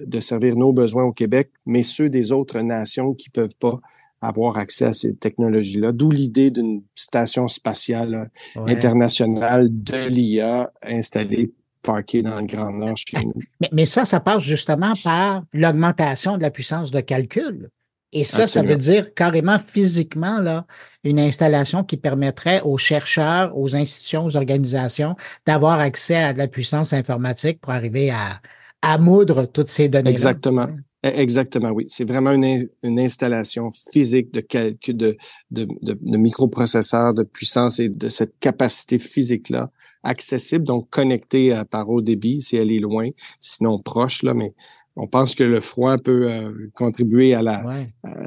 [0.00, 3.80] de servir nos besoins au Québec, mais ceux des autres nations qui peuvent pas
[4.20, 5.92] avoir accès à ces technologies-là.
[5.92, 11.52] D'où l'idée d'une station spatiale euh, internationale de l'IA installée
[11.82, 13.34] parquée dans le Grand Nord chez nous.
[13.60, 17.68] Mais, mais, ça, ça passe justement par l'augmentation de la puissance de calcul.
[18.12, 20.66] Et ça, ça veut dire carrément physiquement là,
[21.04, 26.48] une installation qui permettrait aux chercheurs, aux institutions, aux organisations d'avoir accès à de la
[26.48, 28.40] puissance informatique pour arriver à,
[28.82, 30.10] à moudre toutes ces données.
[30.10, 30.66] Exactement.
[31.04, 31.84] E, exactement, oui.
[31.88, 35.16] C'est vraiment une, une, installation physique de calcul, de,
[35.50, 39.70] de, de microprocesseurs, de puissance et de cette capacité physique-là,
[40.04, 43.08] accessible, donc connectée à, par haut débit si elle est loin,
[43.40, 44.54] sinon proche, là, mais
[44.96, 47.42] on pense que le froid peut euh, contribuer à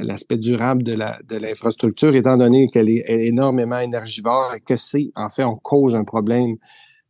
[0.01, 5.11] l'aspect durable de la de l'infrastructure, étant donné qu'elle est, énormément énergivore et que c'est
[5.15, 6.57] en fait on cause un problème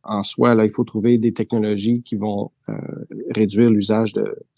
[0.04, 0.54] en soi.
[0.54, 2.74] Là, il faut trouver des technologies qui vont euh,
[3.30, 4.12] réduire l'usage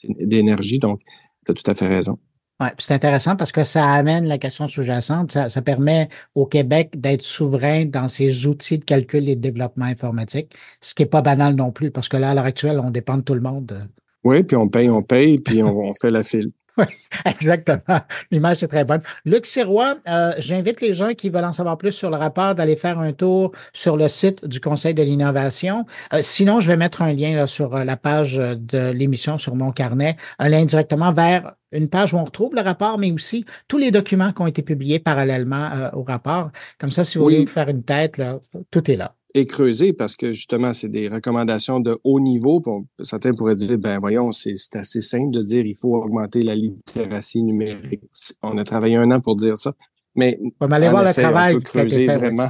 [0.04, 0.78] d'énergie.
[0.78, 1.00] Donc,
[1.46, 2.18] tu as tout à fait raison.
[2.60, 5.32] Ouais, c'est intéressant parce que ça amène la question sous-jacente.
[5.32, 10.54] Ça, permet au Québec d'être souverain dans ses outils de calcul et de développement informatique,
[10.82, 13.16] ce qui n'est pas banal non plus, parce que là, à l'heure actuelle, on dépend
[13.16, 13.88] de tout le monde.
[14.24, 16.50] Oui, puis on paye, on paye, puis on fait la file.
[16.76, 16.84] Oui,
[17.24, 18.00] exactement.
[18.30, 19.02] L'image est très bonne.
[19.24, 22.76] Luc Sirois, euh, j'invite les gens qui veulent en savoir plus sur le rapport d'aller
[22.76, 25.86] faire un tour sur le site du Conseil de l'innovation.
[26.12, 29.54] Euh, sinon, je vais mettre un lien là, sur euh, la page de l'émission sur
[29.56, 33.44] mon carnet, un lien directement vers une page où on retrouve le rapport, mais aussi
[33.68, 36.50] tous les documents qui ont été publiés parallèlement au rapport.
[36.78, 38.40] Comme ça, si vous voulez faire une tête, là,
[38.70, 42.62] tout est là et creuser parce que justement, c'est des recommandations de haut niveau.
[43.02, 47.42] certains pourraient dire, ben voyons, c'est assez simple de dire il faut augmenter la littératie
[47.42, 48.02] numérique.
[48.42, 49.74] On a travaillé un an pour dire ça.
[50.16, 52.46] Mais on va aller voir le travail qui creuser vraiment.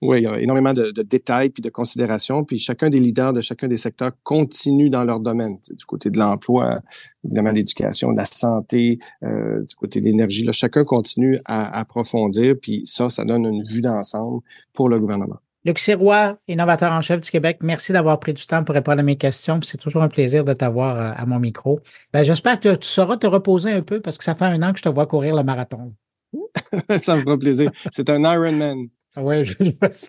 [0.00, 2.42] Oui, il y a énormément de, détails puis de considérations.
[2.42, 5.58] Puis chacun des leaders de chacun des secteurs continue dans leur domaine.
[5.70, 6.80] Du côté de l'emploi,
[7.24, 10.48] évidemment l'éducation, de la santé, euh, du côté de l'énergie.
[10.52, 12.56] Chacun continue à approfondir.
[12.60, 14.40] Puis ça, ça donne une vue d'ensemble
[14.72, 15.38] pour le gouvernement.
[15.64, 19.02] Luc Sirois, innovateur en chef du Québec, merci d'avoir pris du temps pour répondre à
[19.04, 19.60] mes questions.
[19.62, 21.78] C'est toujours un plaisir de t'avoir euh, à mon micro.
[22.12, 24.72] Ben, J'espère que tu sauras te reposer un peu parce que ça fait un an
[24.72, 25.94] que je te vois courir le marathon.
[27.02, 27.70] ça me fera plaisir.
[27.92, 28.88] C'est un Ironman.
[29.16, 30.08] Oui, je vois ça.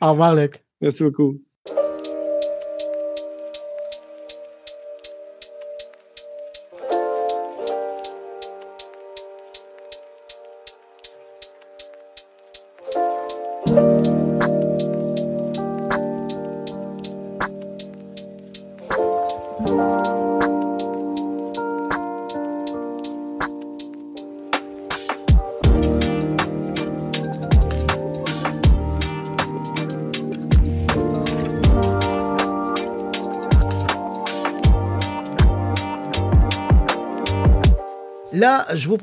[0.00, 0.64] Au revoir, Luc.
[0.80, 1.43] Merci beaucoup.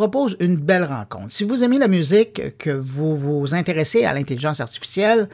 [0.01, 1.29] Propose une belle rencontre.
[1.29, 5.29] Si vous aimez la musique, que vous vous intéressez à l'intelligence artificielle,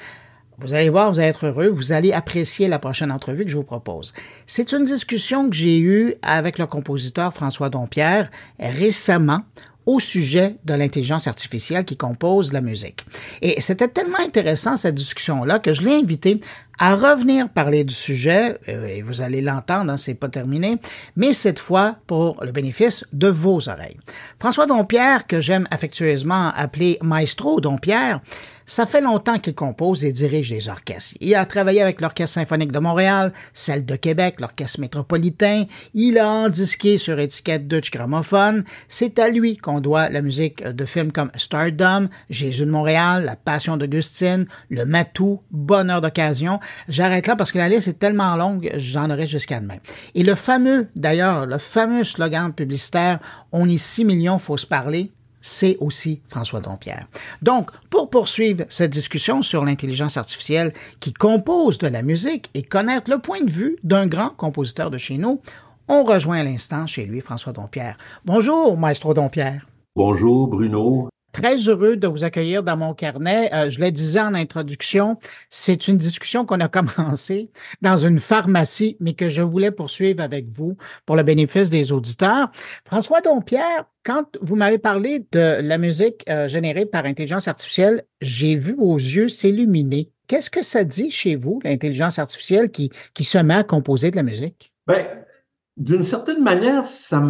[0.58, 3.56] vous allez voir, vous allez être heureux, vous allez apprécier la prochaine entrevue que je
[3.56, 4.14] vous propose.
[4.46, 9.40] C'est une discussion que j'ai eue avec le compositeur François Dompierre récemment
[9.88, 13.06] au sujet de l'intelligence artificielle qui compose la musique.
[13.42, 16.40] Et c'était tellement intéressant cette discussion-là que je l'ai invité
[16.78, 20.78] à revenir parler du sujet, euh, et vous allez l'entendre, hein, c'est pas terminé,
[21.16, 23.98] mais cette fois pour le bénéfice de vos oreilles.
[24.38, 28.20] François Dompierre, que j'aime affectueusement appeler Maestro Dompierre,
[28.68, 31.16] ça fait longtemps qu'il compose et dirige des orchestres.
[31.22, 35.64] Il a travaillé avec l'Orchestre symphonique de Montréal, celle de Québec, l'Orchestre métropolitain.
[35.94, 38.66] Il a endisqué sur étiquette Dutch Gramophone.
[38.90, 43.38] C'est à lui qu'on doit la musique de films comme Stardom, Jésus de Montréal, La
[43.38, 46.60] Passion d'Augustine, Le Matou, Bonheur d'occasion.
[46.90, 49.78] J'arrête là parce que la liste est tellement longue, j'en aurai jusqu'à demain.
[50.14, 53.20] Et le fameux, d'ailleurs, le fameux slogan publicitaire
[53.54, 55.12] On est 6 millions, faut se parler,
[55.48, 57.08] c'est aussi François Dompierre.
[57.42, 63.10] Donc, pour poursuivre cette discussion sur l'intelligence artificielle qui compose de la musique et connaître
[63.10, 65.40] le point de vue d'un grand compositeur de chez nous,
[65.88, 67.98] on rejoint à l'instant chez lui François Dompierre.
[68.26, 69.66] Bonjour, maestro Dompierre.
[69.96, 71.08] Bonjour, Bruno.
[71.38, 73.54] Très heureux de vous accueillir dans mon carnet.
[73.54, 75.20] Euh, je le disais en introduction,
[75.52, 76.68] c'est une discussion qu'on a
[76.98, 77.52] commencée
[77.84, 82.50] dans une pharmacie, mais que je voulais poursuivre avec vous pour le bénéfice des auditeurs.
[82.86, 88.56] François Dompierre, quand vous m'avez parlé de la musique euh, générée par intelligence artificielle, j'ai
[88.56, 90.10] vu vos yeux s'illuminer.
[90.26, 94.16] Qu'est-ce que ça dit chez vous, l'intelligence artificielle qui, qui se met à composer de
[94.16, 94.74] la musique?
[94.88, 95.06] Bien,
[95.78, 97.22] d'une certaine manière, ça,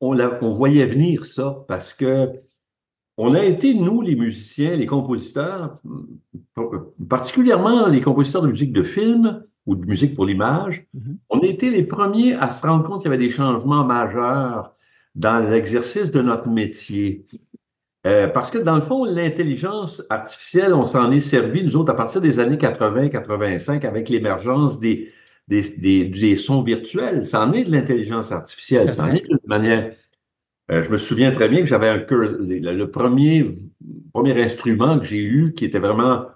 [0.00, 2.42] on, on voyait venir ça parce que
[3.18, 5.78] on a été, nous, les musiciens, les compositeurs,
[7.08, 11.16] particulièrement les compositeurs de musique de film ou de musique pour l'image, mm-hmm.
[11.30, 14.74] on a été les premiers à se rendre compte qu'il y avait des changements majeurs
[15.14, 17.26] dans l'exercice de notre métier.
[18.06, 21.96] Euh, parce que dans le fond, l'intelligence artificielle, on s'en est servi, nous autres, à
[21.96, 25.10] partir des années 80-85, avec l'émergence des,
[25.48, 27.26] des, des, sons virtuels.
[27.26, 28.92] Ça en est de l'intelligence artificielle.
[28.92, 29.92] Ça en est d'une manière
[30.70, 33.54] euh, je me souviens très bien que j'avais un le, premier,
[34.12, 36.26] premier instrument que j'ai eu qui était vraiment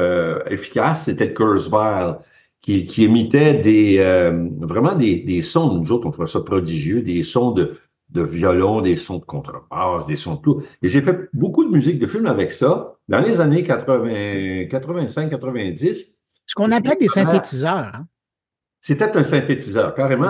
[0.00, 2.14] euh, efficace, c'était le Kurzweil,
[2.60, 7.02] qui, qui émettait des, euh, vraiment des, des, sons, nous autres, on trouvait ça prodigieux,
[7.02, 7.78] des sons de,
[8.10, 10.62] de violon, des sons de contrebasse, des sons de tout.
[10.82, 15.30] Et j'ai fait beaucoup de musique de film avec ça dans les années 80, 85,
[15.30, 16.18] 90.
[16.46, 17.90] Ce qu'on appelle des synthétiseurs.
[17.94, 18.06] Hein?
[18.84, 20.28] C'était un synthétiseur, carrément.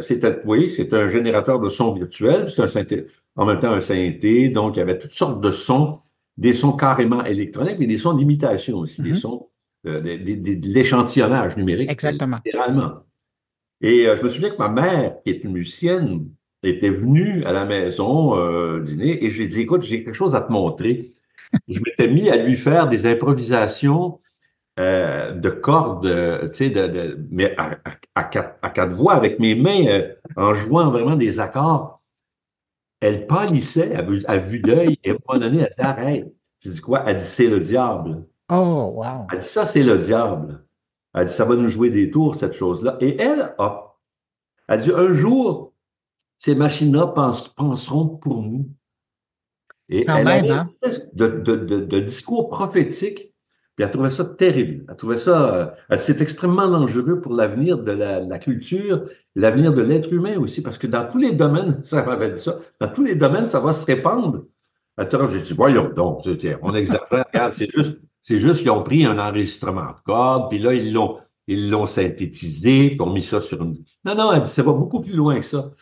[0.00, 3.06] C'était, oui, c'est un générateur de son virtuel, c'est un synthé,
[3.36, 6.00] en même temps un synthé, donc il y avait toutes sortes de sons,
[6.36, 9.16] des sons carrément électroniques, mais des sons d'imitation aussi, des mm-hmm.
[9.16, 9.48] sons
[9.86, 11.88] euh, de, l'échantillonnage numérique.
[11.88, 12.40] Exactement.
[12.44, 13.04] Littéralement.
[13.80, 16.26] Et euh, je me souviens que ma mère, qui est une musicienne,
[16.64, 20.40] était venu à la maison euh, dîner et j'ai dit, écoute, j'ai quelque chose à
[20.40, 21.12] te montrer.
[21.68, 24.18] je m'étais mis à lui faire des improvisations
[24.80, 30.14] euh, de cordes, euh, tu sais, de, mais à, quatre, voix, avec mes mains, euh,
[30.34, 32.00] en jouant vraiment des accords.
[33.00, 36.34] Elle pâlissait à, vue d'œil et à un moment donné, elle dit Arrête.
[36.60, 37.02] Je dis quoi?
[37.06, 38.24] Elle dit C'est le diable.
[38.50, 39.26] Oh, wow.
[39.30, 40.64] Elle dit Ça, c'est le diable.
[41.12, 42.96] Elle dit Ça va nous jouer des tours, cette chose-là.
[43.00, 43.96] Et elle, a,
[44.68, 45.74] elle dit Un jour,
[46.38, 48.70] ces machines-là penseront pour nous.
[49.90, 50.70] Et elle même, hein?
[51.12, 53.31] de, de, de discours prophétique
[53.82, 54.84] puis elle trouvait ça terrible.
[54.88, 55.54] Elle trouvait ça,
[55.90, 60.78] euh, c'est extrêmement dangereux pour l'avenir de la, culture, l'avenir de l'être humain aussi, parce
[60.78, 63.72] que dans tous les domaines, ça m'avait dit ça, dans tous les domaines, ça va
[63.72, 64.44] se répandre.
[64.96, 66.22] Attends, j'ai dit, voyons donc,
[66.62, 70.74] on exagère, c'est juste, c'est juste qu'ils ont pris un enregistrement de code, puis là,
[70.74, 71.18] ils l'ont,
[71.48, 73.78] ils l'ont synthétisé, puis ont mis ça sur une.
[74.04, 75.72] Non, non, elle dit, ça va beaucoup plus loin que ça.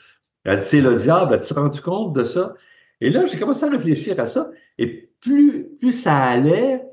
[0.44, 2.55] Elle dit, c'est le diable, as-tu rendu compte de ça?
[3.03, 6.89] Et là, j'ai commencé à réfléchir à ça, et plus, plus ça allait,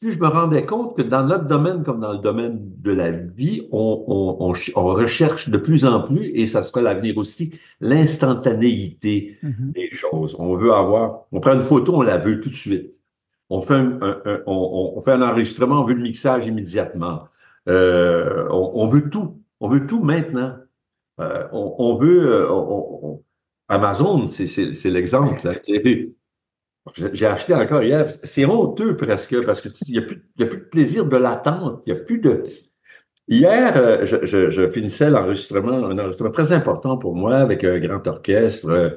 [0.00, 3.10] plus je me rendais compte que dans notre domaine comme dans le domaine de la
[3.10, 9.72] vie, on, recherche de plus en plus, et ça sera l'avenir aussi, l'instantanéité mm-hmm.
[9.72, 10.36] des choses.
[10.38, 13.00] On veut avoir, on prend une photo, on la veut tout de suite.
[13.48, 13.98] On fait un,
[14.46, 17.28] on, fait un enregistrement, on veut le mixage immédiatement.
[17.68, 19.40] Euh, on, veut tout.
[19.60, 20.56] On veut tout maintenant.
[21.20, 22.32] Euh, on, veut...
[22.32, 23.16] Euh,
[23.68, 25.40] Amazon, c'est l'exemple.
[26.94, 28.10] J'ai acheté encore hier.
[28.10, 31.82] C'est honteux presque parce qu'il n'y a, plus, a plus de plaisir de l'attente.
[31.86, 32.44] Il n'y a plus de.
[33.28, 38.68] Hier, euh, je, finissais l'enregistrement, un enregistrement très important pour moi avec un grand orchestre
[38.68, 38.90] euh,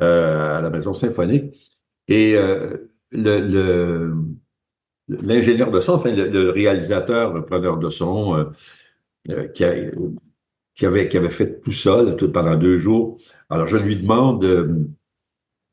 [0.00, 1.54] euh, à la Maison Symphonique.
[2.08, 2.36] Et
[3.12, 4.14] le,
[5.08, 8.50] l'ingénieur de son, enfin le, réalisateur, le preneur de son,
[9.54, 9.64] qui,
[10.74, 13.18] qui, avait, qui avait fait tout ça tout, pendant deux jours.
[13.48, 14.90] Alors, je lui demande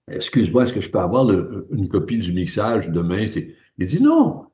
[0.09, 3.27] Excuse-moi, est-ce que je peux avoir une copie du mixage demain?
[3.77, 4.45] Il dit non.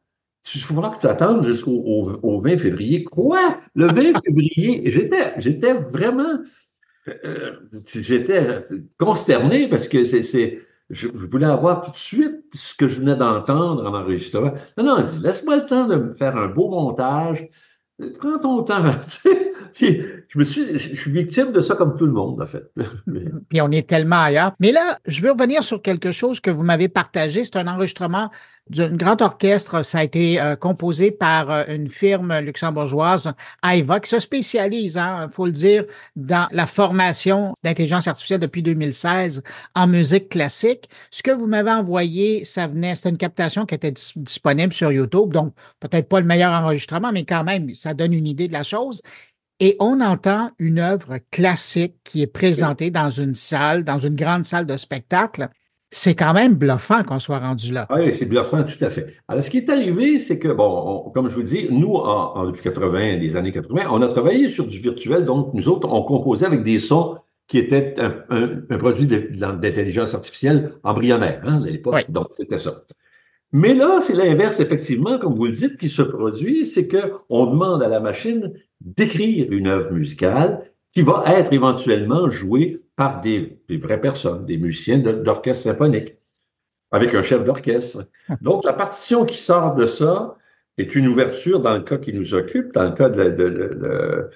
[0.56, 3.04] Il faudra que tu attendes jusqu'au 20 février.
[3.04, 3.60] Quoi?
[3.76, 4.92] Le 20 février?
[4.92, 6.40] J'étais, j'étais vraiment,
[7.08, 7.52] euh,
[7.86, 8.58] j'étais
[8.98, 13.86] consterné parce que c'est, je, voulais avoir tout de suite ce que je venais d'entendre
[13.86, 14.54] en enregistrement.
[14.78, 17.48] Non, non, laisse-moi le temps de me faire un beau montage.
[18.20, 18.84] Prends ton temps.
[19.80, 22.64] je me suis, je suis victime de ça comme tout le monde, en fait.
[23.50, 24.54] Puis on est tellement ailleurs.
[24.60, 27.46] Mais là, je veux revenir sur quelque chose que vous m'avez partagé.
[27.46, 28.30] C'est un enregistrement
[28.70, 29.84] d'un grand orchestre.
[29.84, 33.32] Ça a été euh, composé par euh, une firme luxembourgeoise,
[33.62, 35.84] AIVA, qui se spécialise, il hein, faut le dire,
[36.16, 39.44] dans la formation d'intelligence artificielle depuis 2016
[39.76, 40.90] en musique classique.
[41.12, 45.34] Ce que vous m'avez envoyé, ça venait, c'était une captation qui était disponible sur YouTube,
[45.34, 48.64] donc peut-être pas le meilleur enregistrement, mais quand même, ça donne une idée de la
[48.64, 49.02] chose.
[49.60, 54.46] Et on entend une œuvre classique qui est présentée dans une salle, dans une grande
[54.46, 55.50] salle de spectacle.
[55.92, 57.88] C'est quand même bluffant qu'on soit rendu là.
[57.92, 59.18] Oui, c'est bluffant, tout à fait.
[59.28, 62.64] Alors, ce qui est arrivé, c'est que, bon, comme je vous dis, nous, en, depuis
[62.64, 65.26] 80, des années 80, on a travaillé sur du virtuel.
[65.26, 67.18] Donc, nous autres, on composait avec des sons
[67.48, 72.06] qui étaient un, produit d'intelligence artificielle embryonnaire, hein, à l'époque.
[72.10, 72.84] Donc, c'était ça.
[73.56, 77.84] Mais là, c'est l'inverse, effectivement, comme vous le dites, qui se produit, c'est qu'on demande
[77.84, 78.52] à la machine
[78.82, 84.98] d'écrire une œuvre musicale qui va être éventuellement jouée par des, vraies personnes, des musiciens
[84.98, 86.16] d'orchestre symphonique,
[86.92, 88.08] avec un chef d'orchestre.
[88.42, 90.36] Donc, la partition qui sort de ça
[90.80, 94.30] est une ouverture dans le cas qui nous occupe, dans le cas de,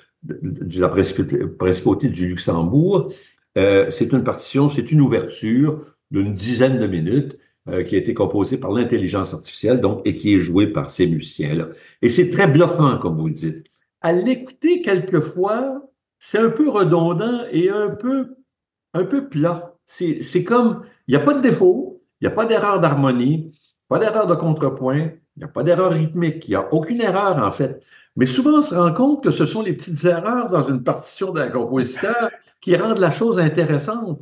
[0.80, 3.12] la principauté du Luxembourg.
[3.58, 7.38] Euh, c'est une partition, c'est une ouverture d'une dizaine de minutes
[7.70, 11.70] euh, qui a été composée par l'intelligence artificielle, et qui est jouée par ces musiciens-là.
[12.02, 13.68] Et c'est très bluffant, comme vous le dites
[14.02, 15.82] à l'écouter quelquefois,
[16.20, 18.38] c'est un peu redondant et un peu,
[18.94, 19.76] un peu plat.
[19.86, 23.58] C'est comme, il n'y a pas de défaut, il n'y a pas d'erreur d'harmonie,
[23.88, 27.38] pas d'erreur de contrepoint, il n'y a pas d'erreur rythmique, il n'y a aucune erreur
[27.38, 27.82] en fait.
[28.16, 31.32] Mais souvent, on se rend compte que ce sont les petites erreurs dans une partition
[31.32, 34.20] d'un compositeur qui rendent la chose intéressante.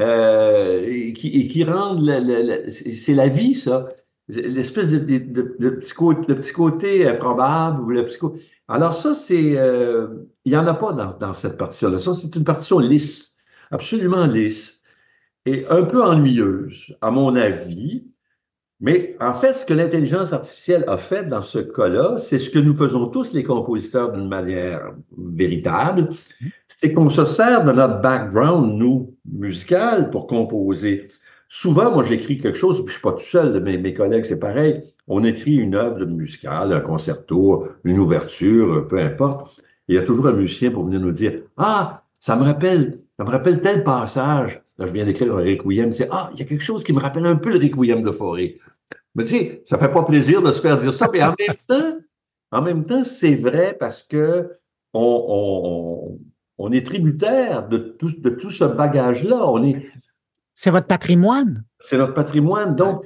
[0.00, 2.06] Euh, et, qui, qui rendent,
[2.70, 3.88] c'est la vie, ça
[4.28, 8.18] l'espèce de, de, de, petit côté, petit côté probable ou le petit
[8.68, 10.08] Alors ça, c'est, euh,
[10.44, 11.98] il n'y en a pas dans, dans cette partition-là.
[11.98, 13.36] Ça, c'est une partition lisse,
[13.70, 14.82] absolument lisse
[15.44, 18.04] et un peu ennuyeuse, à mon avis.
[18.80, 22.58] Mais en fait, ce que l'intelligence artificielle a fait dans ce cas-là, c'est ce que
[22.58, 26.10] nous faisons tous les compositeurs d'une manière véritable,
[26.68, 31.08] c'est qu'on se sert de notre background, nous, musical, pour composer.
[31.48, 34.40] Souvent, moi, j'écris quelque chose, puis je suis pas tout seul, mes, mes collègues, c'est
[34.40, 34.82] pareil.
[35.08, 39.62] On écrit une œuvre musicale, un concerto, une ouverture, peu importe.
[39.88, 43.24] il y a toujours un musicien pour venir nous dire Ah, ça me rappelle ça
[43.24, 44.62] me rappelle tel passage.
[44.78, 47.00] Là, je viens d'écrire un requiem, c'est ah, il y a quelque chose qui me
[47.00, 48.56] rappelle un peu le requiem de Forêt.
[49.14, 51.56] Mais tu sais, ça fait pas plaisir de se faire dire ça, mais en même
[51.66, 51.96] temps,
[52.52, 54.50] en même temps, c'est vrai parce que
[54.92, 56.18] on,
[56.58, 59.48] on, est tributaire de tout, de tout ce bagage-là.
[59.50, 59.86] On est.
[60.54, 61.64] C'est votre patrimoine.
[61.80, 62.76] C'est notre patrimoine.
[62.76, 63.04] Donc,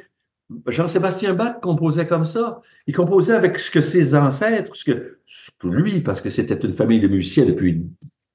[0.67, 2.61] Jean-Sébastien Bach composait comme ça.
[2.87, 6.55] Il composait avec ce que ses ancêtres, ce que, ce que lui, parce que c'était
[6.67, 7.87] une famille de musiciens depuis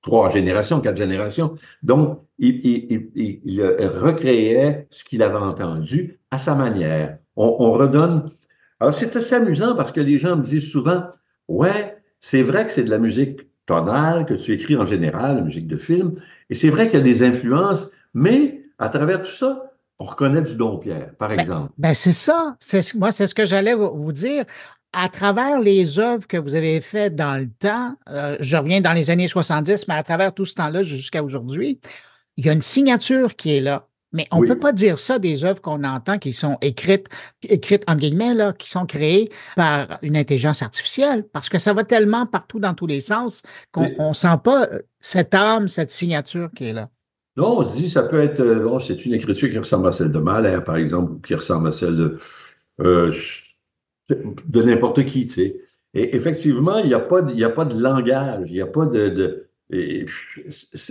[0.05, 1.55] trois générations, quatre générations.
[1.81, 7.17] Donc, il, il, il, il recréait ce qu'il avait entendu à sa manière.
[7.35, 8.29] On, on redonne.
[8.79, 11.05] Alors, c'est assez amusant parce que les gens me disent souvent,
[11.47, 15.41] ouais, c'est vrai que c'est de la musique tonale que tu écris en général, la
[15.41, 16.11] musique de film,
[16.51, 20.41] et c'est vrai qu'il y a des influences, mais à travers tout ça, on reconnaît
[20.41, 21.71] du Don Pierre, par ben, exemple.
[21.77, 22.57] Ben, c'est ça.
[22.95, 24.43] Moi, c'est ce que j'allais vous dire
[24.95, 28.93] à travers les œuvres que vous avez faites dans le temps, euh, je reviens dans
[28.93, 31.81] les années 70, mais à travers tout ce temps-là jusqu'à aujourd'hui,
[32.37, 33.87] il y a une signature qui est là.
[34.13, 37.07] Mais on ne peut pas dire ça des œuvres qu'on entend qui sont écrites,
[37.43, 41.83] écrites en guillemets, là, qui sont créées par une intelligence artificielle, parce que ça va
[41.83, 43.43] tellement partout dans tous les sens
[43.73, 46.89] qu'on ne sent pas euh, cette âme, cette signature qui est là.
[47.35, 49.91] Non, on se dit, ça peut être, bon, euh, c'est une écriture qui ressemble à
[49.91, 52.17] celle de Mahler, par exemple, ou qui ressemble à celle de,
[54.09, 55.61] de n'importe qui, tu sais.
[55.93, 58.85] Et effectivement, il n'y a, pas de, a pas de langage, il n'y a pas
[58.85, 59.09] de...
[59.09, 59.49] de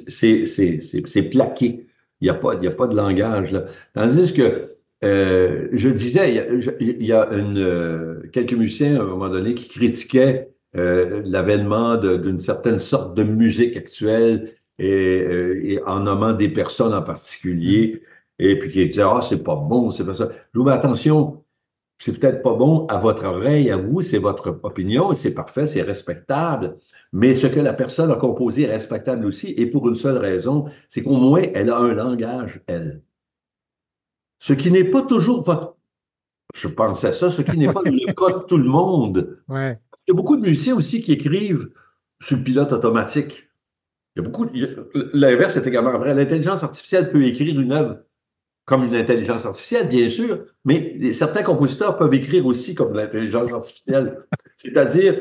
[0.08, 1.86] c'est plaqué.
[2.20, 3.52] Il n'y a, pas, a pas de langage.
[3.52, 3.66] Là.
[3.92, 6.34] Tandis que euh, je disais,
[6.80, 11.96] il y a, une, euh, quelques musiciens à un moment donné qui critiquaient euh, l'avènement
[11.96, 18.02] d'une certaine sorte de musique actuelle et, et, en nommant des personnes en particulier,
[18.38, 20.30] et puis qui disaient Ah, c'est pas bon, c'est pas ça.
[20.52, 21.43] Je vous mets attention,
[21.98, 25.66] c'est peut-être pas bon à votre oreille, à vous, c'est votre opinion et c'est parfait,
[25.66, 26.76] c'est respectable.
[27.12, 30.66] Mais ce que la personne a composé est respectable aussi et pour une seule raison,
[30.88, 33.02] c'est qu'au moins elle a un langage, elle.
[34.38, 35.76] Ce qui n'est pas toujours votre.
[36.54, 39.40] Je pensais ça, ce qui n'est pas le cas de tout le monde.
[39.48, 39.78] Ouais.
[40.06, 41.70] Il y a beaucoup de musiciens aussi qui écrivent
[42.20, 43.48] sur le pilote automatique.
[44.14, 44.46] Il y a beaucoup.
[45.14, 46.14] L'inverse est également vrai.
[46.14, 48.03] L'intelligence artificielle peut écrire une œuvre
[48.64, 54.24] comme une intelligence artificielle, bien sûr, mais certains compositeurs peuvent écrire aussi comme l'intelligence artificielle,
[54.56, 55.16] c'est-à-dire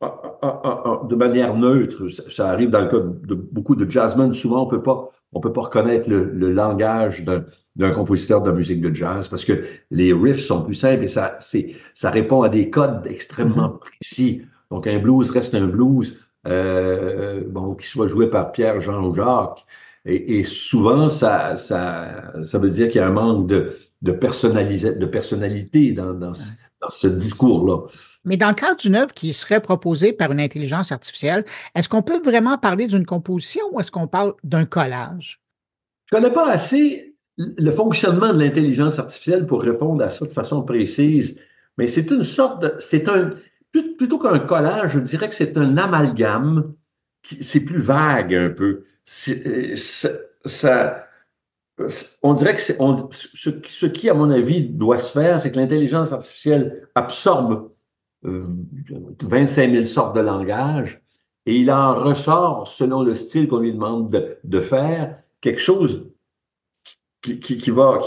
[0.00, 2.08] ah, ah, ah, de manière neutre.
[2.30, 4.32] Ça arrive dans le cas de beaucoup de jazzmen.
[4.32, 8.94] Souvent, on peut pas, on peut pas reconnaître le, langage d'un compositeur de musique de
[8.94, 12.70] jazz parce que les riffs sont plus simples et ça, c'est, ça répond à des
[12.70, 13.78] codes extrêmement mm-hmm.
[13.98, 14.42] précis.
[14.70, 19.14] Donc, un blues reste un blues, euh, bon, qui soit joué par Pierre, Jean ou
[19.14, 19.66] Jacques.
[20.04, 25.06] Et, souvent, ça, ça, ça veut dire qu'il y a un manque de, de, de
[25.06, 26.32] personnalité dans, dans,
[26.80, 27.86] dans ce discours-là.
[28.24, 31.44] Mais dans le cadre d'une œuvre qui serait proposée par une intelligence artificielle,
[31.74, 35.40] est-ce qu'on peut vraiment parler d'une composition ou est-ce qu'on parle d'un collage?
[36.06, 40.32] Je ne connais pas assez le fonctionnement de l'intelligence artificielle pour répondre à ça de
[40.32, 41.40] façon précise,
[41.76, 42.74] mais c'est une sorte de.
[42.78, 43.30] C'est un.
[43.70, 46.74] Plutôt qu'un collage, je dirais que c'est un amalgame.
[47.40, 48.84] C'est plus vague un peu.
[49.28, 49.74] Euh,
[52.22, 56.88] on dirait que ce, qui, à mon avis, doit se faire, c'est que l'intelligence artificielle
[56.94, 57.70] absorbe
[58.22, 61.00] 25 euh, 000 sortes de langage
[61.46, 64.10] et il en ressort, selon le style qu'on lui demande
[64.44, 66.10] de, faire, quelque chose
[67.22, 68.00] qui, va,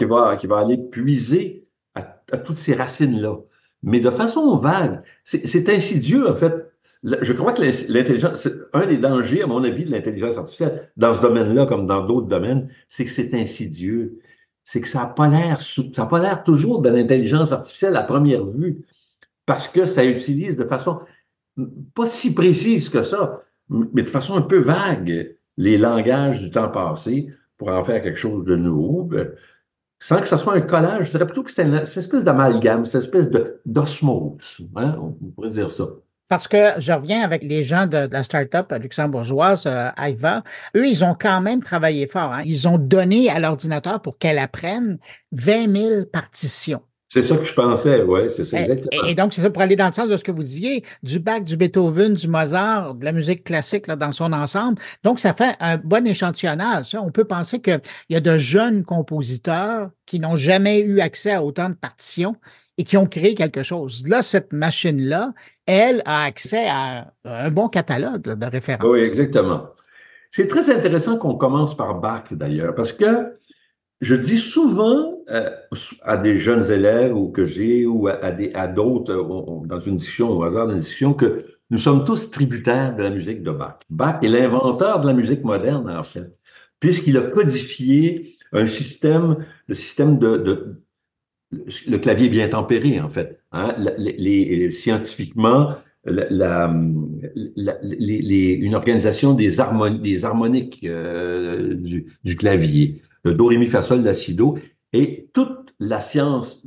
[0.58, 3.38] aller puiser à toutes ces racines-là.
[3.84, 6.71] Mais de façon vague, c'est insidieux, en fait.
[7.04, 11.22] Je crois que l'intelligence, un des dangers, à mon avis, de l'intelligence artificielle, dans ce
[11.22, 14.20] domaine-là, comme dans d'autres domaines, c'est que c'est insidieux.
[14.64, 18.46] C'est que ça n'a pas l'air, ça pas l'air toujours de l'intelligence artificielle à première
[18.46, 18.86] vue,
[19.48, 21.00] parce que ça utilise de façon
[21.96, 26.70] pas si précise que ça, mais de façon un peu vague, les langages du temps
[26.70, 29.32] passé pour en faire quelque chose de nouveau, ben,
[30.00, 31.08] sans que ça soit un collage.
[31.08, 33.30] Je dirais plutôt que c'est une, espèce d'amalgame, cette espèce
[33.66, 34.62] d'osmose.
[34.76, 34.98] Hein?
[35.00, 35.88] On pourrait dire ça.
[36.32, 40.44] Parce que je reviens avec les gens de, la start-up luxembourgeoise, euh, Aiva.
[40.78, 42.32] Eux, ils ont quand même travaillé fort.
[42.32, 42.44] Hein.
[42.46, 44.98] Ils ont donné à l'ordinateur pour qu'elle apprenne
[45.34, 46.84] 20 000 partitions.
[47.10, 49.08] C'est ça que je pensais, oui, c'est ça, exactement.
[49.08, 51.20] Et, donc, c'est ça pour aller dans le sens de ce que vous disiez, du
[51.20, 54.82] Bach, du Beethoven, du Mozart, de la musique classique là, dans son ensemble.
[55.04, 56.96] Donc, ça fait un bon échantillonnage.
[56.96, 61.44] On peut penser qu'il y a de jeunes compositeurs qui n'ont jamais eu accès à
[61.44, 62.38] autant de partitions
[62.82, 64.04] et qui ont créé quelque chose.
[64.08, 65.36] Là, cette machine-là,
[65.68, 68.90] elle a accès à un bon catalogue de références.
[68.90, 69.68] Oui, exactement.
[70.32, 73.38] C'est très intéressant qu'on commence par Bach, d'ailleurs, parce que
[74.00, 75.52] je dis souvent euh,
[76.02, 79.14] à des jeunes élèves ou que j'ai ou à, d'autres
[79.68, 83.44] dans une discussion, au hasard d'une discussion, que nous sommes tous tributaires de la musique
[83.44, 83.78] de Bach.
[83.92, 86.36] Bach est l'inventeur de la musique moderne, en fait.
[86.80, 90.82] puisqu'il a codifié un système, le système de,
[91.52, 93.40] le clavier bien tempéré, en fait.
[93.52, 93.76] Hein?
[93.98, 95.76] Les, scientifiquement,
[96.06, 96.74] la,
[97.36, 99.58] les, une organisation des,
[100.02, 104.58] des harmoniques euh, du, du, clavier, le do, ré, mi, fa, sol, la, si, do,
[104.94, 106.64] et toute la science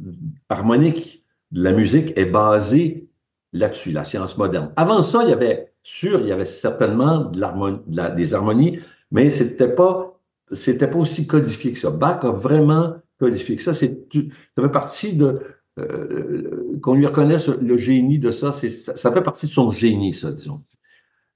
[0.49, 3.09] harmonique de la musique est basée
[3.53, 4.73] là-dessus, la science moderne.
[4.77, 7.79] Avant ça, il y avait, sûr, il y avait certainement de l'harmonie,
[8.17, 8.81] des harmonies,
[9.11, 10.21] mais c'était pas,
[10.53, 11.91] c'était pas aussi codifié que ça.
[11.91, 13.75] Bach a vraiment codifié que ça?
[13.75, 15.41] C'est, ça fait partie de,
[15.79, 20.31] euh, qu'on lui reconnaisse le génie de ça, ça, fait partie de son génie, ça,
[20.31, 20.63] disons.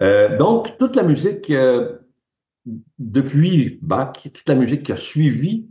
[0.01, 1.99] Euh, donc, toute la musique, euh,
[2.99, 5.69] depuis Bach, toute la musique qui a suivi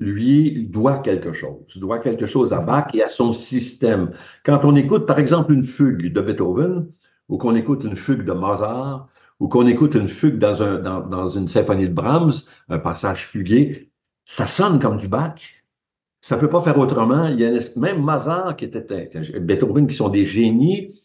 [0.00, 4.12] lui doit quelque chose, doit quelque chose à Bach et à son système.
[4.44, 6.86] Quand on écoute, par exemple, une fugue de Beethoven,
[7.28, 9.08] ou qu'on écoute une fugue de Mozart,
[9.40, 12.32] ou qu'on écoute une fugue dans, une symphonie de Brahms,
[12.68, 13.90] un passage fugué,
[14.28, 15.40] ça sonne comme du Bach.
[16.20, 17.28] Ça peut pas faire autrement.
[17.28, 19.10] Il y a même Mozart qui était
[19.40, 21.00] Beethoven qui sont des génies.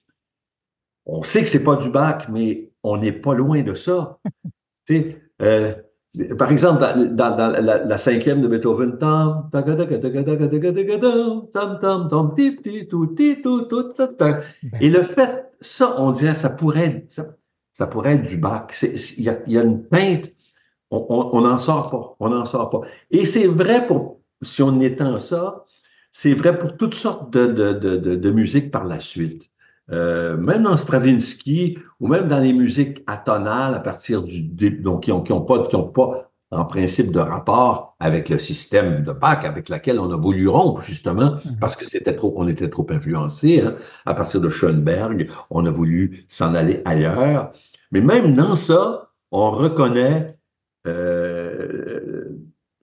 [1.05, 4.19] On sait que c'est pas du Bach, mais on n'est pas loin de ça.
[5.41, 5.73] euh,
[6.37, 8.97] par exemple, dans, la, cinquième de Beethoven,
[14.81, 17.07] et le fait, ça, on dirait, ça pourrait,
[17.71, 18.75] ça, pourrait être du bac.
[19.17, 20.32] Il y a, une teinte,
[21.09, 22.81] on n'en sort pas, on n'en sort pas.
[23.11, 25.65] Et c'est vrai pour, si on étend ça,
[26.11, 29.49] c'est vrai pour toutes sortes de, de, de, de musique par la suite.
[29.91, 35.11] Euh, même dans Stravinsky ou même dans les musiques atonales à partir du donc qui
[35.11, 39.11] ont, qui ont pas qui ont pas en principe de rapport avec le système de
[39.11, 41.57] Bach avec lequel on a voulu rompre justement mhm.
[41.59, 43.75] parce que c'était trop on était trop influencé hein.
[44.05, 47.51] à partir de Schoenberg on a voulu s'en aller ailleurs
[47.91, 50.32] mais même dans ça on reconnaît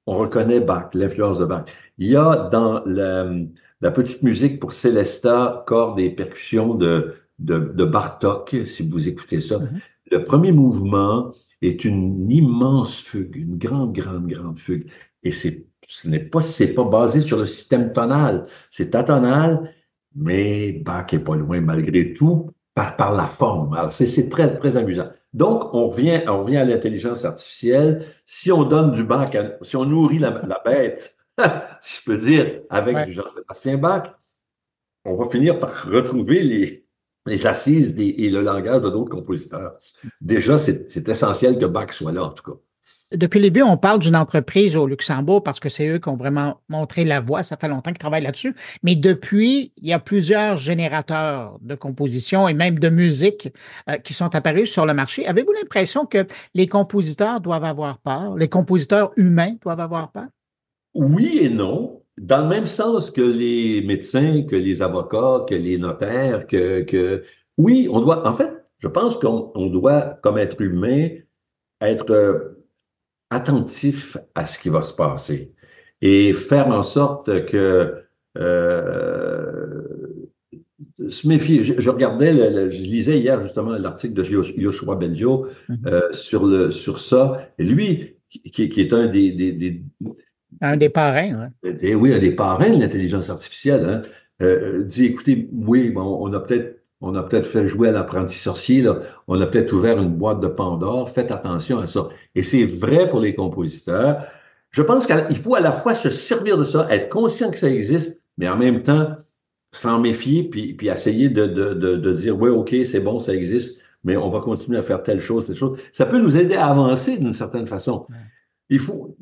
[0.07, 1.65] on reconnaît Bach l'influence de Bach
[1.99, 7.85] il y a dans la petite musique pour Célesta, cordes et percussions de, de, de
[7.85, 9.59] Bartok, si vous écoutez ça.
[9.59, 9.81] Mm-hmm.
[10.13, 14.91] Le premier mouvement est une immense fugue, une grande, grande, grande fugue.
[15.23, 18.47] Et c'est, ce n'est pas, c'est pas basé sur le système tonal.
[18.71, 19.75] C'est atonal,
[20.15, 23.75] mais Bach est pas loin malgré tout par, par la forme.
[23.75, 25.09] Alors, c'est, très, très amusant.
[25.33, 28.05] Donc, on revient, on revient à l'intelligence artificielle.
[28.25, 29.31] Si on donne du Bach,
[29.63, 31.17] si on nourrit la, la bête
[31.81, 34.15] si je peux dire, avec du Jean-Sébastien Bach,
[35.05, 36.87] on va finir par retrouver les,
[37.27, 39.79] les assises et le langage de d'autres compositeurs.
[40.21, 42.59] Déjà, c'est essentiel que Bach soit là, en tout cas.
[43.13, 46.15] Depuis le début, on parle d'une entreprise au Luxembourg parce que c'est eux qui ont
[46.15, 47.43] vraiment montré la voie.
[47.43, 48.55] Ça fait longtemps qu'ils travaillent là-dessus.
[48.85, 53.49] Mais depuis, il y a plusieurs générateurs de composition et même de musique
[53.89, 55.27] euh, qui sont apparus sur le marché.
[55.27, 58.37] Avez-vous l'impression que les compositeurs doivent avoir peur?
[58.37, 60.27] Les compositeurs humains doivent avoir peur?
[60.95, 65.79] Oui et non, dans le même sens que les médecins, que les avocats, que les
[65.79, 67.25] notaires, que, que...
[67.59, 71.09] oui, on doit, en fait, je pense qu'on doit, comme être humain,
[71.81, 72.60] être euh,
[73.31, 75.53] attentif à ce qui va se passer
[76.03, 77.95] et faire en sorte que
[78.39, 79.83] euh,
[81.09, 81.65] se méfier.
[81.65, 84.25] Je, regardais, je lisais hier justement l'article de
[84.61, 85.49] Yoshua Bengio
[85.87, 87.49] euh, sur le sur ça.
[87.59, 89.83] Et lui, qui, qui est un des, des, des
[90.61, 91.71] un des parrains, oui.
[91.81, 94.03] Eh oui, un des parrains de l'intelligence artificielle, hein,
[94.43, 98.37] euh, dit, écoutez, oui, bon, on a peut-être on a peut-être fait jouer à l'apprenti
[98.37, 99.01] sorcier, là.
[99.27, 102.09] on a peut-être ouvert une boîte de Pandore, faites attention à ça.
[102.35, 104.27] Et c'est vrai pour les compositeurs.
[104.71, 107.71] Je pense qu'il faut à la fois se servir de ça, être conscient que ça
[107.71, 109.17] existe, mais en même temps
[109.73, 113.81] s'en méfier, puis, puis essayer de, de, de, dire, oui, OK, c'est bon, ça existe,
[114.03, 115.79] mais on va continuer à faire telle chose, telle chose.
[115.93, 118.07] Ça peut nous aider à avancer d'une certaine façon.
[118.69, 119.17] Il faut,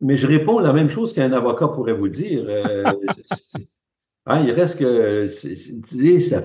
[0.00, 2.44] mais je réponds la même chose qu'un avocat pourrait vous dire.
[2.48, 2.84] Euh,
[4.26, 6.44] hein, il reste que, ça,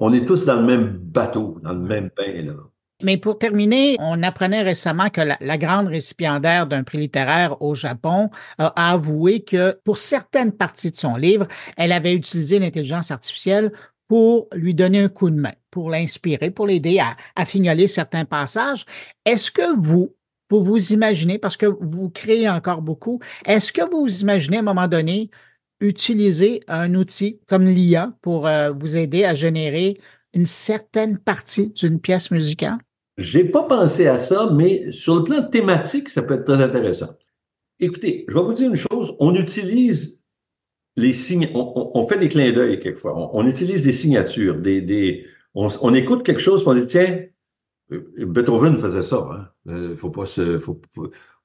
[0.00, 2.56] on est tous dans le même bateau, dans le même bain.
[3.02, 8.30] Mais pour terminer, on apprenait récemment que la, grande récipiendaire d'un prix littéraire au Japon
[8.58, 13.72] a avoué que pour certaines parties de son livre, elle avait utilisé l'intelligence artificielle
[14.08, 18.84] pour lui donner un coup de main, pour l'inspirer, pour l'aider à, fignoler certains passages.
[19.24, 20.14] Est-ce que vous,
[20.50, 24.60] vous vous imaginez, parce que vous créez encore beaucoup, est-ce que vous vous imaginez à
[24.60, 25.30] un moment donné
[25.80, 29.98] utiliser un outil comme l'IA pour euh, vous aider à générer
[30.34, 32.78] une certaine partie d'une pièce musicale?
[33.16, 37.16] J'ai pas pensé à ça, mais sur le plan thématique, ça peut être très intéressant.
[37.78, 39.14] Écoutez, je vais vous dire une chose.
[39.20, 40.20] On utilise
[40.96, 43.30] les signes, on, fait des clins d'œil quelquefois.
[43.34, 47.20] On, utilise des signatures, des, des on, écoute quelque chose, on dit tiens,
[47.90, 49.28] Beethoven faisait ça.
[49.30, 49.48] Hein.
[49.68, 50.58] Euh, faut pas se,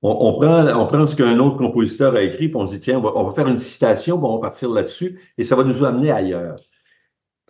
[0.02, 3.24] on, prend, on prend ce qu'un autre compositeur a écrit, puis on dit, tiens, on
[3.24, 6.56] va, faire une citation, on va partir là-dessus, et ça va nous amener ailleurs.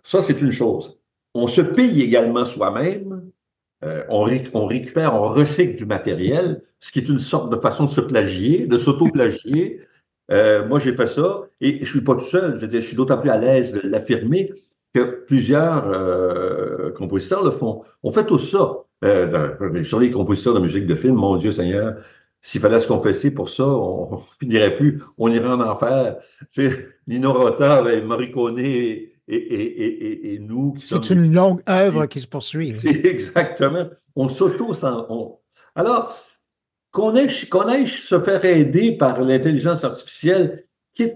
[0.02, 1.00] Ça, c'est une chose.
[1.34, 3.22] On se paye également soi-même,
[3.84, 4.24] euh, on,
[4.66, 8.66] récupère, on recycle du matériel, ce qui est une sorte de façon de se plagier,
[8.66, 9.80] de s'auto-plagier.
[10.32, 12.56] Euh, moi, j'ai fait ça, et je suis pas tout seul.
[12.56, 14.52] Je veux dire, je suis d'autant plus à l'aise de l'affirmer
[14.92, 17.84] que plusieurs euh, compositeurs le font.
[18.02, 18.84] On fait tout ça.
[19.02, 21.96] Euh, sur les compositeurs de musique de film, mon Dieu Seigneur,
[22.40, 26.16] s'il fallait se confesser pour ça, on, ne finirait plus, on irait en enfer.
[26.48, 30.74] C'est Nino Rota, Morricone et, et, et, et nous.
[30.78, 32.74] C'est une longue œuvre qui se poursuit.
[32.84, 33.86] Exactement.
[34.16, 34.72] On s'auto...
[34.84, 35.38] On...
[35.74, 36.14] Alors,
[36.92, 40.64] qu'on aille, qu'on aille se faire aider par l'intelligence artificielle,
[40.94, 41.14] quitte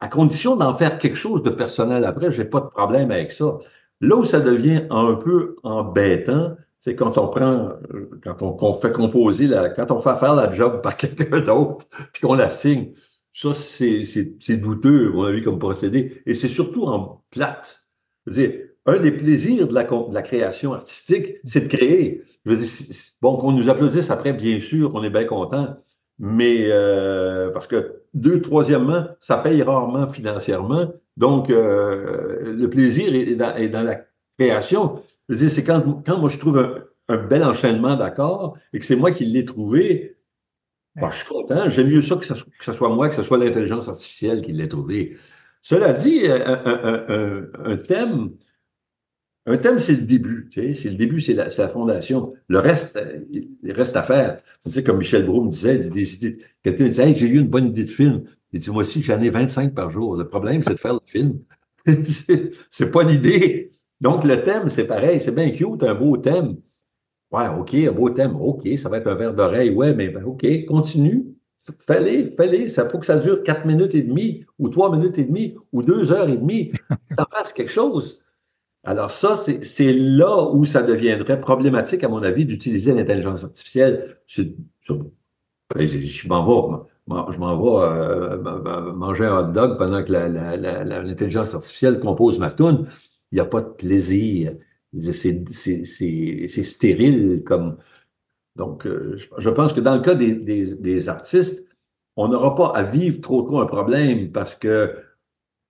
[0.00, 3.58] à condition d'en faire quelque chose de personnel après, j'ai pas de problème avec ça.
[4.00, 7.70] Là où ça devient un peu embêtant, c'est quand on prend,
[8.22, 12.20] quand on, fait composer, la, quand on fait faire la job par quelqu'un d'autre, puis
[12.20, 12.92] qu'on la signe.
[13.32, 16.22] Ça, c'est douteux, à mon avis, comme procédé.
[16.26, 17.86] Et c'est surtout en plate.
[18.26, 18.52] Dire,
[18.84, 22.22] un des plaisirs de la, de la création artistique, c'est de créer.
[22.44, 22.68] Je veux dire,
[23.22, 25.78] bon, qu'on nous applaudisse après, bien sûr, on est bien content.
[26.18, 30.92] Mais euh, parce que deux, troisièmement, ça paye rarement financièrement.
[31.16, 34.04] Donc, euh, le plaisir est dans la
[34.38, 35.00] création.
[35.32, 39.24] C'est quand, quand moi je trouve un, bel enchaînement d'accords et que c'est moi qui
[39.24, 40.16] l'ai trouvé,
[40.96, 41.68] bah, je suis content.
[41.70, 45.16] J'aime mieux ça que, ce soit moi, que ce soit l'intelligence artificielle qui l'ait trouvé.
[45.62, 48.32] Cela dit, un, un, thème,
[49.46, 50.48] un thème, c'est le début.
[50.50, 52.34] Tu sais, c'est le début, c'est la, la, fondation.
[52.48, 54.42] Le reste, il reste à faire.
[54.64, 55.80] Tu sais, comme Michel Brou me disait,
[56.62, 58.24] quelqu'un disait hey, j'ai eu une bonne idée de film.
[58.54, 60.16] Il dit Moi aussi, j'en ai 25 par jour.
[60.16, 61.40] Le problème, c'est de faire le film.
[62.70, 63.72] c'est pas l'idée.
[64.04, 66.58] Donc, le thème, c'est pareil, c'est bien cute, un beau thème.
[67.32, 70.22] Ouais, OK, un beau thème, OK, ça va être un verre d'oreille, ouais, mais ben,
[70.24, 71.34] OK, continue.
[71.86, 72.68] Fais-les, fais-les.
[72.68, 75.82] Ça faut que ça dure quatre minutes et demie, ou trois minutes et demie, ou
[75.82, 76.70] deux heures et demie.
[77.16, 78.22] T'en fasses quelque chose.
[78.84, 84.18] Alors, ça, c'est là où ça deviendrait problématique, à mon avis, d'utiliser l'intelligence artificielle.
[84.26, 84.42] Je,
[86.28, 92.38] m'en vais, je m'en vais euh, manger un hot dog pendant que l'intelligence artificielle compose
[92.38, 92.86] ma toune
[93.34, 94.54] n'y a pas de plaisir.
[94.96, 97.78] C'est stérile comme.
[98.56, 101.66] Donc, euh, je pense que dans le cas des, des, artistes,
[102.16, 104.94] on n'aura pas à vivre trop trop un problème parce que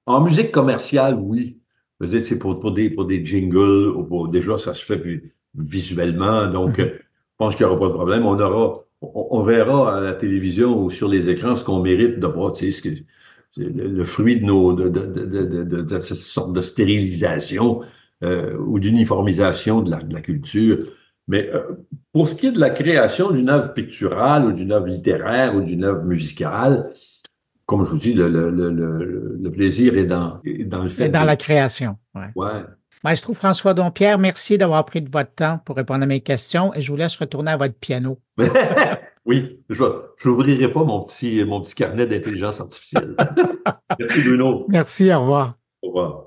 [0.07, 1.61] en musique commerciale, oui.
[2.21, 5.23] C'est pour, pour, des, pour des jingles, ou pour, déjà, ça se fait
[5.55, 6.47] visuellement.
[6.49, 6.93] Donc, mm-hmm.
[6.93, 8.27] je pense qu'il n'y aura pas de problème.
[8.27, 12.27] On aura, on, verra à la télévision ou sur les écrans ce qu'on mérite de
[12.27, 12.91] voir, tu sais, ce que,
[13.57, 17.81] le, fruit de, nos, de, de, de, cette sorte de stérilisation
[18.23, 20.79] euh, ou d'uniformisation de la, de la, culture.
[21.29, 21.63] Mais euh,
[22.13, 25.61] pour ce qui est de la création d'une œuvre picturale ou d'une œuvre littéraire ou
[25.61, 26.91] d'une œuvre musicale,
[27.67, 31.05] comme je vous dis, le, le, le, le plaisir est dans, dans le fait.
[31.05, 31.97] C'est dans la création.
[32.15, 32.27] Ouais.
[32.37, 32.63] ouais.
[33.05, 36.81] Maestro François Dompierre, merci d'avoir pris de votre temps pour répondre à mes questions et
[36.81, 38.19] je vous laisse retourner à votre piano.
[39.27, 39.85] Oui, je
[40.25, 43.17] n'ouvrirai pas mon petit, mon petit carnet d'intelligence artificielle.
[43.99, 44.67] Merci Bruno.
[44.69, 45.55] Merci, au revoir.
[45.83, 46.24] Au revoir.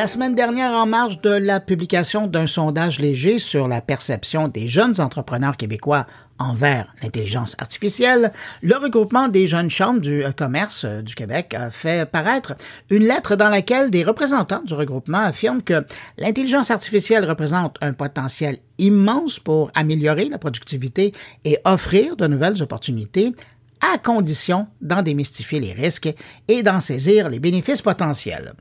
[0.00, 4.66] La semaine dernière, en marge de la publication d'un sondage léger sur la perception des
[4.66, 6.06] jeunes entrepreneurs québécois
[6.38, 8.32] envers l'intelligence artificielle,
[8.62, 12.54] le regroupement des jeunes chambres du euh, commerce euh, du Québec a fait paraître
[12.88, 15.84] une lettre dans laquelle des représentants du regroupement affirment que
[16.16, 21.12] l'intelligence artificielle représente un potentiel immense pour améliorer la productivité
[21.44, 23.34] et offrir de nouvelles opportunités
[23.80, 26.14] à condition d'en démystifier les risques
[26.48, 28.54] et d'en saisir les bénéfices potentiels.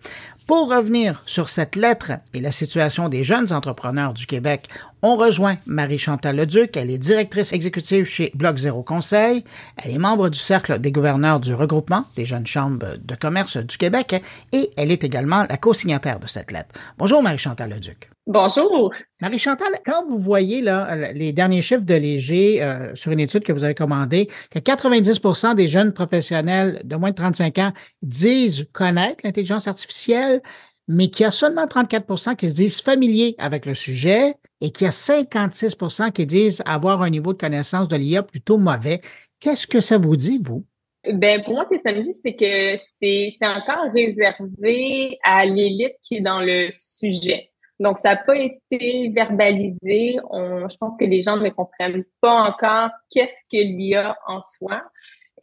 [0.50, 4.68] Pour revenir sur cette lettre et la situation des jeunes entrepreneurs du Québec,
[5.02, 6.76] on rejoint Marie-Chantal Leduc.
[6.76, 9.43] Elle est directrice exécutive chez Bloc Zéro Conseil.
[9.78, 13.78] Elle est membre du Cercle des gouverneurs du regroupement des jeunes chambres de commerce du
[13.78, 14.22] Québec
[14.52, 16.70] et elle est également la co-signataire de cette lettre.
[16.97, 18.10] Bonjour Marie-Chantal Leduc.
[18.28, 18.93] Bonjour.
[19.22, 23.52] Marie-Chantal, quand vous voyez là, les derniers chiffres de Léger euh, sur une étude que
[23.52, 27.74] vous avez commandée, que 90% des jeunes professionnels de moins de 35 ans
[28.04, 30.43] disent connaître l'intelligence artificielle,
[30.90, 34.86] mais qu'il y a seulement 34% qui se disent familiers avec le sujet et qu'il
[34.86, 39.00] y a 56% qui disent avoir un niveau de connaissance de l'IA plutôt mauvais.
[39.40, 40.66] Qu'est-ce que ça vous dit, vous?
[41.08, 45.96] Ben, pour moi, ce que ça me dit, c'est que c'est encore réservé à l'élite
[46.02, 47.52] qui est dans le sujet.
[47.80, 50.18] Donc, ça n'a pas été verbalisé.
[50.32, 54.82] On, je pense que les gens ne comprennent pas encore qu'est-ce que l'IA en soi.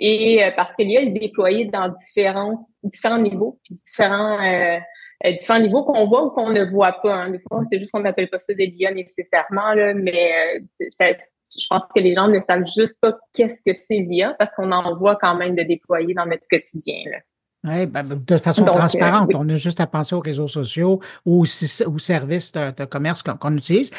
[0.01, 4.79] Et euh, parce que l'IA est déployée dans différents, différents niveaux, puis différents, euh,
[5.25, 7.15] euh, différents niveaux qu'on voit ou qu'on ne voit pas.
[7.15, 7.31] Hein.
[7.31, 11.83] Des fois, c'est juste qu'on n'appelle pas ça des l'IA nécessairement, là, mais je pense
[11.95, 15.17] que les gens ne savent juste pas qu'est-ce que c'est l'IA parce qu'on en voit
[15.17, 17.03] quand même de déployer dans notre quotidien.
[17.11, 17.19] Là.
[17.67, 19.33] Oui, ben, ben, de façon transparente.
[19.35, 23.91] On a juste à penser aux réseaux sociaux ou aux, services de, commerce qu'on utilise.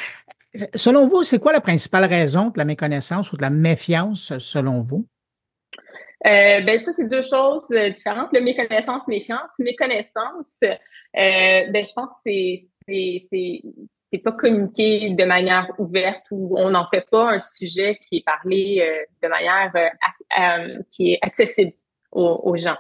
[0.74, 4.82] Selon vous, c'est quoi la principale raison de la méconnaissance ou de la méfiance, selon
[4.82, 5.06] vous?
[6.26, 8.30] Euh, ben ça, c'est deux choses euh, différentes.
[8.34, 9.52] Le méconnaissance, méfiance.
[9.60, 10.72] Méconnaissance, euh,
[11.14, 12.68] ben, je pense que c'est
[14.10, 18.26] c'est pas communiqué de manière ouverte ou on n'en fait pas un sujet qui est
[18.26, 19.74] parlé de manière
[20.90, 21.74] qui est accessible
[22.14, 22.78] aux, gens.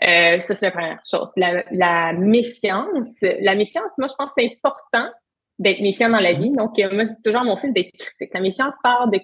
[0.00, 1.28] ça, c'est la première chose.
[1.34, 5.10] La, la, méfiance, la méfiance, moi, je pense que c'est important
[5.58, 6.52] d'être méfiant dans la vie.
[6.52, 8.32] Donc, moi, dis toujours mon fils d'être critique.
[8.32, 9.18] La méfiance part de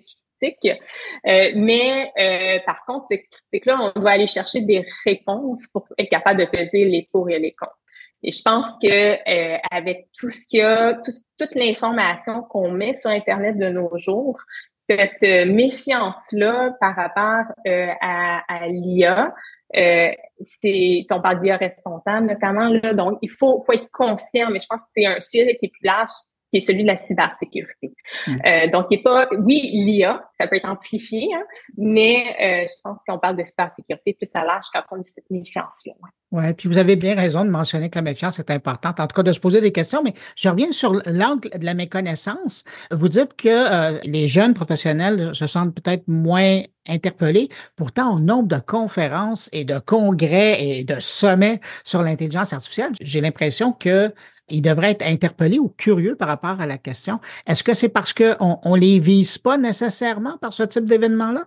[1.27, 6.11] euh, mais euh, par contre, ces critiques-là, on doit aller chercher des réponses pour être
[6.11, 7.79] capable de peser les pour et les contre.
[8.23, 12.95] Et je pense que euh, avec tout ce qu'il y a, toute l'information qu'on met
[12.95, 14.39] sur Internet de nos jours,
[14.75, 19.35] cette méfiance-là par rapport à, l'IA,
[19.77, 24.61] euh, c'est, on parle d'IA responsable notamment, là, donc il faut, faut être conscient, mais
[24.61, 26.13] je pense que c'est un sujet qui est plus large
[26.55, 27.93] qui est celui de la cybersécurité.
[28.29, 28.37] Hmm.
[28.47, 31.43] Euh, donc, il n'est pas, oui, l'IA, ça peut être amplifié, hein,
[31.77, 35.29] mais euh, je pense qu'on parle de cybersécurité plus à l'âge quand on a cette
[35.31, 35.93] méfiance-là.
[36.31, 39.17] Oui, puis vous avez bien raison de mentionner que la méfiance est importante, en tout
[39.17, 42.63] cas de se poser des questions, mais je reviens sur l'angle de la méconnaissance.
[42.93, 47.49] Vous dites que euh, les jeunes professionnels se sentent peut-être moins interpellés.
[47.77, 53.21] Pourtant, au nombre de conférences et de congrès et de sommets sur l'intelligence artificielle, j'ai
[53.21, 54.13] l'impression que
[54.49, 57.21] ils devraient être interpellés ou curieux par rapport à la question.
[57.47, 61.47] Est-ce que c'est parce qu'on ne les vise pas nécessairement par ce type d'événement-là?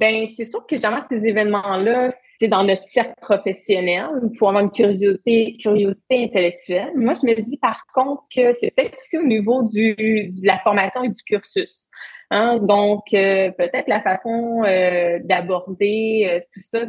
[0.00, 4.06] Ben, c'est sûr que généralement, ces événements-là, c'est dans notre cercle professionnel.
[4.24, 6.90] Il faut avoir une curiosité, curiosité intellectuelle.
[6.96, 10.58] Moi, je me dis par contre que c'est peut-être aussi au niveau du, de la
[10.58, 11.88] formation et du cursus.
[12.30, 12.58] Hein?
[12.58, 16.86] Donc, euh, peut-être la façon euh, d'aborder euh, tout ça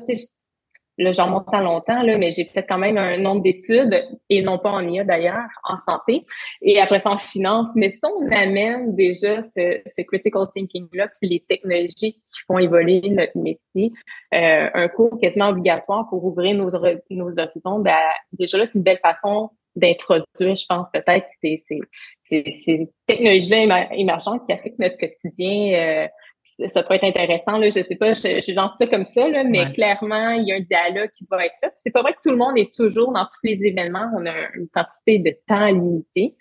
[0.97, 4.41] là, j'en monte à longtemps, là, mais j'ai fait quand même un nombre d'études, et
[4.41, 6.25] non pas en IA d'ailleurs, en santé,
[6.61, 7.69] et après ça en finance.
[7.75, 13.09] Mais si on amène déjà ce, ce critical thinking-là, puis les technologies qui font évoluer
[13.09, 13.91] notre métier,
[14.33, 16.69] euh, un cours quasiment obligatoire pour ouvrir nos,
[17.09, 17.97] nos horizons, ben,
[18.33, 21.79] déjà là, c'est une belle façon d'introduire, je pense, peut-être ces, ces,
[22.21, 26.07] ces, ces technologies-là émergentes qui affectent notre quotidien euh,
[26.45, 27.57] ça peut être intéressant.
[27.57, 30.51] Là, je sais pas, je, je lance ça comme ça, là, mais clairement, il y
[30.51, 31.71] a un dialogue qui doit être fait.
[31.75, 34.09] C'est pas vrai que tout le monde est toujours dans tous les événements.
[34.17, 36.35] On a une quantité de temps limité.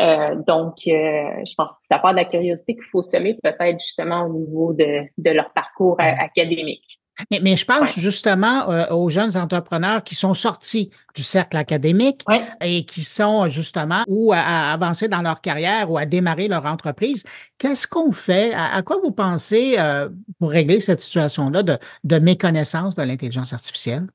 [0.00, 3.80] Euh, donc, euh, je pense que ça part de la curiosité qu'il faut semer peut-être
[3.80, 7.00] justement au niveau de, de leur parcours académique.
[7.30, 12.24] Mais, je pense justement euh, aux jeunes entrepreneurs qui sont sortis du cercle académique
[12.62, 17.24] et qui sont justement ou à, avancer dans leur carrière ou à démarrer leur entreprise.
[17.58, 18.52] Qu'est-ce qu'on fait?
[18.54, 20.08] À, quoi vous pensez euh,
[20.38, 24.06] pour régler cette situation-là de, de méconnaissance de l'intelligence artificielle?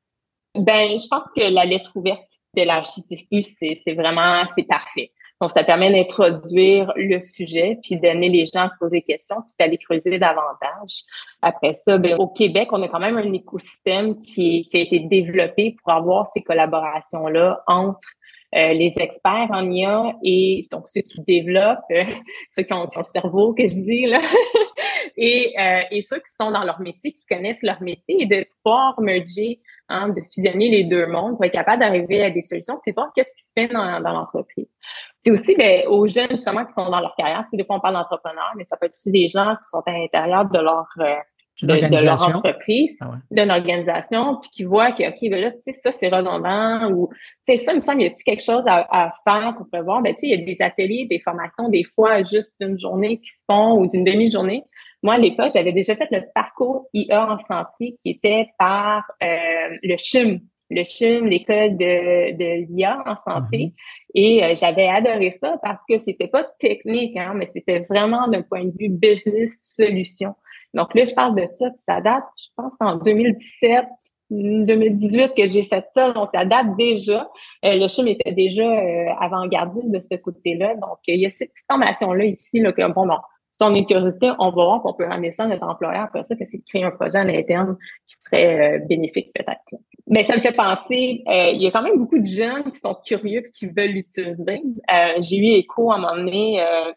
[0.56, 5.12] Ben, je pense que la lettre ouverte de la c'est vraiment, c'est parfait.
[5.42, 9.42] Donc, ça permet d'introduire le sujet, puis d'amener les gens à se poser des questions,
[9.42, 11.04] puis d'aller creuser davantage.
[11.42, 15.00] Après ça, bien, au Québec, on a quand même un écosystème qui, qui a été
[15.00, 18.08] développé pour avoir ces collaborations-là entre
[18.56, 22.04] euh, les experts en IA et donc ceux qui développent, euh,
[22.50, 24.22] ceux qui ont, le cerveau que je dis là,
[25.18, 28.46] et, euh, et ceux qui sont dans leur métier, qui connaissent leur métier et de
[28.62, 32.80] pouvoir merger, hein, de fusionner les deux mondes pour être capable d'arriver à des solutions
[32.84, 34.68] puis voir qu'est-ce qui se fait dans, dans l'entreprise.
[35.20, 37.46] C'est aussi ben, aux jeunes justement qui sont dans leur carrière.
[37.50, 39.82] Tu des fois on parle d'entrepreneurs, mais ça peut être aussi des gens qui sont
[39.86, 40.88] à l'intérieur de leur
[41.62, 45.58] euh, de, leur entreprise, ah d'une organisation, puis qui voient que, OK, ben là, tu
[45.62, 47.10] sais, ça, c'est redondant, ou,
[47.48, 49.70] tu sais, ça, il me semble, il y a quelque chose à, à faire pour
[49.70, 50.02] prévoir?
[50.02, 53.20] Ben, tu sais, il y a des ateliers, des formations, des fois, juste d'une journée
[53.20, 54.64] qui se font, ou d'une demi-journée.
[55.04, 59.78] Moi, à l'époque, j'avais déjà fait le parcours IA en santé qui était par euh,
[59.84, 60.40] le CHUM,
[60.70, 63.66] le CHUM, l'école de, de l'IA en santé.
[63.66, 63.72] Mhm.
[64.16, 68.42] Et euh, j'avais adoré ça parce que c'était pas technique, hein, mais c'était vraiment d'un
[68.42, 70.36] point de vue business solution.
[70.74, 73.86] Donc là, je parle de ça, puis ça date, je pense, en 2017,
[74.30, 77.30] 2018 que j'ai fait ça, donc ça date déjà.
[77.66, 80.76] Euh, le CHUM était déjà euh, avant-gardiste de ce côté-là.
[80.76, 83.18] Donc, il y a cette formation-là ici, là, que bon, bon,
[83.52, 86.24] si on est curiosité, on va voir qu'on peut ramener ça à notre employeur après
[86.24, 87.78] ça, que c'est créer un projet à l'interne
[88.08, 89.62] qui serait bénéfique peut-être.
[90.08, 92.80] mais ça me fait penser, euh, il y a quand même beaucoup de jeunes qui
[92.80, 94.64] sont curieux et qui veulent l'utiliser.
[94.92, 96.92] Euh, j'ai eu écho à un moment donné, euh,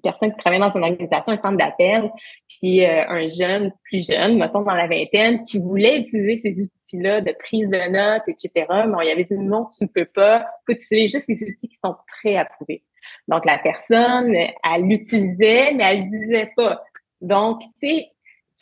[0.00, 2.10] personne qui travaillait dans une organisation, un centre d'appel,
[2.48, 7.32] puis un jeune, plus jeune, mettons dans la vingtaine, qui voulait utiliser ces outils-là de
[7.32, 8.66] prise de notes, etc.
[8.68, 11.68] Mais on y avait dit non, tu ne peux pas, peux utiliser juste les outils
[11.68, 12.82] qui sont prêts à prouver.
[13.28, 16.82] Donc la personne, elle l'utilisait, mais elle ne disait pas.
[17.20, 18.10] Donc, tu sais,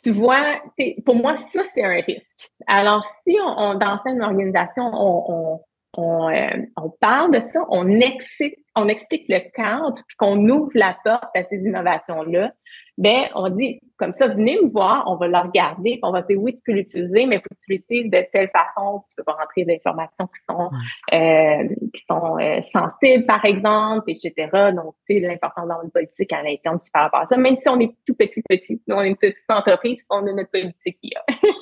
[0.01, 0.61] tu vois,
[1.05, 2.51] pour moi, ça, c'est un risque.
[2.67, 5.61] Alors, si on, on dans une organisation, on, on,
[5.97, 10.71] on, euh, on, parle de ça, on explique, on explique le cadre, puis qu'on ouvre
[10.75, 12.51] la porte à ces innovations-là,
[12.97, 16.37] ben on dit comme ça, venez me voir, on va la regarder, on va dire
[16.41, 19.23] oui, tu peux l'utiliser, mais il faut que tu l'utilises de telle façon, tu peux
[19.23, 20.69] pas rentrer des informations qui sont
[21.13, 24.49] euh, qui sont euh, sensibles, par exemple, etc.
[24.75, 27.69] Donc, tu sais, l'importance dans une politique à l'interne par rapport à ça, même si
[27.69, 30.97] on est tout petit, petit, nous, on est une petite entreprise, on a notre politique
[31.01, 31.13] qui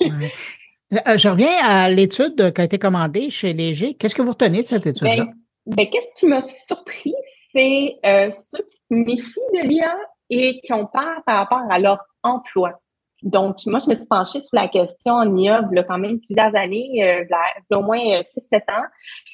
[0.02, 0.08] Euh,
[1.16, 3.94] je reviens à l'étude qui a été commandée chez Léger.
[3.94, 5.24] Qu'est-ce que vous retenez de cette étude-là?
[5.24, 5.34] Ben,
[5.66, 7.14] ben, qu'est-ce qui m'a surpris,
[7.54, 9.96] c'est euh, ceux qui méfient de l'IA
[10.30, 12.72] et qui ont peur par rapport à leur emploi.
[13.24, 16.54] Donc, moi, je me suis penchée sur la question en y a quand même plusieurs
[16.54, 17.24] années, euh,
[17.70, 18.20] d'au moins 6-7
[18.52, 18.84] euh, ans,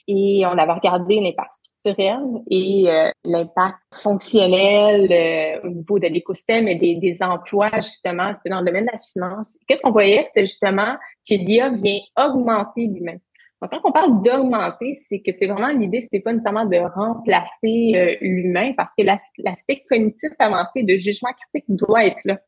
[0.06, 6.68] et on avait regardé l'impact structurel et euh, l'impact fonctionnel euh, au niveau de l'écosystème
[6.68, 9.56] et des, des emplois, justement, c'était dans le domaine de la finance.
[9.66, 10.22] Qu'est-ce qu'on voyait?
[10.26, 10.94] C'était justement
[11.28, 13.16] que l'IA vient augmenter l'humain.
[13.60, 18.18] Donc, quand on parle d'augmenter, c'est que c'est vraiment l'idée, c'est pas nécessairement de remplacer
[18.22, 22.38] l'humain parce que l'aspect cognitif avancé de jugement critique doit être là.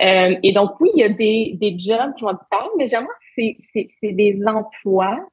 [0.00, 3.10] Euh, et donc, oui, il y a des, des jobs qui vont disparaître, mais généralement,
[3.34, 5.26] c'est, c'est, c'est des emplois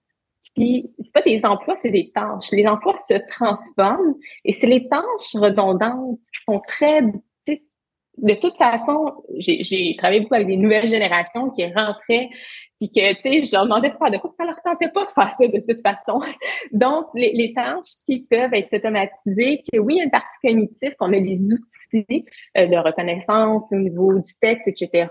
[0.56, 2.52] qui, c'est pas des emplois, c'est des tâches.
[2.52, 4.16] Les emplois se transforment
[4.46, 7.02] et c'est les tâches redondantes qui sont très
[8.18, 12.30] de toute façon, j'ai travaillé beaucoup avec des nouvelles générations qui rentraient,
[12.78, 15.04] puis que, tu sais, je leur demandais de faire de quoi, ça leur tentait pas
[15.04, 16.20] de faire ça de toute façon.
[16.72, 20.38] Donc, les, les tâches qui peuvent être automatisées, que oui, il y a une partie
[20.44, 22.26] cognitive, qu'on a des outils
[22.58, 25.08] euh, de reconnaissance au niveau du texte, etc.,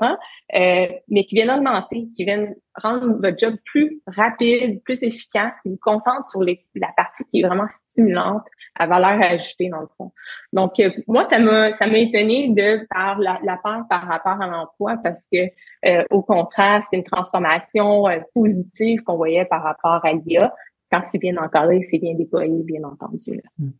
[0.54, 5.68] euh, mais qui viennent augmenter, qui viennent rendre votre job plus rapide, plus efficace, qui
[5.68, 8.44] vous concentre sur les, la partie qui est vraiment stimulante,
[8.74, 10.12] à valeur ajoutée dans le fond.
[10.52, 14.40] Donc, euh, moi, ça m'a ça m'a étonné de par la, la peur par rapport
[14.40, 15.48] à l'emploi parce que
[15.86, 20.54] euh, au contraire, c'est une transformation euh, positive qu'on voyait par rapport à l'IA.
[20.90, 23.42] Quand c'est bien encadré, c'est bien déployé, bien entendu.
[23.58, 23.70] Hmm.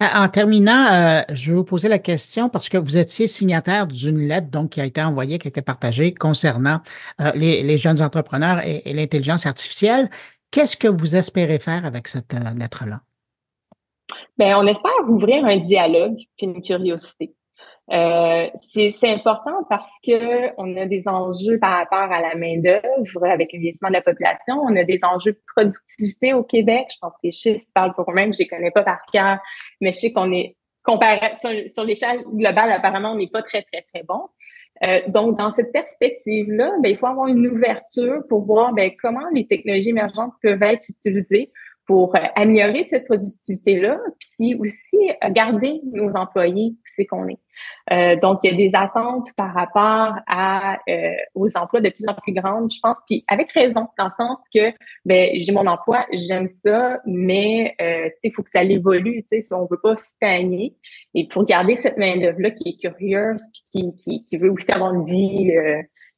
[0.00, 4.48] En terminant, je vais vous poser la question parce que vous étiez signataire d'une lettre
[4.48, 6.80] donc qui a été envoyée, qui a été partagée concernant
[7.34, 10.08] les, les, jeunes entrepreneurs et, et l'intelligence artificielle.
[10.50, 13.00] Qu'est-ce que vous espérez faire avec cette lettre-là?
[14.38, 17.34] Bien, on espère ouvrir un dialogue puis une curiosité.
[17.92, 23.26] Euh, c'est important parce que on a des enjeux par rapport à la main d'œuvre
[23.26, 24.60] avec le vieillissement de la population.
[24.62, 26.86] On a des enjeux de productivité au Québec.
[26.92, 28.32] Je pense que les chiffres parlent pour eux-mêmes.
[28.32, 29.38] Je les connais pas par cœur,
[29.80, 31.32] mais je sais qu'on est comparé
[31.68, 32.70] sur, l'échelle globale.
[32.70, 34.28] Apparemment, on n'est pas très très très bon.
[34.84, 39.28] Euh, donc, dans cette perspective-là, ben, il faut avoir une ouverture pour voir ben, comment
[39.34, 41.52] les technologies émergentes peuvent être utilisées
[41.86, 43.98] pour euh, améliorer cette productivité-là,
[44.36, 47.38] puis aussi euh, garder nos employés, c'est qu'on est.
[47.92, 52.06] Euh, donc, il y a des attentes par rapport à euh, aux emplois de plus
[52.08, 54.72] en plus grandes, je pense, puis avec raison, dans le sens que
[55.04, 59.54] ben j'ai mon emploi, j'aime ça, mais euh, il faut que ça évolue, tu sais,
[59.54, 60.76] on veut pas stagner.
[61.14, 64.50] Et pour garder cette main d'œuvre là qui est curieuse, puis qui, qui, qui veut
[64.50, 65.52] aussi avoir une vie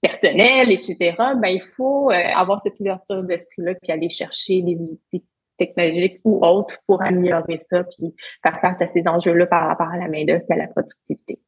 [0.01, 1.15] personnelle, etc.
[1.37, 5.25] Ben il faut avoir cette ouverture d'esprit là, puis aller chercher des outils
[5.67, 9.97] technologiques ou autres pour améliorer ça puis faire face à ces enjeux-là par rapport à
[9.97, 11.39] la main-d'œuvre et à la productivité.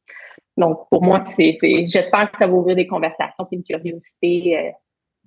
[0.57, 4.71] Donc, pour moi, c'est, j'espère que ça va ouvrir des conversations et une curiosité euh,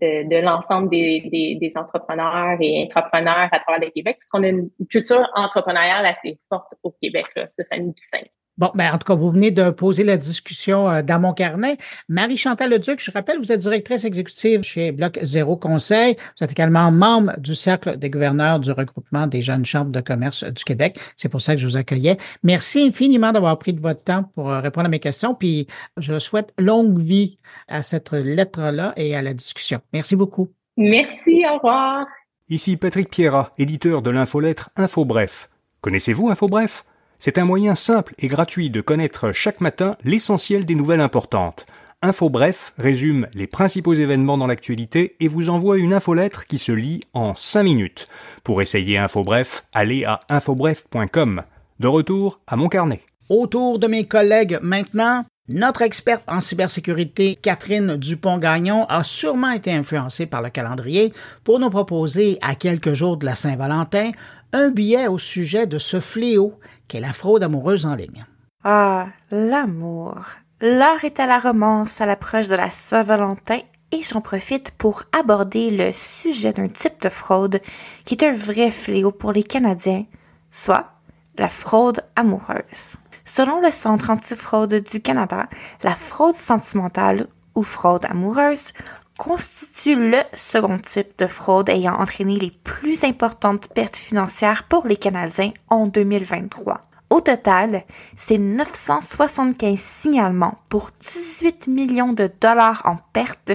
[0.01, 4.43] de, de l'ensemble des, des, des, entrepreneurs et entrepreneurs à travers le Québec, parce qu'on
[4.45, 7.27] a une culture entrepreneuriale assez forte au Québec.
[7.37, 7.49] Là.
[7.57, 8.31] Ça, ça nous distingue.
[8.59, 11.79] Bon, ben, en tout cas, vous venez de poser la discussion euh, dans mon carnet.
[12.09, 16.17] Marie-Chantal Leduc, je rappelle, vous êtes directrice exécutive chez Bloc Zéro Conseil.
[16.37, 20.43] Vous êtes également membre du Cercle des gouverneurs du regroupement des jeunes chambres de commerce
[20.43, 20.99] du Québec.
[21.17, 22.17] C'est pour ça que je vous accueillais.
[22.43, 25.35] Merci infiniment d'avoir pris de votre temps pour euh, répondre à mes questions.
[25.35, 29.81] Puis, je souhaite longue vie à cette lettre-là et à la discussion.
[29.93, 30.49] Merci beaucoup.
[30.77, 32.07] Merci, au revoir.
[32.49, 35.49] Ici Patrick Pierrat, éditeur de l'infolettre InfoBref.
[35.81, 36.85] Connaissez-vous InfoBref?
[37.21, 41.67] C'est un moyen simple et gratuit de connaître chaque matin l'essentiel des nouvelles importantes.
[42.01, 46.71] Info Bref résume les principaux événements dans l'actualité et vous envoie une infolettre qui se
[46.71, 48.07] lit en 5 minutes.
[48.45, 51.43] Pour essayer Info Bref, allez à infobref.com.
[51.81, 53.01] De retour à mon carnet.
[53.29, 60.27] Autour de mes collègues maintenant, Notre experte en cybersécurité, Catherine Dupont-Gagnon, a sûrement été influencée
[60.27, 61.11] par le calendrier
[61.43, 64.11] pour nous proposer, à quelques jours de la Saint-Valentin,
[64.53, 68.27] un billet au sujet de ce fléau qu'est la fraude amoureuse en ligne.
[68.63, 70.21] Ah, l'amour.
[70.61, 73.61] L'heure est à la romance à l'approche de la Saint-Valentin
[73.91, 77.61] et j'en profite pour aborder le sujet d'un type de fraude
[78.05, 80.05] qui est un vrai fléau pour les Canadiens,
[80.51, 80.93] soit
[81.39, 82.99] la fraude amoureuse.
[83.35, 85.49] Selon le Centre antifraude du Canada,
[85.83, 88.73] la fraude sentimentale ou fraude amoureuse
[89.19, 94.97] constitue le second type de fraude ayant entraîné les plus importantes pertes financières pour les
[94.97, 96.89] Canadiens en 2023.
[97.11, 97.85] Au total,
[98.17, 103.53] c'est 975 signalements pour 18 millions de dollars en pertes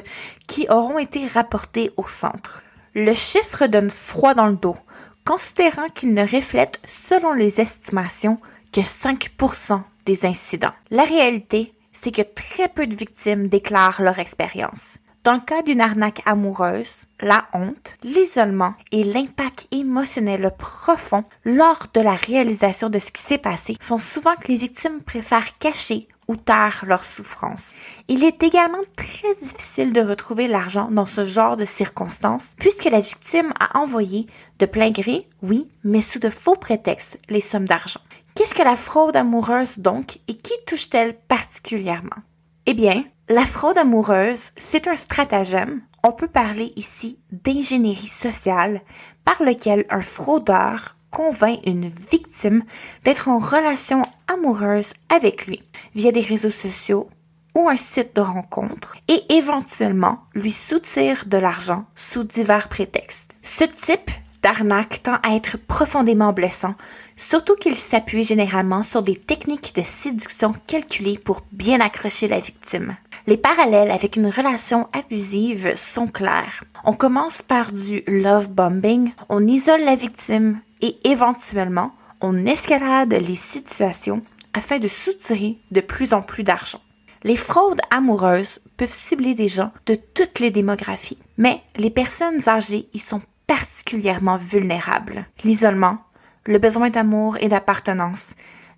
[0.47, 2.61] qui auront été rapportés au centre.
[2.95, 4.77] Le chiffre donne froid dans le dos,
[5.25, 8.39] considérant qu'il ne reflète, selon les estimations,
[8.73, 10.73] que 5% des incidents.
[10.89, 14.97] La réalité, c'est que très peu de victimes déclarent leur expérience.
[15.23, 22.01] Dans le cas d'une arnaque amoureuse, la honte, l'isolement et l'impact émotionnel profond lors de
[22.01, 26.35] la réalisation de ce qui s'est passé font souvent que les victimes préfèrent cacher ou
[26.35, 27.71] taire leur souffrance.
[28.09, 32.99] Il est également très difficile de retrouver l'argent dans ce genre de circonstances puisque la
[32.99, 34.27] victime a envoyé
[34.59, 38.01] de plein gré, oui, mais sous de faux prétextes, les sommes d'argent.
[38.35, 42.23] Qu'est-ce que la fraude amoureuse donc et qui touche-t-elle particulièrement?
[42.65, 48.81] Eh bien, la fraude amoureuse, c'est un stratagème, on peut parler ici d'ingénierie sociale,
[49.23, 52.63] par lequel un fraudeur convainc une victime
[53.03, 55.61] d'être en relation amoureuse avec lui
[55.93, 57.09] via des réseaux sociaux
[57.53, 63.35] ou un site de rencontre et éventuellement lui soutire de l'argent sous divers prétextes.
[63.43, 64.09] Ce type
[64.43, 66.75] d'arnaque tend à être profondément blessant,
[67.17, 72.95] surtout qu'il s'appuie généralement sur des techniques de séduction calculées pour bien accrocher la victime.
[73.25, 76.63] Les parallèles avec une relation abusive sont clairs.
[76.83, 83.35] On commence par du love bombing, on isole la victime et éventuellement on escalade les
[83.35, 84.21] situations
[84.53, 86.81] afin de soutirer de plus en plus d'argent.
[87.23, 92.89] Les fraudes amoureuses peuvent cibler des gens de toutes les démographies, mais les personnes âgées
[92.93, 93.21] y sont
[93.53, 95.27] particulièrement vulnérables.
[95.43, 95.99] L'isolement,
[96.47, 98.29] le besoin d'amour et d'appartenance,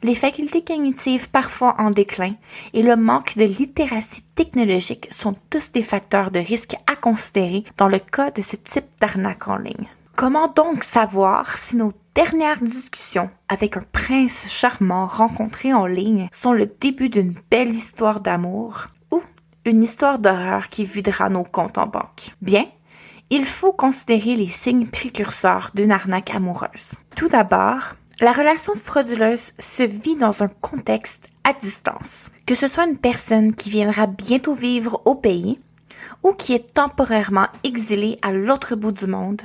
[0.03, 2.33] les facultés cognitives parfois en déclin
[2.73, 7.87] et le manque de littératie technologique sont tous des facteurs de risque à considérer dans
[7.87, 9.87] le cas de ce type d'arnaque en ligne.
[10.17, 16.51] Comment donc savoir si nos dernières discussions avec un prince charmant rencontré en ligne sont
[16.51, 19.21] le début d'une belle histoire d'amour ou
[19.63, 22.35] une histoire d'horreur qui videra nos comptes en banque?
[22.41, 22.65] Bien,
[23.29, 26.93] il faut considérer les signes précurseurs d'une arnaque amoureuse.
[27.15, 32.29] Tout d'abord, la relation frauduleuse se vit dans un contexte à distance.
[32.45, 35.59] Que ce soit une personne qui viendra bientôt vivre au pays
[36.23, 39.41] ou qui est temporairement exilée à l'autre bout du monde,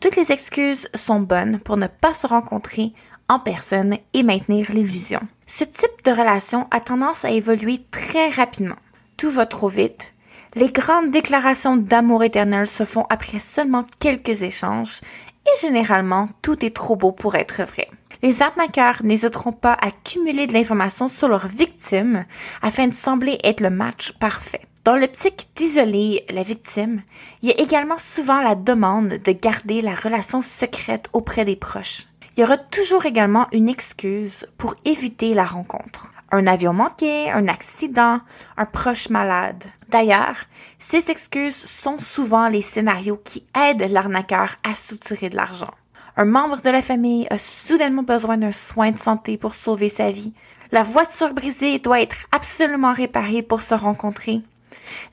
[0.00, 2.92] toutes les excuses sont bonnes pour ne pas se rencontrer
[3.28, 5.20] en personne et maintenir l'illusion.
[5.46, 8.76] Ce type de relation a tendance à évoluer très rapidement.
[9.16, 10.13] Tout va trop vite.
[10.56, 15.00] Les grandes déclarations d'amour éternel se font après seulement quelques échanges
[15.46, 17.88] et généralement tout est trop beau pour être vrai.
[18.22, 22.24] Les arnaqueurs n'hésiteront pas à cumuler de l'information sur leurs victimes
[22.62, 24.60] afin de sembler être le match parfait.
[24.84, 27.02] Dans l'optique d'isoler la victime,
[27.42, 32.06] il y a également souvent la demande de garder la relation secrète auprès des proches.
[32.36, 36.13] Il y aura toujours également une excuse pour éviter la rencontre.
[36.36, 38.18] Un avion manqué, un accident,
[38.56, 39.62] un proche malade.
[39.88, 40.34] D'ailleurs,
[40.80, 45.70] ces excuses sont souvent les scénarios qui aident l'arnaqueur à soutirer de l'argent.
[46.16, 50.10] Un membre de la famille a soudainement besoin d'un soin de santé pour sauver sa
[50.10, 50.32] vie.
[50.72, 54.40] La voiture brisée doit être absolument réparée pour se rencontrer.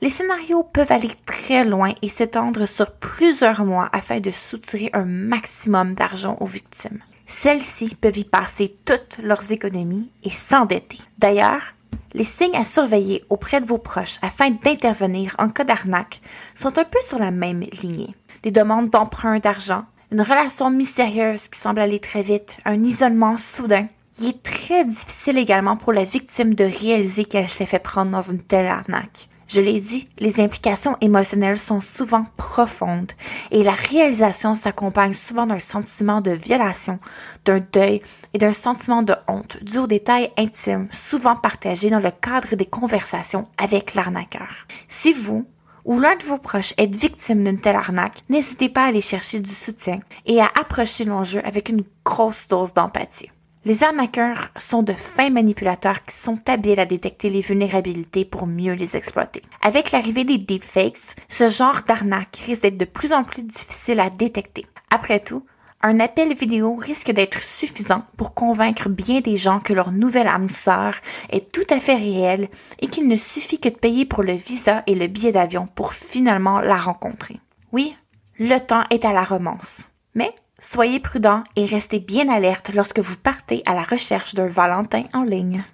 [0.00, 5.04] Les scénarios peuvent aller très loin et s'étendre sur plusieurs mois afin de soutirer un
[5.04, 6.98] maximum d'argent aux victimes.
[7.32, 10.98] Celles-ci peuvent y passer toutes leurs économies et s'endetter.
[11.18, 11.74] D'ailleurs,
[12.12, 16.20] les signes à surveiller auprès de vos proches afin d'intervenir en cas d'arnaque
[16.54, 18.14] sont un peu sur la même lignée.
[18.44, 23.88] Des demandes d'emprunt d'argent, une relation mystérieuse qui semble aller très vite, un isolement soudain.
[24.20, 28.22] Il est très difficile également pour la victime de réaliser qu'elle s'est fait prendre dans
[28.22, 29.28] une telle arnaque.
[29.52, 33.12] Je l'ai dit, les implications émotionnelles sont souvent profondes
[33.50, 36.98] et la réalisation s'accompagne souvent d'un sentiment de violation,
[37.44, 38.00] d'un deuil
[38.32, 42.64] et d'un sentiment de honte dû aux détails intimes souvent partagés dans le cadre des
[42.64, 44.48] conversations avec l'arnaqueur.
[44.88, 45.46] Si vous,
[45.84, 49.40] ou l'un de vos proches est victime d'une telle arnaque, n'hésitez pas à aller chercher
[49.40, 53.30] du soutien et à approcher l'enjeu avec une grosse dose d'empathie.
[53.64, 58.72] Les arnaqueurs sont de fins manipulateurs qui sont habiles à détecter les vulnérabilités pour mieux
[58.72, 59.40] les exploiter.
[59.62, 60.98] Avec l'arrivée des deepfakes,
[61.28, 64.66] ce genre d'arnaque risque d'être de plus en plus difficile à détecter.
[64.90, 65.46] Après tout,
[65.80, 70.50] un appel vidéo risque d'être suffisant pour convaincre bien des gens que leur nouvelle âme
[70.50, 70.94] sœur
[71.30, 72.48] est tout à fait réelle
[72.80, 75.92] et qu'il ne suffit que de payer pour le visa et le billet d'avion pour
[75.92, 77.38] finalement la rencontrer.
[77.70, 77.96] Oui,
[78.40, 79.82] le temps est à la romance.
[80.16, 80.34] Mais
[80.64, 85.24] Soyez prudent et restez bien alerte lorsque vous partez à la recherche d'un Valentin en
[85.24, 85.64] ligne.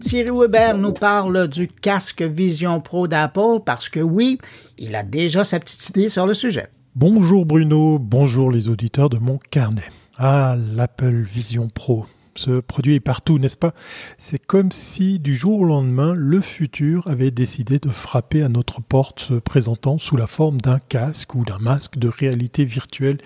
[0.00, 4.38] Thierry Weber nous parle du casque Vision Pro d'Apple parce que oui,
[4.78, 6.68] il a déjà sa petite idée sur le sujet.
[6.94, 9.90] Bonjour Bruno, bonjour les auditeurs de mon carnet.
[10.18, 12.04] Ah, l'Apple Vision Pro.
[12.34, 13.74] Ce produit est partout, n'est-ce pas?
[14.16, 18.80] C'est comme si du jour au lendemain, le futur avait décidé de frapper à notre
[18.80, 23.18] porte, se présentant sous la forme d'un casque ou d'un masque de réalité virtuelle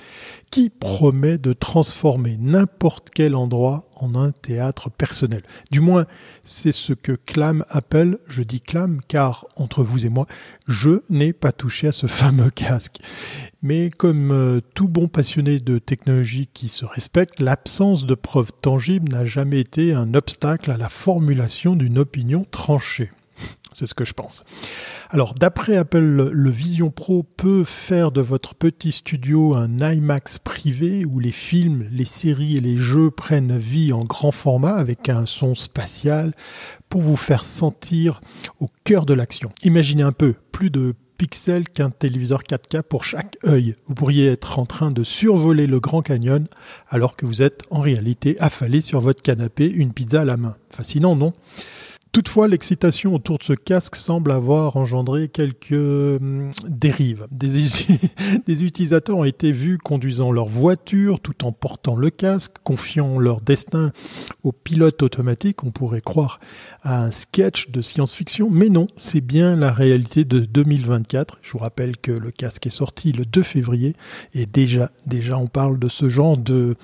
[0.50, 5.42] qui promet de transformer n'importe quel endroit en un théâtre personnel.
[5.70, 6.06] Du moins,
[6.44, 8.18] c'est ce que clame Apple.
[8.26, 10.26] Je dis clame car, entre vous et moi,
[10.66, 12.98] je n'ai pas touché à ce fameux casque.
[13.62, 19.12] Mais comme euh, tout bon passionné de technologie qui se respecte, l'absence de preuves tangibles
[19.12, 23.10] n'a jamais été un obstacle à la formulation d'une opinion tranchée.
[23.76, 24.42] C'est ce que je pense.
[25.10, 31.04] Alors, d'après Apple, le Vision Pro peut faire de votre petit studio un IMAX privé
[31.04, 35.26] où les films, les séries et les jeux prennent vie en grand format avec un
[35.26, 36.32] son spatial
[36.88, 38.22] pour vous faire sentir
[38.60, 39.50] au cœur de l'action.
[39.62, 43.76] Imaginez un peu, plus de pixels qu'un téléviseur 4K pour chaque œil.
[43.88, 46.46] Vous pourriez être en train de survoler le Grand Canyon
[46.88, 50.56] alors que vous êtes en réalité affalé sur votre canapé, une pizza à la main.
[50.70, 51.34] Fascinant, non?
[52.16, 57.26] Toutefois, l'excitation autour de ce casque semble avoir engendré quelques hum, dérives.
[57.30, 63.42] Des, utilisateurs ont été vus conduisant leur voiture tout en portant le casque, confiant leur
[63.42, 63.92] destin
[64.44, 65.62] au pilote automatique.
[65.62, 66.40] On pourrait croire
[66.80, 71.40] à un sketch de science-fiction, mais non, c'est bien la réalité de 2024.
[71.42, 73.94] Je vous rappelle que le casque est sorti le 2 février
[74.32, 76.76] et déjà, déjà on parle de ce genre de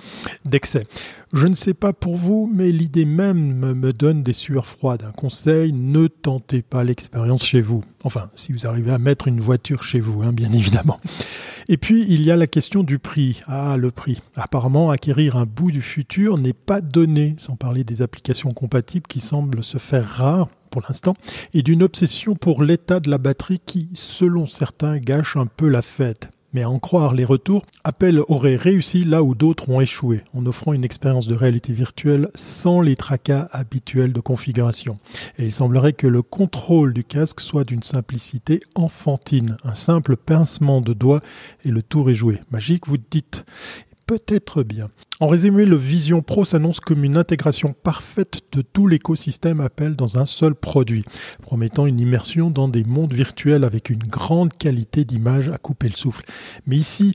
[0.45, 0.87] d'excès.
[1.33, 5.03] Je ne sais pas pour vous, mais l'idée même me donne des sueurs froides.
[5.03, 7.83] Un conseil, ne tentez pas l'expérience chez vous.
[8.05, 11.01] Enfin, si vous arrivez à mettre une voiture chez vous, hein, bien évidemment.
[11.69, 13.41] Et puis, il y a la question du prix.
[13.47, 14.21] Ah, le prix.
[14.35, 19.21] Apparemment, acquérir un bout du futur n'est pas donné, sans parler des applications compatibles qui
[19.21, 21.15] semblent se faire rares pour l'instant,
[21.55, 25.81] et d'une obsession pour l'état de la batterie qui, selon certains, gâche un peu la
[25.81, 26.31] fête.
[26.53, 30.45] Mais à en croire les retours, Apple aurait réussi là où d'autres ont échoué, en
[30.45, 34.95] offrant une expérience de réalité virtuelle sans les tracas habituels de configuration.
[35.39, 40.81] Et il semblerait que le contrôle du casque soit d'une simplicité enfantine, un simple pincement
[40.81, 41.21] de doigts
[41.65, 42.41] et le tour est joué.
[42.51, 43.45] Magique, vous dites?
[44.13, 44.91] Peut-être bien.
[45.21, 50.19] En résumé, le Vision Pro s'annonce comme une intégration parfaite de tout l'écosystème Apple dans
[50.19, 51.07] un seul produit,
[51.41, 55.95] promettant une immersion dans des mondes virtuels avec une grande qualité d'image à couper le
[55.95, 56.27] souffle.
[56.67, 57.15] Mais ici,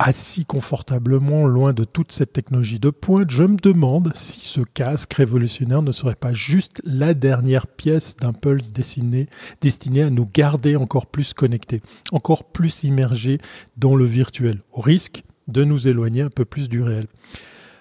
[0.00, 5.14] Assis confortablement loin de toute cette technologie de pointe, je me demande si ce casque
[5.14, 9.28] révolutionnaire ne serait pas juste la dernière pièce d'un pulse destiné,
[9.60, 13.38] destiné à nous garder encore plus connectés, encore plus immergés
[13.76, 17.06] dans le virtuel, au risque de nous éloigner un peu plus du réel.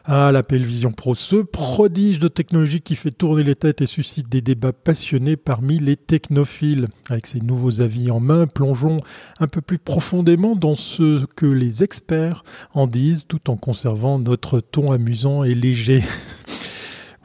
[0.08, 4.30] Ah, l'Apple Vision Pro, ce prodige de technologie qui fait tourner les têtes et suscite
[4.30, 6.90] des débats passionnés parmi les technophiles.
[7.10, 9.02] Avec ses nouveaux avis en main, plongeons
[9.40, 12.44] un peu plus profondément dans ce que les experts
[12.76, 16.04] en disent tout en conservant notre ton amusant et léger.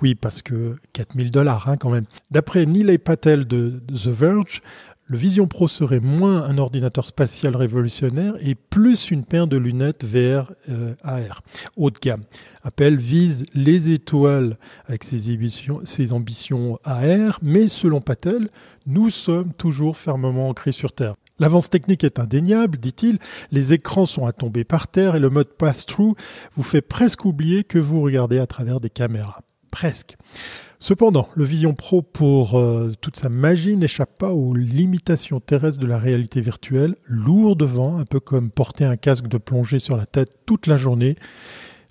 [0.03, 2.07] Oui, parce que 4000 dollars hein, quand même.
[2.31, 4.62] D'après Neil Patel de The Verge,
[5.11, 10.05] le Vision Pro serait moins un ordinateur spatial révolutionnaire et plus une paire de lunettes
[10.05, 11.43] VR euh, AR
[11.77, 12.23] haut de gamme.
[12.62, 14.57] Apple vise les étoiles
[14.87, 15.37] avec ses
[15.82, 18.51] ses ambitions AR, mais selon Patel,
[18.87, 21.15] nous sommes toujours fermement ancrés sur Terre.
[21.41, 23.19] L'avance technique est indéniable, dit-il,
[23.51, 26.15] les écrans sont à tomber par terre et le mode pass-through
[26.55, 29.41] vous fait presque oublier que vous regardez à travers des caméras.
[29.73, 30.16] Presque.
[30.82, 35.86] Cependant, le Vision Pro, pour euh, toute sa magie, n'échappe pas aux limitations terrestres de
[35.86, 40.07] la réalité virtuelle, lourd devant, un peu comme porter un casque de plongée sur la
[40.07, 41.16] tête toute la journée,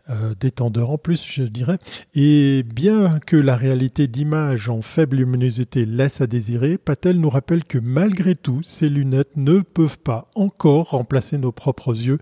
[0.10, 1.78] euh, détendeur en plus, je dirais.
[2.16, 7.66] Et bien que la réalité d'image en faible luminosité laisse à désirer, Patel nous rappelle
[7.66, 12.18] que malgré tout, ces lunettes ne peuvent pas encore remplacer nos propres yeux.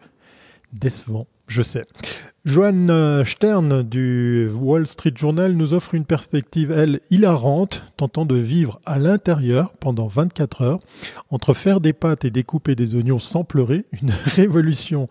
[0.74, 1.86] Décevant je sais.
[2.48, 8.38] Joanne euh, Stern du Wall Street Journal nous offre une perspective, elle, hilarante, tentant de
[8.38, 10.80] vivre à l'intérieur pendant 24 heures,
[11.30, 15.08] entre faire des pâtes et découper des oignons sans pleurer, une révolution,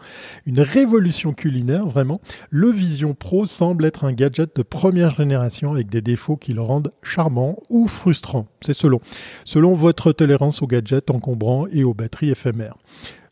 [0.47, 2.23] une révolution culinaire, vraiment.
[2.49, 6.63] Le Vision Pro semble être un gadget de première génération avec des défauts qui le
[6.63, 8.47] rendent charmant ou frustrant.
[8.63, 9.03] C'est selon.
[9.45, 12.79] Selon votre tolérance aux gadgets encombrants et aux batteries éphémères.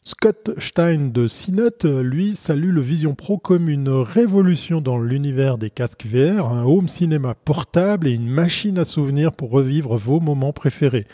[0.07, 5.71] Scott Stein de CNET, lui, salue le Vision Pro comme une révolution dans l'univers des
[5.71, 10.53] casques VR, un home cinéma portable et une machine à souvenirs pour revivre vos moments
[10.53, 11.07] préférés.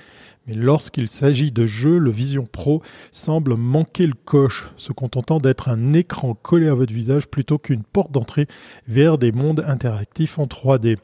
[0.47, 5.69] Mais lorsqu'il s'agit de jeux, le Vision Pro semble manquer le coche, se contentant d'être
[5.69, 8.47] un écran collé à votre visage plutôt qu'une porte d'entrée
[8.89, 10.97] vers des mondes interactifs en 3D.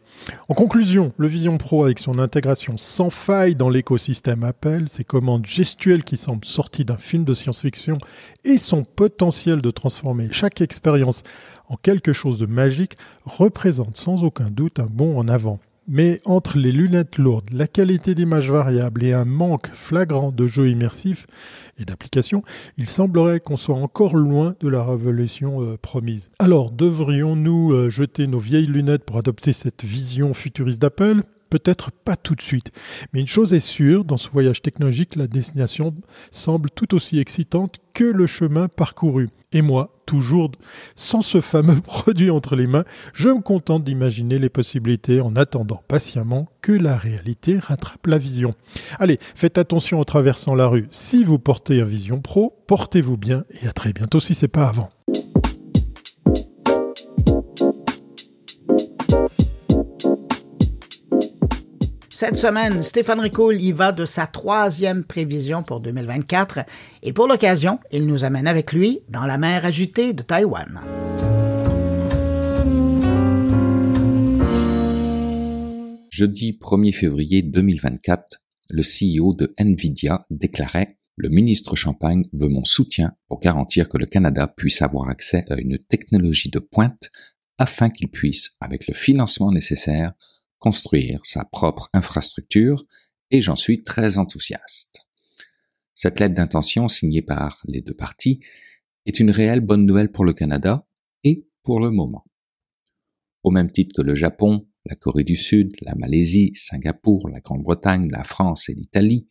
[0.49, 5.47] En conclusion, le Vision Pro avec son intégration sans faille dans l'écosystème Apple, ses commandes
[5.47, 7.99] gestuelles qui semblent sorties d'un film de science-fiction
[8.45, 11.23] et son potentiel de transformer chaque expérience
[11.69, 15.61] en quelque chose de magique représente sans aucun doute un bond en avant.
[15.89, 20.69] Mais entre les lunettes lourdes, la qualité d'image variable et un manque flagrant de jeux
[20.69, 21.29] immersifs
[21.79, 22.43] et d'applications,
[22.77, 26.31] il semblerait qu'on soit encore loin de la révolution euh, promise.
[26.41, 31.23] Alors, devrions-nous euh, jeter nos vieilles lunettes pour adopter cette vision futuriste d'Apple?
[31.51, 32.73] Peut-être pas tout de suite.
[33.13, 35.95] Mais une chose est sûre, dans ce voyage technologique, la destination
[36.31, 39.31] semble tout aussi excitante que le chemin parcouru.
[39.53, 40.51] Et moi, toujours
[40.95, 45.83] sans ce fameux produit entre les mains, je me contente d'imaginer les possibilités en attendant
[45.89, 48.55] patiemment que la réalité rattrape la vision.
[48.99, 50.89] Allez, faites attention en traversant la rue.
[50.91, 54.69] Si vous portez un Vision Pro, portez-vous bien et à très bientôt si c'est pas
[54.69, 54.91] avant.
[62.19, 66.61] Cette semaine, Stéphane Ricoul y va de sa troisième prévision pour 2024
[67.03, 70.81] et pour l'occasion, il nous amène avec lui dans la mer agitée de Taïwan.
[76.09, 83.13] Jeudi 1er février 2024, le CEO de Nvidia déclarait Le ministre Champagne veut mon soutien
[83.29, 87.11] pour garantir que le Canada puisse avoir accès à une technologie de pointe
[87.59, 90.15] afin qu'il puisse, avec le financement nécessaire,
[90.67, 92.85] construire sa propre infrastructure
[93.31, 95.07] et j'en suis très enthousiaste.
[95.95, 98.41] Cette lettre d'intention signée par les deux parties
[99.07, 100.85] est une réelle bonne nouvelle pour le Canada
[101.23, 102.25] et pour le moment.
[103.45, 108.11] Au même titre que le Japon, la Corée du Sud, la Malaisie, Singapour, la Grande-Bretagne,
[108.11, 109.29] la France et l'Italie,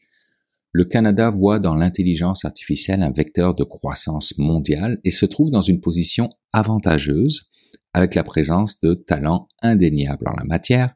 [0.72, 5.60] le Canada voit dans l'intelligence artificielle un vecteur de croissance mondiale et se trouve dans
[5.60, 7.50] une position avantageuse
[7.96, 10.96] avec la présence de talents indéniables en la matière,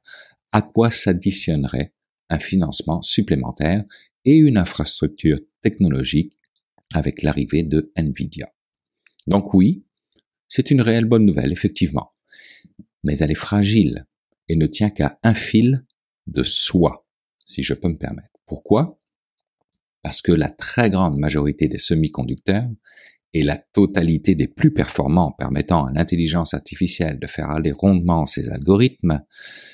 [0.51, 1.93] à quoi s'additionnerait
[2.29, 3.83] un financement supplémentaire
[4.25, 6.33] et une infrastructure technologique
[6.93, 8.53] avec l'arrivée de Nvidia.
[9.27, 9.83] Donc oui,
[10.47, 12.11] c'est une réelle bonne nouvelle, effectivement.
[13.03, 14.07] Mais elle est fragile
[14.47, 15.85] et ne tient qu'à un fil
[16.27, 17.07] de soi,
[17.45, 18.29] si je peux me permettre.
[18.45, 18.99] Pourquoi?
[20.01, 22.69] Parce que la très grande majorité des semi-conducteurs
[23.33, 28.49] et la totalité des plus performants permettant à l'intelligence artificielle de faire aller rondement ses
[28.49, 29.21] algorithmes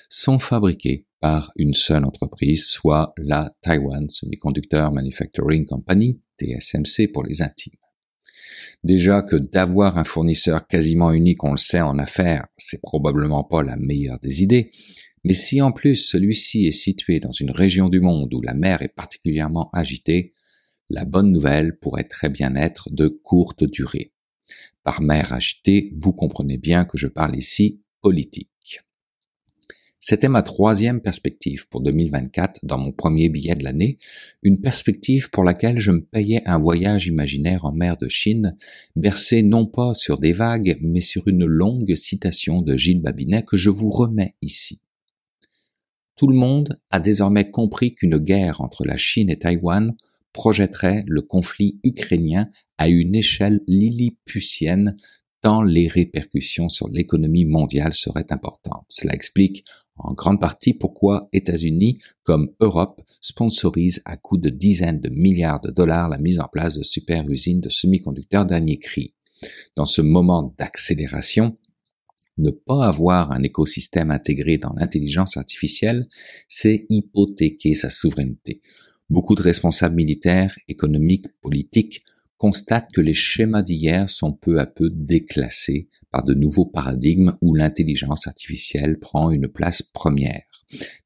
[0.09, 7.41] sont fabriqués par une seule entreprise, soit la Taiwan Semiconductor Manufacturing Company, TSMC pour les
[7.41, 7.79] intimes.
[8.83, 13.63] Déjà que d'avoir un fournisseur quasiment unique, on le sait en affaires, c'est probablement pas
[13.63, 14.69] la meilleure des idées,
[15.23, 18.83] mais si en plus celui-ci est situé dans une région du monde où la mer
[18.83, 20.34] est particulièrement agitée,
[20.89, 24.11] la bonne nouvelle pourrait très bien être de courte durée.
[24.83, 28.49] Par mer achetée, vous comprenez bien que je parle ici politique.
[30.07, 33.97] C'était ma troisième perspective pour 2024 dans mon premier billet de l'année,
[34.43, 38.55] une perspective pour laquelle je me payais un voyage imaginaire en mer de Chine,
[38.95, 43.57] bercé non pas sur des vagues, mais sur une longue citation de Gilles Babinet que
[43.57, 44.79] je vous remets ici.
[46.15, 49.95] Tout le monde a désormais compris qu'une guerre entre la Chine et Taïwan
[50.35, 54.97] projetterait le conflit ukrainien à une échelle lilliputienne
[55.41, 58.83] tant les répercussions sur l'économie mondiale seraient importantes.
[58.89, 59.63] Cela explique
[59.95, 65.71] en grande partie pourquoi États-Unis, comme Europe, sponsorisent à coût de dizaines de milliards de
[65.71, 69.13] dollars la mise en place de super usines de semi-conducteurs dernier cri.
[69.77, 71.57] Dans ce moment d'accélération,
[72.37, 76.09] ne pas avoir un écosystème intégré dans l'intelligence artificielle,
[76.49, 78.61] c'est hypothéquer sa souveraineté.
[79.09, 82.03] Beaucoup de responsables militaires, économiques, politiques
[82.37, 87.53] constatent que les schémas d'hier sont peu à peu déclassés par de nouveaux paradigmes où
[87.53, 90.43] l'intelligence artificielle prend une place première.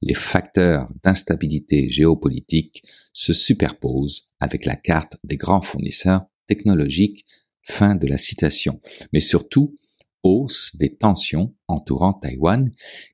[0.01, 7.25] Les facteurs d'instabilité géopolitique se superposent avec la carte des grands fournisseurs technologiques
[7.69, 8.81] Fin de la citation.
[9.13, 9.75] Mais surtout,
[10.23, 12.71] hausse des tensions entourant Taïwan,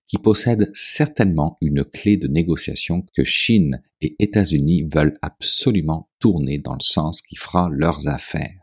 [0.07, 6.73] qui possède certainement une clé de négociation que Chine et États-Unis veulent absolument tourner dans
[6.73, 8.59] le sens qui fera leurs affaires.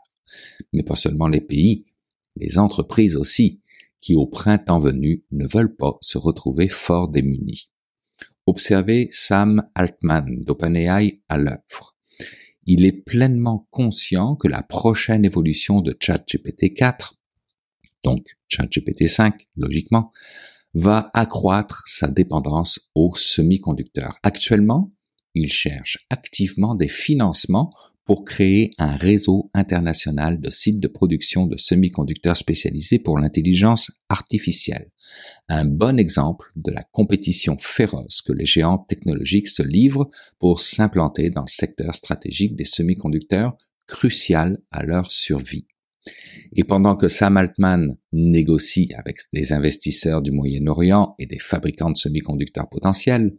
[0.72, 1.86] Mais pas seulement les pays,
[2.36, 3.60] les entreprises aussi,
[4.00, 7.70] qui au printemps venu ne veulent pas se retrouver fort démunis.
[8.46, 11.96] Observez Sam Altman d'OpenAI à l'œuvre.
[12.66, 17.18] Il est pleinement conscient que la prochaine évolution de ChatGPT 4,
[18.04, 20.12] donc ChatGPT 5, logiquement,
[20.74, 24.18] va accroître sa dépendance aux semi-conducteurs.
[24.22, 24.92] Actuellement,
[25.34, 27.70] il cherche activement des financements
[28.04, 34.90] pour créer un réseau international de sites de production de semi-conducteurs spécialisés pour l'intelligence artificielle.
[35.48, 40.10] Un bon exemple de la compétition féroce que les géants technologiques se livrent
[40.40, 43.56] pour s'implanter dans le secteur stratégique des semi-conducteurs
[43.86, 45.66] crucial à leur survie.
[46.54, 51.96] Et pendant que Sam Altman négocie avec des investisseurs du Moyen-Orient et des fabricants de
[51.96, 53.36] semi-conducteurs potentiels,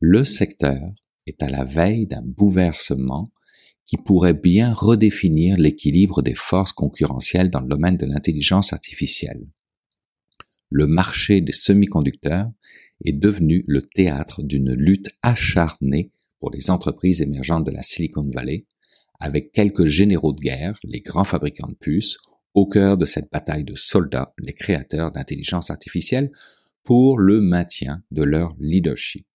[0.00, 0.80] le secteur
[1.26, 3.32] est à la veille d'un bouleversement
[3.84, 9.46] qui pourrait bien redéfinir l'équilibre des forces concurrentielles dans le domaine de l'intelligence artificielle.
[10.70, 12.50] Le marché des semi-conducteurs
[13.04, 16.10] est devenu le théâtre d'une lutte acharnée
[16.40, 18.66] pour les entreprises émergentes de la Silicon Valley,
[19.20, 22.18] avec quelques généraux de guerre, les grands fabricants de puces,
[22.54, 26.30] au cœur de cette bataille de soldats, les créateurs d'intelligence artificielle,
[26.84, 29.26] pour le maintien de leur leadership.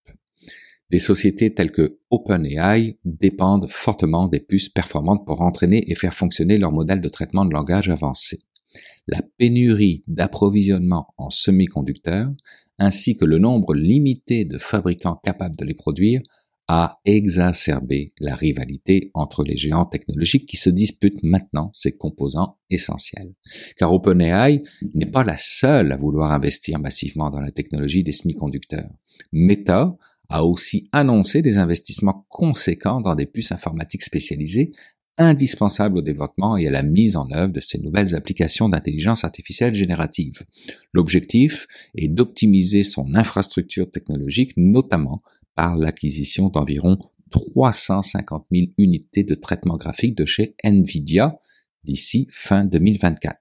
[0.90, 6.58] Des sociétés telles que OpenAI dépendent fortement des puces performantes pour entraîner et faire fonctionner
[6.58, 8.44] leur modèle de traitement de langage avancé.
[9.08, 12.32] La pénurie d'approvisionnement en semi-conducteurs,
[12.78, 16.22] ainsi que le nombre limité de fabricants capables de les produire,
[16.68, 23.34] a exacerbé la rivalité entre les géants technologiques qui se disputent maintenant ces composants essentiels.
[23.78, 24.64] Car OpenAI
[24.94, 28.90] n'est pas la seule à vouloir investir massivement dans la technologie des semi-conducteurs.
[29.32, 29.98] Meta
[30.30, 34.72] a aussi annoncé des investissements conséquents dans des puces informatiques spécialisées
[35.18, 39.76] indispensables au développement et à la mise en œuvre de ces nouvelles applications d'intelligence artificielle
[39.76, 40.44] générative.
[40.94, 45.22] L'objectif est d'optimiser son infrastructure technologique, notamment
[45.56, 46.98] par l'acquisition d'environ
[47.32, 51.40] 350 000 unités de traitement graphique de chez Nvidia
[51.84, 53.38] d'ici fin 2024.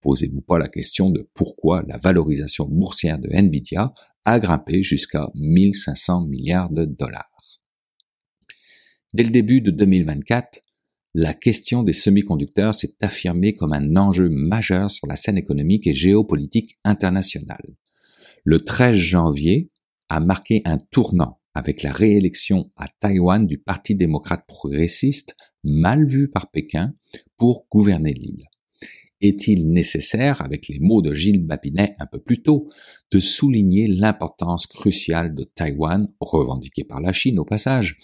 [0.00, 3.92] Posez-vous pas la question de pourquoi la valorisation boursière de Nvidia
[4.24, 7.60] a grimpé jusqu'à 1500 milliards de dollars.
[9.14, 10.60] Dès le début de 2024,
[11.14, 15.94] la question des semi-conducteurs s'est affirmée comme un enjeu majeur sur la scène économique et
[15.94, 17.74] géopolitique internationale.
[18.44, 19.70] Le 13 janvier
[20.08, 26.28] a marqué un tournant avec la réélection à Taïwan du Parti démocrate progressiste, mal vu
[26.28, 26.94] par Pékin,
[27.36, 28.48] pour gouverner l'île
[29.20, 32.68] est-il nécessaire, avec les mots de Gilles Babinet un peu plus tôt,
[33.10, 37.98] de souligner l'importance cruciale de Taïwan, revendiquée par la Chine au passage,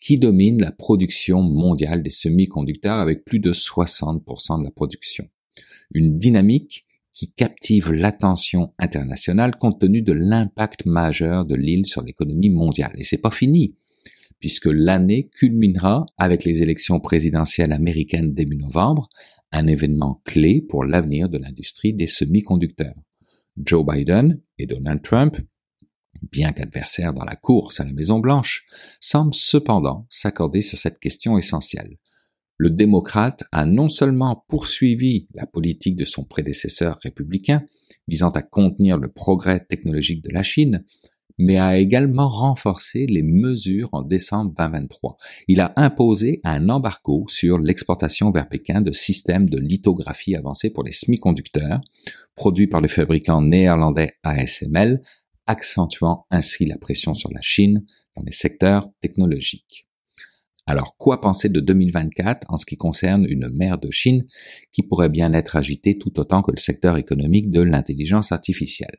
[0.00, 5.28] qui domine la production mondiale des semi-conducteurs avec plus de 60% de la production?
[5.94, 6.85] Une dynamique
[7.16, 12.92] qui captive l'attention internationale compte tenu de l'impact majeur de l'île sur l'économie mondiale.
[12.98, 13.74] Et c'est pas fini,
[14.38, 19.08] puisque l'année culminera avec les élections présidentielles américaines début novembre,
[19.50, 22.94] un événement clé pour l'avenir de l'industrie des semi-conducteurs.
[23.56, 25.38] Joe Biden et Donald Trump,
[26.30, 28.66] bien qu'adversaires dans la course à la Maison Blanche,
[29.00, 31.96] semblent cependant s'accorder sur cette question essentielle.
[32.58, 37.64] Le démocrate a non seulement poursuivi la politique de son prédécesseur républicain
[38.08, 40.84] visant à contenir le progrès technologique de la Chine,
[41.38, 45.16] mais a également renforcé les mesures en décembre 2023.
[45.48, 50.82] Il a imposé un embargo sur l'exportation vers Pékin de systèmes de lithographie avancés pour
[50.82, 51.80] les semi-conducteurs,
[52.36, 55.02] produits par le fabricant néerlandais ASML,
[55.46, 57.84] accentuant ainsi la pression sur la Chine
[58.16, 59.86] dans les secteurs technologiques.
[60.68, 64.26] Alors, quoi penser de 2024 en ce qui concerne une mer de Chine
[64.72, 68.98] qui pourrait bien être agitée tout autant que le secteur économique de l'intelligence artificielle?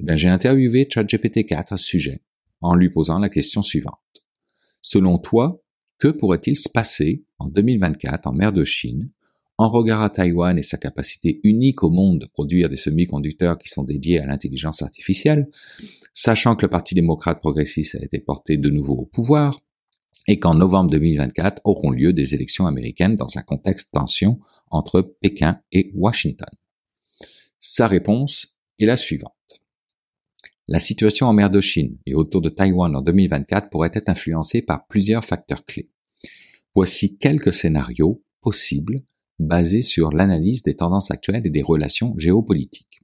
[0.00, 2.22] Eh bien, j'ai interviewé ChatGPT 4 à ce sujet,
[2.60, 3.94] en lui posant la question suivante.
[4.80, 5.62] Selon toi,
[5.98, 9.10] que pourrait-il se passer en 2024 en mer de Chine,
[9.56, 13.68] en regard à Taïwan et sa capacité unique au monde de produire des semi-conducteurs qui
[13.68, 15.48] sont dédiés à l'intelligence artificielle,
[16.12, 19.60] sachant que le Parti démocrate progressiste a été porté de nouveau au pouvoir,
[20.28, 24.38] et qu'en novembre 2024 auront lieu des élections américaines dans un contexte de tension
[24.70, 26.50] entre Pékin et Washington.
[27.58, 29.32] Sa réponse est la suivante.
[30.68, 34.60] La situation en mer de Chine et autour de Taïwan en 2024 pourrait être influencée
[34.60, 35.90] par plusieurs facteurs clés.
[36.74, 39.02] Voici quelques scénarios possibles
[39.38, 43.00] basé sur l'analyse des tendances actuelles et des relations géopolitiques.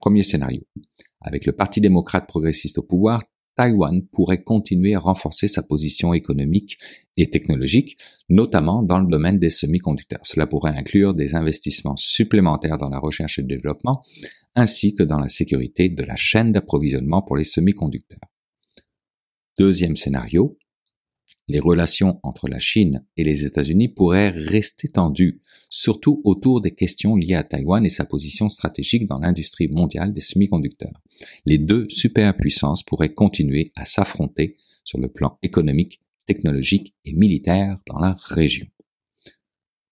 [0.00, 0.62] Premier scénario.
[1.20, 3.22] Avec le Parti démocrate progressiste au pouvoir,
[3.56, 6.78] Taïwan pourrait continuer à renforcer sa position économique
[7.16, 7.96] et technologique,
[8.28, 10.24] notamment dans le domaine des semi-conducteurs.
[10.24, 14.02] Cela pourrait inclure des investissements supplémentaires dans la recherche et le développement,
[14.54, 18.18] ainsi que dans la sécurité de la chaîne d'approvisionnement pour les semi-conducteurs.
[19.58, 20.58] Deuxième scénario,
[21.48, 27.16] les relations entre la Chine et les États-Unis pourraient rester tendues, surtout autour des questions
[27.16, 31.02] liées à Taïwan et sa position stratégique dans l'industrie mondiale des semi-conducteurs.
[31.44, 37.98] Les deux superpuissances pourraient continuer à s'affronter sur le plan économique, technologique et militaire dans
[37.98, 38.66] la région.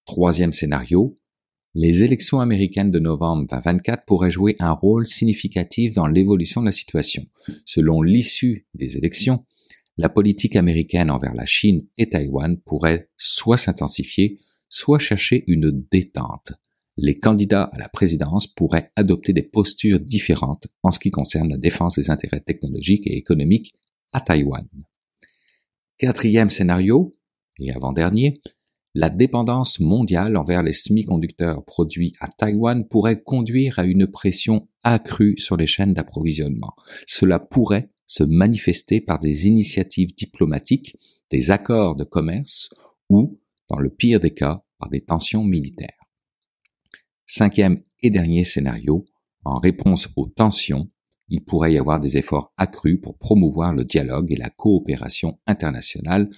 [0.07, 1.15] Troisième scénario,
[1.74, 6.73] les élections américaines de novembre 2024 pourraient jouer un rôle significatif dans l'évolution de la
[6.73, 7.24] situation.
[7.65, 9.45] Selon l'issue des élections,
[9.97, 14.39] la politique américaine envers la Chine et Taïwan pourrait soit s'intensifier,
[14.69, 16.52] soit chercher une détente.
[16.97, 21.59] Les candidats à la présidence pourraient adopter des postures différentes en ce qui concerne la
[21.59, 23.74] défense des intérêts technologiques et économiques
[24.12, 24.66] à Taïwan.
[25.98, 27.16] Quatrième scénario,
[27.59, 28.40] et avant-dernier,
[28.94, 35.35] la dépendance mondiale envers les semi-conducteurs produits à Taïwan pourrait conduire à une pression accrue
[35.39, 36.74] sur les chaînes d'approvisionnement.
[37.06, 40.97] Cela pourrait se manifester par des initiatives diplomatiques,
[41.31, 42.73] des accords de commerce
[43.09, 45.99] ou, dans le pire des cas, par des tensions militaires.
[47.27, 49.05] Cinquième et dernier scénario,
[49.45, 50.91] en réponse aux tensions,
[51.29, 56.29] il pourrait y avoir des efforts accrus pour promouvoir le dialogue et la coopération internationale,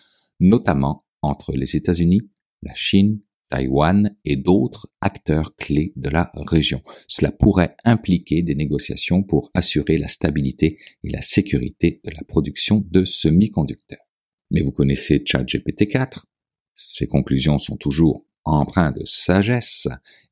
[0.41, 2.31] notamment entre les États-Unis,
[2.63, 3.21] la Chine,
[3.55, 6.83] Taïwan et d'autres acteurs clés de la région.
[7.07, 12.85] Cela pourrait impliquer des négociations pour assurer la stabilité et la sécurité de la production
[12.91, 14.05] de semi-conducteurs.
[14.51, 16.27] Mais vous connaissez ChatGPT 4
[16.75, 19.87] Ses conclusions sont toujours empreintes de sagesse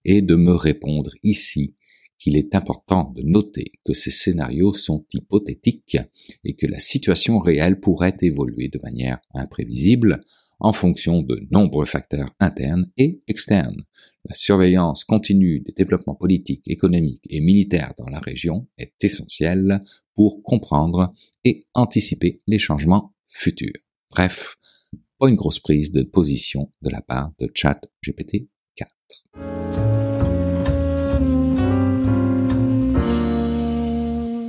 [0.04, 1.76] et de me répondre ici
[2.18, 5.98] qu'il est important de noter que ces scénarios sont hypothétiques
[6.44, 10.20] et que la situation réelle pourrait évoluer de manière imprévisible
[10.62, 13.84] en fonction de nombreux facteurs internes et externes.
[14.28, 19.82] La surveillance continue des développements politiques, économiques et militaires dans la région est essentielle
[20.14, 21.12] pour comprendre
[21.44, 23.72] et anticiper les changements futurs.
[24.10, 24.56] Bref,
[25.18, 29.51] pas une grosse prise de position de la part de ChatGPT 4.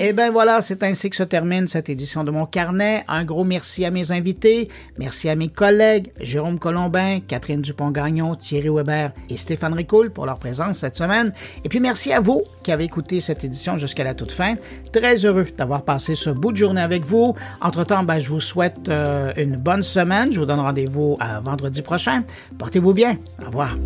[0.03, 3.05] Et eh bien voilà, c'est ainsi que se termine cette édition de mon carnet.
[3.07, 4.67] Un gros merci à mes invités,
[4.97, 10.39] merci à mes collègues Jérôme Colombin, Catherine Dupont-Gagnon, Thierry Weber et Stéphane Ricoul pour leur
[10.39, 11.31] présence cette semaine.
[11.63, 14.55] Et puis merci à vous qui avez écouté cette édition jusqu'à la toute fin.
[14.91, 17.33] Très heureux d'avoir passé ce bout de journée avec vous.
[17.61, 20.33] Entre-temps, ben, je vous souhaite euh, une bonne semaine.
[20.33, 22.25] Je vous donne rendez-vous à vendredi prochain.
[22.57, 23.15] Portez-vous bien.
[23.41, 23.77] Au revoir.